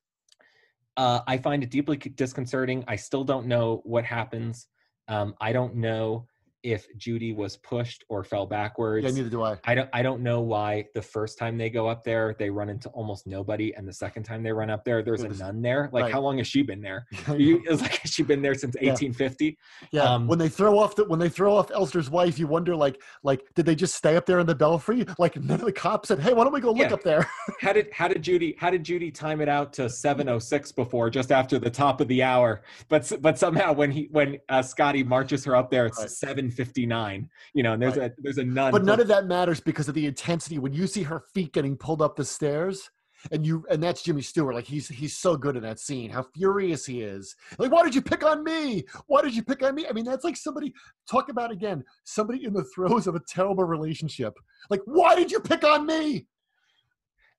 Uh, 0.96 1.20
I 1.26 1.38
find 1.38 1.62
it 1.62 1.70
deeply 1.70 1.96
disconcerting. 1.96 2.84
I 2.86 2.96
still 2.96 3.24
don't 3.24 3.46
know 3.46 3.80
what 3.84 4.04
happens. 4.04 4.68
Um, 5.08 5.34
I 5.40 5.52
don't 5.52 5.74
know 5.74 6.26
if 6.64 6.86
Judy 6.96 7.32
was 7.32 7.56
pushed 7.58 8.04
or 8.08 8.24
fell 8.24 8.46
backwards. 8.46 9.04
Yeah, 9.04 9.12
neither 9.12 9.28
do 9.28 9.42
I. 9.42 9.58
I 9.64 9.74
don't 9.74 9.88
I 9.92 10.02
don't 10.02 10.22
know 10.22 10.40
why 10.40 10.86
the 10.94 11.02
first 11.02 11.38
time 11.38 11.58
they 11.58 11.68
go 11.70 11.86
up 11.86 12.02
there 12.02 12.34
they 12.38 12.50
run 12.50 12.70
into 12.70 12.88
almost 12.88 13.26
nobody 13.26 13.74
and 13.74 13.86
the 13.86 13.92
second 13.92 14.22
time 14.24 14.42
they 14.42 14.50
run 14.50 14.70
up 14.70 14.84
there 14.84 15.02
there's 15.02 15.22
a 15.22 15.28
nun 15.28 15.60
there. 15.62 15.90
Like 15.92 16.04
right. 16.04 16.12
how 16.12 16.20
long 16.20 16.38
has 16.38 16.48
she 16.48 16.62
been 16.62 16.80
there? 16.80 17.06
You, 17.44 17.62
it's 17.66 17.82
like 17.82 17.96
has 17.98 18.12
she 18.12 18.22
been 18.22 18.40
there 18.42 18.54
since 18.54 18.74
1850? 18.76 19.58
Yeah, 19.90 20.02
Um, 20.02 20.26
when 20.26 20.38
they 20.38 20.48
throw 20.48 20.78
off 20.78 20.94
the 20.96 21.04
when 21.04 21.18
they 21.18 21.28
throw 21.28 21.54
off 21.56 21.70
Elster's 21.70 22.08
wife, 22.08 22.38
you 22.38 22.46
wonder 22.46 22.74
like 22.74 23.00
like 23.22 23.42
did 23.54 23.66
they 23.66 23.74
just 23.74 23.94
stay 23.94 24.16
up 24.16 24.24
there 24.24 24.38
in 24.38 24.46
the 24.46 24.54
belfry? 24.54 25.04
Like 25.18 25.36
none 25.42 25.60
of 25.60 25.66
the 25.66 25.72
cops 25.72 26.08
said, 26.08 26.20
"Hey, 26.20 26.32
why 26.32 26.44
don't 26.44 26.52
we 26.52 26.60
go 26.60 26.70
look 26.70 26.88
Yeah. 26.88 26.94
up 26.94 27.02
there?" 27.02 27.28
How 27.60 27.72
did 27.72 27.88
how 27.92 28.08
did 28.08 28.22
Judy 28.22 28.56
how 28.58 28.70
did 28.70 28.84
Judy 28.84 29.10
time 29.10 29.40
it 29.40 29.48
out 29.48 29.72
to 29.74 29.88
706 29.90 30.72
before 30.72 31.10
just 31.10 31.30
after 31.30 31.58
the 31.58 31.70
top 31.70 32.00
of 32.00 32.08
the 32.08 32.22
hour? 32.22 32.62
But 32.88 33.10
but 33.20 33.38
somehow 33.38 33.72
when 33.72 33.90
he 33.90 34.08
when 34.12 34.38
uh, 34.48 34.62
Scotty 34.62 35.02
marches 35.02 35.44
her 35.44 35.54
up 35.56 35.70
there 35.70 35.86
it's 35.86 35.98
Right. 35.98 36.10
759. 36.54 37.28
You 37.54 37.62
know, 37.62 37.72
and 37.74 37.82
there's 37.82 37.96
Right. 37.96 38.10
a 38.10 38.14
there's 38.18 38.38
a 38.38 38.44
nun. 38.44 38.72
but 38.72 38.84
none 38.84 39.00
of 39.00 39.08
that 39.08 39.26
matters 39.26 39.60
because 39.60 39.88
of 39.88 39.94
the 39.94 40.06
intensity 40.06 40.58
when 40.58 40.72
you 40.72 40.86
see 40.86 41.02
her 41.02 41.24
feet 41.34 41.52
getting 41.52 41.76
pulled 41.76 42.02
up 42.02 42.16
the 42.16 42.24
stairs. 42.24 42.90
And 43.32 43.46
you 43.46 43.64
and 43.70 43.82
that's 43.82 44.02
Jimmy 44.02 44.20
Stewart. 44.20 44.54
Like 44.54 44.66
he's 44.66 44.86
he's 44.86 45.16
so 45.16 45.34
good 45.34 45.56
in 45.56 45.62
that 45.62 45.78
scene. 45.78 46.10
How 46.10 46.26
furious 46.34 46.84
he 46.84 47.00
is. 47.00 47.34
Like, 47.58 47.72
why 47.72 47.82
did 47.82 47.94
you 47.94 48.02
pick 48.02 48.22
on 48.22 48.44
me? 48.44 48.84
Why 49.06 49.22
did 49.22 49.34
you 49.34 49.42
pick 49.42 49.62
on 49.62 49.74
me? 49.74 49.86
I 49.88 49.92
mean, 49.92 50.04
that's 50.04 50.24
like 50.24 50.36
somebody 50.36 50.74
talk 51.10 51.30
about 51.30 51.50
again, 51.50 51.82
somebody 52.04 52.44
in 52.44 52.52
the 52.52 52.64
throes 52.74 53.06
of 53.06 53.14
a 53.14 53.20
terrible 53.26 53.64
relationship. 53.64 54.34
Like, 54.68 54.82
why 54.84 55.14
did 55.14 55.32
you 55.32 55.40
pick 55.40 55.64
on 55.64 55.86
me? 55.86 56.26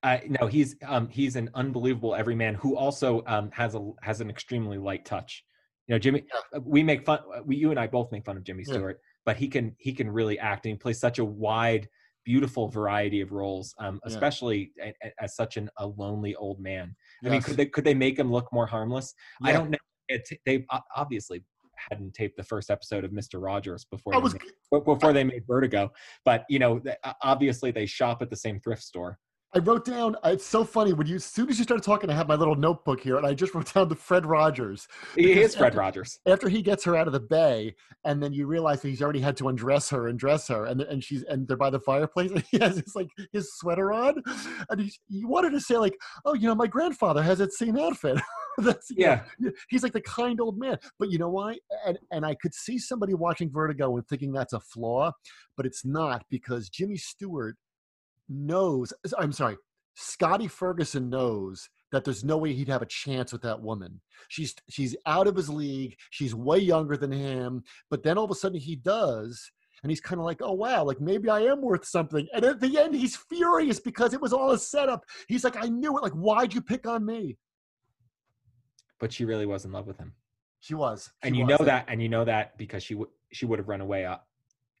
Uh, 0.02 0.18
no, 0.40 0.48
he's 0.48 0.74
um, 0.86 1.08
he's 1.08 1.36
an 1.36 1.50
unbelievable 1.54 2.14
everyman 2.16 2.54
who 2.54 2.76
also 2.76 3.22
um, 3.28 3.50
has 3.52 3.74
a 3.76 3.90
has 4.02 4.20
an 4.20 4.28
extremely 4.28 4.78
light 4.78 5.04
touch. 5.04 5.44
You 5.88 5.94
know, 5.94 5.98
Jimmy. 5.98 6.24
uh, 6.54 6.60
We 6.64 6.82
make 6.82 7.04
fun. 7.04 7.20
We 7.44 7.56
you 7.56 7.70
and 7.70 7.78
I 7.78 7.86
both 7.86 8.10
make 8.12 8.24
fun 8.24 8.36
of 8.36 8.44
Jimmy 8.44 8.64
Yeah. 8.66 8.74
Stewart, 8.74 9.00
but 9.24 9.36
he 9.36 9.48
can 9.48 9.74
he 9.78 9.92
can 9.92 10.10
really 10.10 10.38
act 10.38 10.66
and 10.66 10.72
he 10.72 10.78
plays 10.78 10.98
such 10.98 11.18
a 11.18 11.24
wide, 11.24 11.88
beautiful 12.24 12.68
variety 12.68 13.20
of 13.20 13.32
roles, 13.32 13.74
um, 13.78 14.00
Yeah. 14.04 14.12
especially 14.12 14.72
a, 14.82 14.92
a- 15.04 15.22
as 15.22 15.36
such 15.36 15.56
an, 15.56 15.70
a 15.78 15.86
lonely 15.86 16.34
old 16.36 16.60
man. 16.60 16.94
I 17.24 17.28
mean, 17.28 17.42
could 17.42 17.56
they 17.56 17.66
could 17.66 17.84
they 17.84 17.94
make 17.94 18.18
him 18.18 18.30
look 18.32 18.52
more 18.52 18.66
harmless? 18.66 19.14
I 19.42 19.52
don't 19.52 19.70
know. 19.70 19.78
It, 20.08 20.28
they 20.44 20.64
obviously 20.94 21.42
hadn't 21.90 22.14
taped 22.14 22.36
the 22.36 22.42
first 22.42 22.70
episode 22.70 23.04
of 23.04 23.12
Mister 23.12 23.38
Rogers 23.38 23.84
before 23.84 24.14
I 24.14 24.18
they 24.18 24.22
was 24.22 24.32
made, 24.32 24.42
be- 24.72 24.80
before 24.84 25.12
they 25.12 25.24
made 25.24 25.42
Vertigo, 25.46 25.92
but 26.24 26.44
you 26.48 26.58
know, 26.58 26.80
obviously 27.22 27.70
they 27.70 27.86
shop 27.86 28.22
at 28.22 28.30
the 28.30 28.36
same 28.36 28.58
thrift 28.60 28.82
store. 28.82 29.18
I 29.56 29.58
wrote 29.60 29.86
down. 29.86 30.16
Uh, 30.16 30.32
it's 30.34 30.44
so 30.44 30.64
funny 30.64 30.92
when 30.92 31.06
you, 31.06 31.14
as 31.14 31.24
soon 31.24 31.48
as 31.48 31.56
you 31.56 31.64
started 31.64 31.82
talking, 31.82 32.10
I 32.10 32.12
have 32.12 32.28
my 32.28 32.34
little 32.34 32.56
notebook 32.56 33.00
here, 33.00 33.16
and 33.16 33.26
I 33.26 33.32
just 33.32 33.54
wrote 33.54 33.72
down 33.72 33.88
the 33.88 33.96
Fred 33.96 34.26
Rogers 34.26 34.86
He 35.14 35.32
is 35.32 35.56
Fred 35.56 35.68
after- 35.68 35.78
Rogers. 35.78 36.18
after 36.26 36.50
he 36.50 36.60
gets 36.60 36.84
her 36.84 36.94
out 36.94 37.06
of 37.06 37.14
the 37.14 37.20
bay, 37.20 37.74
and 38.04 38.22
then 38.22 38.34
you 38.34 38.46
realize 38.46 38.82
that 38.82 38.88
he's 38.88 39.00
already 39.00 39.20
had 39.20 39.34
to 39.38 39.48
undress 39.48 39.88
her 39.88 40.08
and 40.08 40.18
dress 40.18 40.46
her, 40.48 40.66
and 40.66 40.82
and 40.82 41.02
she's 41.02 41.22
and 41.22 41.48
they're 41.48 41.56
by 41.56 41.70
the 41.70 41.80
fireplace, 41.80 42.30
and 42.34 42.44
he 42.50 42.58
has 42.58 42.76
his 42.76 42.94
like 42.94 43.08
his 43.32 43.50
sweater 43.56 43.94
on, 43.94 44.22
and 44.68 44.78
he 44.82 44.92
you 45.08 45.26
wanted 45.26 45.52
to 45.52 45.60
say 45.60 45.78
like, 45.78 45.96
oh, 46.26 46.34
you 46.34 46.46
know, 46.48 46.54
my 46.54 46.66
grandfather 46.66 47.22
has 47.22 47.38
that 47.38 47.54
same 47.54 47.78
outfit. 47.78 48.20
That's 48.58 48.90
you 48.90 49.06
know, 49.06 49.20
Yeah. 49.38 49.50
he's 49.70 49.82
like 49.82 49.92
the 49.94 50.00
kind 50.02 50.38
old 50.38 50.58
man. 50.58 50.76
But 50.98 51.10
you 51.10 51.16
know 51.18 51.30
why? 51.30 51.56
And 51.86 51.98
and 52.10 52.26
I 52.26 52.34
could 52.34 52.52
see 52.52 52.78
somebody 52.78 53.14
watching 53.14 53.50
Vertigo 53.50 53.96
and 53.96 54.06
thinking 54.06 54.32
that's 54.32 54.52
a 54.52 54.60
flaw, 54.60 55.12
but 55.56 55.64
it's 55.64 55.82
not 55.84 56.24
because 56.30 56.68
Jimmy 56.68 56.96
Stewart 56.98 57.56
knows. 58.28 58.92
I'm 59.18 59.32
sorry, 59.32 59.56
Scotty 59.94 60.48
Ferguson 60.48 61.08
knows 61.10 61.68
that 61.92 62.04
there's 62.04 62.24
no 62.24 62.36
way 62.36 62.52
he'd 62.52 62.68
have 62.68 62.82
a 62.82 62.86
chance 62.86 63.32
with 63.32 63.42
that 63.42 63.60
woman. 63.60 64.00
She's 64.28 64.54
she's 64.68 64.96
out 65.06 65.26
of 65.26 65.36
his 65.36 65.48
league. 65.48 65.96
She's 66.10 66.34
way 66.34 66.58
younger 66.58 66.96
than 66.96 67.12
him. 67.12 67.62
But 67.90 68.02
then 68.02 68.18
all 68.18 68.24
of 68.24 68.30
a 68.30 68.34
sudden 68.34 68.58
he 68.60 68.76
does. 68.76 69.50
And 69.82 69.90
he's 69.90 70.00
kind 70.00 70.18
of 70.18 70.24
like, 70.24 70.40
oh 70.42 70.52
wow, 70.54 70.84
like 70.84 71.00
maybe 71.00 71.28
I 71.28 71.40
am 71.40 71.60
worth 71.62 71.84
something. 71.86 72.26
And 72.34 72.44
at 72.44 72.60
the 72.60 72.78
end, 72.78 72.94
he's 72.94 73.16
furious 73.16 73.78
because 73.78 74.14
it 74.14 74.20
was 74.20 74.32
all 74.32 74.50
a 74.50 74.58
setup. 74.58 75.04
He's 75.28 75.44
like, 75.44 75.56
I 75.62 75.68
knew 75.68 75.96
it. 75.96 76.02
Like, 76.02 76.14
why'd 76.14 76.54
you 76.54 76.60
pick 76.62 76.86
on 76.86 77.04
me? 77.04 77.36
but 78.98 79.12
she 79.12 79.26
really 79.26 79.44
was 79.46 79.66
in 79.66 79.72
love 79.72 79.86
with 79.86 79.98
him 79.98 80.14
She 80.60 80.74
was. 80.74 81.10
and 81.22 81.36
you 81.36 81.44
was. 81.44 81.58
know 81.58 81.64
that 81.66 81.84
and 81.88 82.02
you 82.02 82.08
know 82.08 82.24
that 82.24 82.56
because 82.56 82.82
she 82.82 82.94
would 82.94 83.08
she 83.32 83.44
would 83.44 83.58
have 83.58 83.68
run 83.68 83.82
away 83.82 84.06
up 84.06 84.26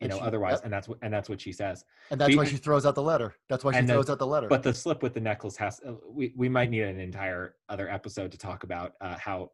you 0.00 0.04
And 0.06 0.10
know 0.10 0.18
she- 0.18 0.24
otherwise 0.24 0.52
yep. 0.54 0.64
and 0.64 0.72
that's 0.72 0.88
what 0.88 0.98
and 1.02 1.12
that's 1.12 1.28
what 1.28 1.40
she 1.40 1.52
says 1.52 1.84
And 2.10 2.20
that's 2.20 2.36
why 2.36 2.44
she 2.44 2.56
throws 2.56 2.84
out 2.84 2.94
the 2.94 3.02
letter. 3.02 3.34
That's 3.48 3.64
why 3.64 3.72
she 3.72 3.78
And 3.78 3.88
the- 3.88 3.94
throws 3.94 4.10
out 4.10 4.18
the 4.18 4.26
letter. 4.26 4.48
but 4.48 4.62
the 4.62 4.74
slip 4.74 5.02
with 5.02 5.14
the 5.14 5.20
necklace 5.20 5.56
has 5.56 5.80
uh, 5.86 5.94
we 6.08 6.32
we 6.36 6.48
might 6.48 6.70
need 6.70 6.82
an 6.82 7.00
entire 7.00 7.54
other 7.68 7.88
episode 7.90 8.30
to 8.32 8.38
talk 8.38 8.62
about 8.64 8.92
uh, 9.00 9.16
how 9.18 9.50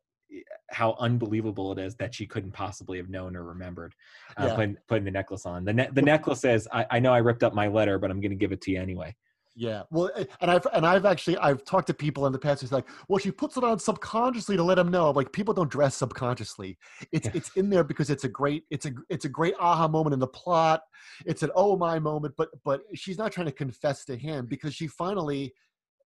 how 0.70 0.96
unbelievable 0.98 1.72
it 1.72 1.78
is 1.78 1.94
that 1.96 2.14
she 2.14 2.26
couldn't 2.26 2.52
possibly 2.52 2.96
have 2.96 3.11
known 3.11 3.37
or 3.37 3.44
remembered 3.44 3.94
uh, 4.40 4.46
Yeah. 4.46 4.55
putting, 4.55 4.76
putting 4.88 5.05
the 5.05 5.11
necklace 5.11 5.44
on 5.44 5.64
the 5.64 5.74
ne- 5.74 5.90
the 5.92 6.00
necklace 6.02 6.40
says 6.40 6.66
I, 6.72 6.87
I 6.90 6.98
know 7.00 7.12
i 7.12 7.18
ripped 7.18 7.42
up 7.44 7.52
my 7.55 7.68
letter 7.68 7.98
but 7.98 8.11
i'm 8.11 8.18
going 8.20 8.31
to 8.31 8.37
give 8.37 8.50
it 8.50 8.62
to 8.62 8.70
you 8.70 8.81
anyway 8.81 9.14
yeah. 9.54 9.82
Well, 9.90 10.10
and 10.40 10.50
I've 10.50 10.66
and 10.72 10.86
I've 10.86 11.04
actually 11.04 11.36
I've 11.38 11.64
talked 11.64 11.86
to 11.88 11.94
people 11.94 12.26
in 12.26 12.32
the 12.32 12.38
past 12.38 12.62
who's 12.62 12.72
like, 12.72 12.86
well, 13.08 13.18
she 13.18 13.30
puts 13.30 13.56
it 13.56 13.64
on 13.64 13.78
subconsciously 13.78 14.56
to 14.56 14.62
let 14.62 14.76
them 14.76 14.90
know. 14.90 15.10
Like 15.10 15.32
people 15.32 15.52
don't 15.52 15.70
dress 15.70 15.94
subconsciously. 15.94 16.78
It's 17.12 17.26
Yeah. 17.26 17.32
it's 17.34 17.50
in 17.56 17.68
there 17.68 17.84
because 17.84 18.08
it's 18.08 18.24
a 18.24 18.28
great 18.28 18.64
it's 18.70 18.86
a 18.86 18.92
it's 19.10 19.24
a 19.24 19.28
great 19.28 19.54
aha 19.60 19.88
moment 19.88 20.14
in 20.14 20.20
the 20.20 20.26
plot. 20.26 20.82
It's 21.26 21.42
an 21.42 21.50
oh 21.54 21.76
my 21.76 21.98
moment, 21.98 22.34
but 22.36 22.48
but 22.64 22.82
she's 22.94 23.18
not 23.18 23.32
trying 23.32 23.46
to 23.46 23.52
confess 23.52 24.04
to 24.06 24.16
him 24.16 24.46
because 24.46 24.74
she 24.74 24.86
finally 24.86 25.52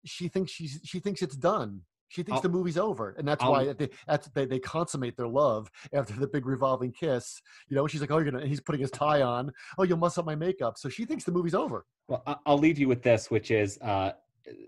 she 0.04 0.28
thinks 0.28 0.50
she's 0.50 0.80
she 0.84 0.98
thinks 0.98 1.22
it's 1.22 1.36
done. 1.36 1.82
She 2.08 2.22
thinks 2.22 2.36
I'll- 2.36 2.42
the 2.42 2.48
movie's 2.48 2.78
over, 2.78 3.14
and 3.18 3.26
that's 3.26 3.42
I'll- 3.42 3.50
why 3.52 3.72
they, 3.72 3.88
that's, 4.06 4.28
they 4.28 4.44
they 4.44 4.58
consummate 4.58 5.16
their 5.16 5.28
love 5.28 5.70
after 5.92 6.14
the 6.14 6.26
big 6.26 6.46
revolving 6.46 6.92
kiss. 6.92 7.40
You 7.68 7.76
know, 7.76 7.86
she's 7.86 8.00
like, 8.00 8.10
"Oh, 8.10 8.18
you're 8.18 8.30
gonna." 8.30 8.46
He's 8.46 8.60
putting 8.60 8.80
his 8.80 8.90
tie 8.90 9.22
on. 9.22 9.52
Oh, 9.78 9.82
you'll 9.82 9.98
mess 9.98 10.16
up 10.18 10.24
my 10.24 10.34
makeup. 10.36 10.78
So 10.78 10.88
she 10.88 11.04
thinks 11.04 11.24
the 11.24 11.32
movie's 11.32 11.54
over. 11.54 11.84
Well, 12.08 12.22
I'll 12.46 12.58
leave 12.58 12.78
you 12.78 12.88
with 12.88 13.02
this, 13.02 13.30
which 13.30 13.50
is 13.50 13.78
uh, 13.82 14.12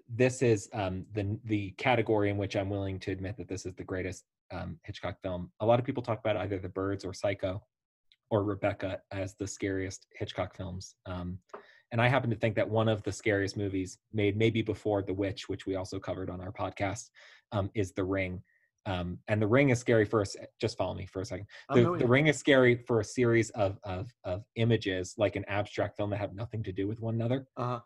this 0.08 0.42
is 0.42 0.68
um, 0.72 1.06
the 1.12 1.38
the 1.44 1.70
category 1.72 2.30
in 2.30 2.36
which 2.36 2.56
I'm 2.56 2.70
willing 2.70 2.98
to 3.00 3.12
admit 3.12 3.36
that 3.36 3.48
this 3.48 3.64
is 3.66 3.74
the 3.76 3.84
greatest 3.84 4.24
um, 4.50 4.78
Hitchcock 4.84 5.20
film. 5.22 5.52
A 5.60 5.66
lot 5.66 5.78
of 5.78 5.84
people 5.84 6.02
talk 6.02 6.18
about 6.18 6.36
either 6.36 6.58
The 6.58 6.68
Birds 6.68 7.04
or 7.04 7.14
Psycho 7.14 7.62
or 8.30 8.42
Rebecca 8.42 9.00
as 9.12 9.34
the 9.34 9.46
scariest 9.46 10.06
Hitchcock 10.14 10.56
films. 10.56 10.96
Um, 11.06 11.38
and 11.92 12.00
I 12.00 12.08
happen 12.08 12.30
to 12.30 12.36
think 12.36 12.54
that 12.56 12.68
one 12.68 12.88
of 12.88 13.02
the 13.02 13.12
scariest 13.12 13.56
movies 13.56 13.98
made 14.12 14.36
maybe 14.36 14.62
before 14.62 15.02
The 15.02 15.14
Witch, 15.14 15.48
which 15.48 15.66
we 15.66 15.74
also 15.76 15.98
covered 15.98 16.30
on 16.30 16.40
our 16.40 16.52
podcast, 16.52 17.10
um, 17.52 17.70
is 17.74 17.92
The 17.92 18.04
Ring. 18.04 18.42
Um, 18.86 19.18
and 19.28 19.40
The 19.42 19.46
Ring 19.46 19.70
is 19.70 19.78
scary 19.78 20.04
for 20.04 20.20
us. 20.20 20.34
Just 20.60 20.78
follow 20.78 20.94
me 20.94 21.06
for 21.06 21.20
a 21.22 21.24
second 21.26 21.46
the, 21.74 21.82
the 21.98 22.06
ring 22.06 22.26
is 22.28 22.38
scary 22.38 22.76
for 22.86 23.00
a 23.00 23.04
series 23.04 23.50
of, 23.50 23.78
of 23.84 24.08
of 24.24 24.44
images 24.56 25.14
like 25.18 25.36
an 25.36 25.44
abstract 25.48 25.96
film 25.96 26.10
that 26.10 26.16
have 26.18 26.34
nothing 26.34 26.62
to 26.62 26.72
do 26.72 26.86
with 26.88 27.00
one 27.00 27.14
another 27.14 27.46
Uh-huh. 27.56 27.80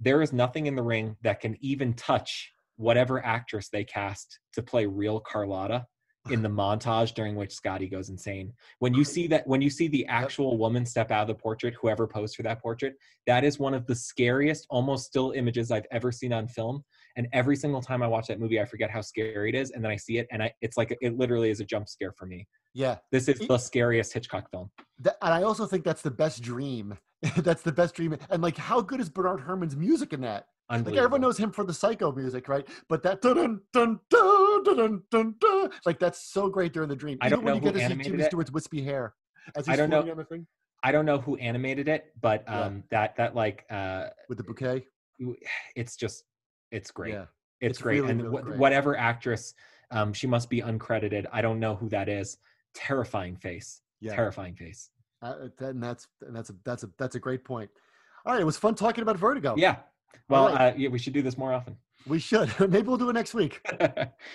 there 0.00 0.22
is 0.22 0.32
nothing 0.32 0.66
in 0.66 0.74
the 0.74 0.82
ring 0.82 1.16
that 1.22 1.40
can 1.40 1.56
even 1.60 1.92
touch 1.94 2.52
whatever 2.76 3.24
actress 3.24 3.68
they 3.68 3.84
cast 3.84 4.38
to 4.54 4.62
play 4.62 4.86
real 4.86 5.20
carlotta 5.20 5.86
in 6.30 6.42
the 6.42 6.48
montage 6.48 7.14
during 7.14 7.34
which 7.36 7.52
scotty 7.52 7.88
goes 7.88 8.08
insane 8.08 8.52
when 8.80 8.94
you 8.94 9.00
oh, 9.00 9.04
see 9.04 9.26
that 9.26 9.46
when 9.46 9.60
you 9.60 9.70
see 9.70 9.88
the 9.88 10.04
actual 10.06 10.58
woman 10.58 10.84
step 10.84 11.10
out 11.10 11.22
of 11.22 11.28
the 11.28 11.34
portrait 11.34 11.74
whoever 11.80 12.06
posed 12.06 12.36
for 12.36 12.42
that 12.42 12.60
portrait 12.60 12.94
that 13.26 13.44
is 13.44 13.58
one 13.58 13.74
of 13.74 13.86
the 13.86 13.94
scariest 13.94 14.66
almost 14.70 15.06
still 15.06 15.32
images 15.32 15.70
i've 15.70 15.86
ever 15.90 16.10
seen 16.10 16.32
on 16.32 16.46
film 16.48 16.82
And 17.16 17.26
every 17.32 17.56
single 17.56 17.80
time 17.80 18.02
I 18.02 18.06
watch 18.06 18.26
that 18.28 18.38
movie, 18.38 18.60
I 18.60 18.64
forget 18.64 18.90
how 18.90 19.00
scary 19.00 19.48
it 19.48 19.54
is, 19.54 19.70
and 19.70 19.82
then 19.82 19.90
I 19.90 19.96
see 19.96 20.18
it, 20.18 20.26
and 20.30 20.42
I 20.42 20.52
it's 20.60 20.76
like 20.76 20.96
it 21.00 21.16
literally 21.16 21.50
is 21.50 21.60
a 21.60 21.64
jump 21.64 21.88
scare 21.88 22.12
for 22.12 22.26
me. 22.26 22.46
Yeah, 22.74 22.96
This 23.10 23.26
is 23.28 23.38
the 23.38 23.56
scariest 23.56 24.12
Hitchcock 24.12 24.50
film. 24.50 24.70
That, 24.98 25.16
and 25.22 25.32
I 25.32 25.42
also 25.42 25.64
think 25.64 25.82
that's 25.82 26.02
the 26.02 26.10
best 26.10 26.42
dream. 26.42 26.98
that's 27.38 27.62
the 27.62 27.72
best 27.72 27.94
dream. 27.94 28.16
And 28.28 28.42
like, 28.42 28.58
how 28.58 28.82
good 28.82 29.00
is 29.00 29.08
Bernard 29.08 29.40
Herrmann's 29.40 29.74
music 29.74 30.12
in 30.12 30.20
that? 30.20 30.44
Like 30.68 30.78
Unbelievable. 30.78 31.04
everyone 31.04 31.20
knows 31.20 31.38
him 31.38 31.52
for 31.52 31.62
the 31.64 31.72
Psycho 31.74 32.10
music, 32.12 32.48
right? 32.48 32.66
But 32.88 33.02
that 33.04 33.22
dun 33.22 33.60
dun 33.72 34.00
dun 34.10 34.62
dun 34.64 35.02
dun 35.12 35.34
dun 35.40 35.70
like 35.84 35.98
that's 36.00 36.20
so 36.20 36.48
great 36.48 36.72
during 36.72 36.88
the 36.88 36.96
dream. 36.96 37.18
I 37.20 37.26
Even 37.26 37.38
don't 37.38 37.44
when 37.44 37.52
know 37.52 37.60
you 37.60 37.60
who 37.60 37.78
get 37.78 37.88
to 37.90 37.94
see 37.96 38.02
Jimmy 38.10 38.22
it. 38.22 38.26
Stewart's 38.26 38.50
wispy 38.50 38.82
hair. 38.82 39.14
As 39.54 39.68
I 39.68 39.76
don't 39.76 39.90
know- 39.90 40.00
on 40.10 40.16
the 40.16 40.24
thing 40.24 40.46
I 40.82 40.92
don't 40.92 41.06
know 41.06 41.18
who 41.18 41.36
animated 41.36 41.88
it, 41.88 42.12
but 42.20 42.44
um, 42.48 42.84
that 42.90 43.16
that 43.16 43.34
like 43.34 43.64
uh, 43.70 44.06
with 44.28 44.38
the 44.38 44.44
bouquet. 44.44 44.86
it's 45.74 45.96
just 45.96 46.24
it's 46.70 46.90
great. 46.90 47.14
Yeah. 47.14 47.22
It's, 47.60 47.70
It's 47.72 47.78
great, 47.80 48.00
really, 48.00 48.10
and 48.12 48.22
really 48.24 48.36
wh- 48.36 48.44
great. 48.44 48.58
whatever 48.58 48.96
actress, 48.96 49.54
um, 49.90 50.12
she 50.12 50.26
must 50.26 50.50
be 50.50 50.60
uncredited. 50.60 51.24
I 51.32 51.40
don't 51.40 51.58
know 51.58 51.74
who 51.74 51.88
that 51.88 52.08
is. 52.08 52.36
Terrifying 52.74 53.36
face. 53.36 53.80
Yeah. 54.00 54.14
Terrifying 54.14 54.54
face. 54.54 54.90
Uh, 55.22 55.48
and 55.60 55.82
that's 55.82 56.06
and 56.20 56.36
that's 56.36 56.50
a 56.50 56.54
that's 56.64 56.82
a 56.84 56.90
that's 56.98 57.14
a 57.14 57.20
great 57.20 57.44
point. 57.44 57.70
All 58.26 58.32
right, 58.34 58.42
it 58.42 58.44
was 58.44 58.58
fun 58.58 58.74
talking 58.74 59.02
about 59.02 59.16
Vertigo. 59.16 59.54
Yeah. 59.56 59.76
Well, 60.28 60.48
right. 60.48 60.72
uh, 60.72 60.76
yeah, 60.76 60.88
we 60.88 60.98
should 60.98 61.12
do 61.12 61.22
this 61.22 61.38
more 61.38 61.52
often. 61.52 61.76
we 62.06 62.18
should. 62.18 62.52
Maybe 62.60 62.82
we'll 62.82 62.96
do 62.96 63.10
it 63.10 63.14
next 63.14 63.34
week. 63.34 63.60
All 63.80 63.88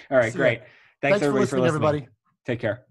right, 0.10 0.32
See 0.32 0.38
great. 0.38 0.60
Thanks, 1.02 1.20
Thanks 1.20 1.20
for 1.20 1.26
everybody 1.26 1.40
listening, 1.42 1.66
everybody. 1.66 2.08
Take 2.46 2.60
care. 2.60 2.86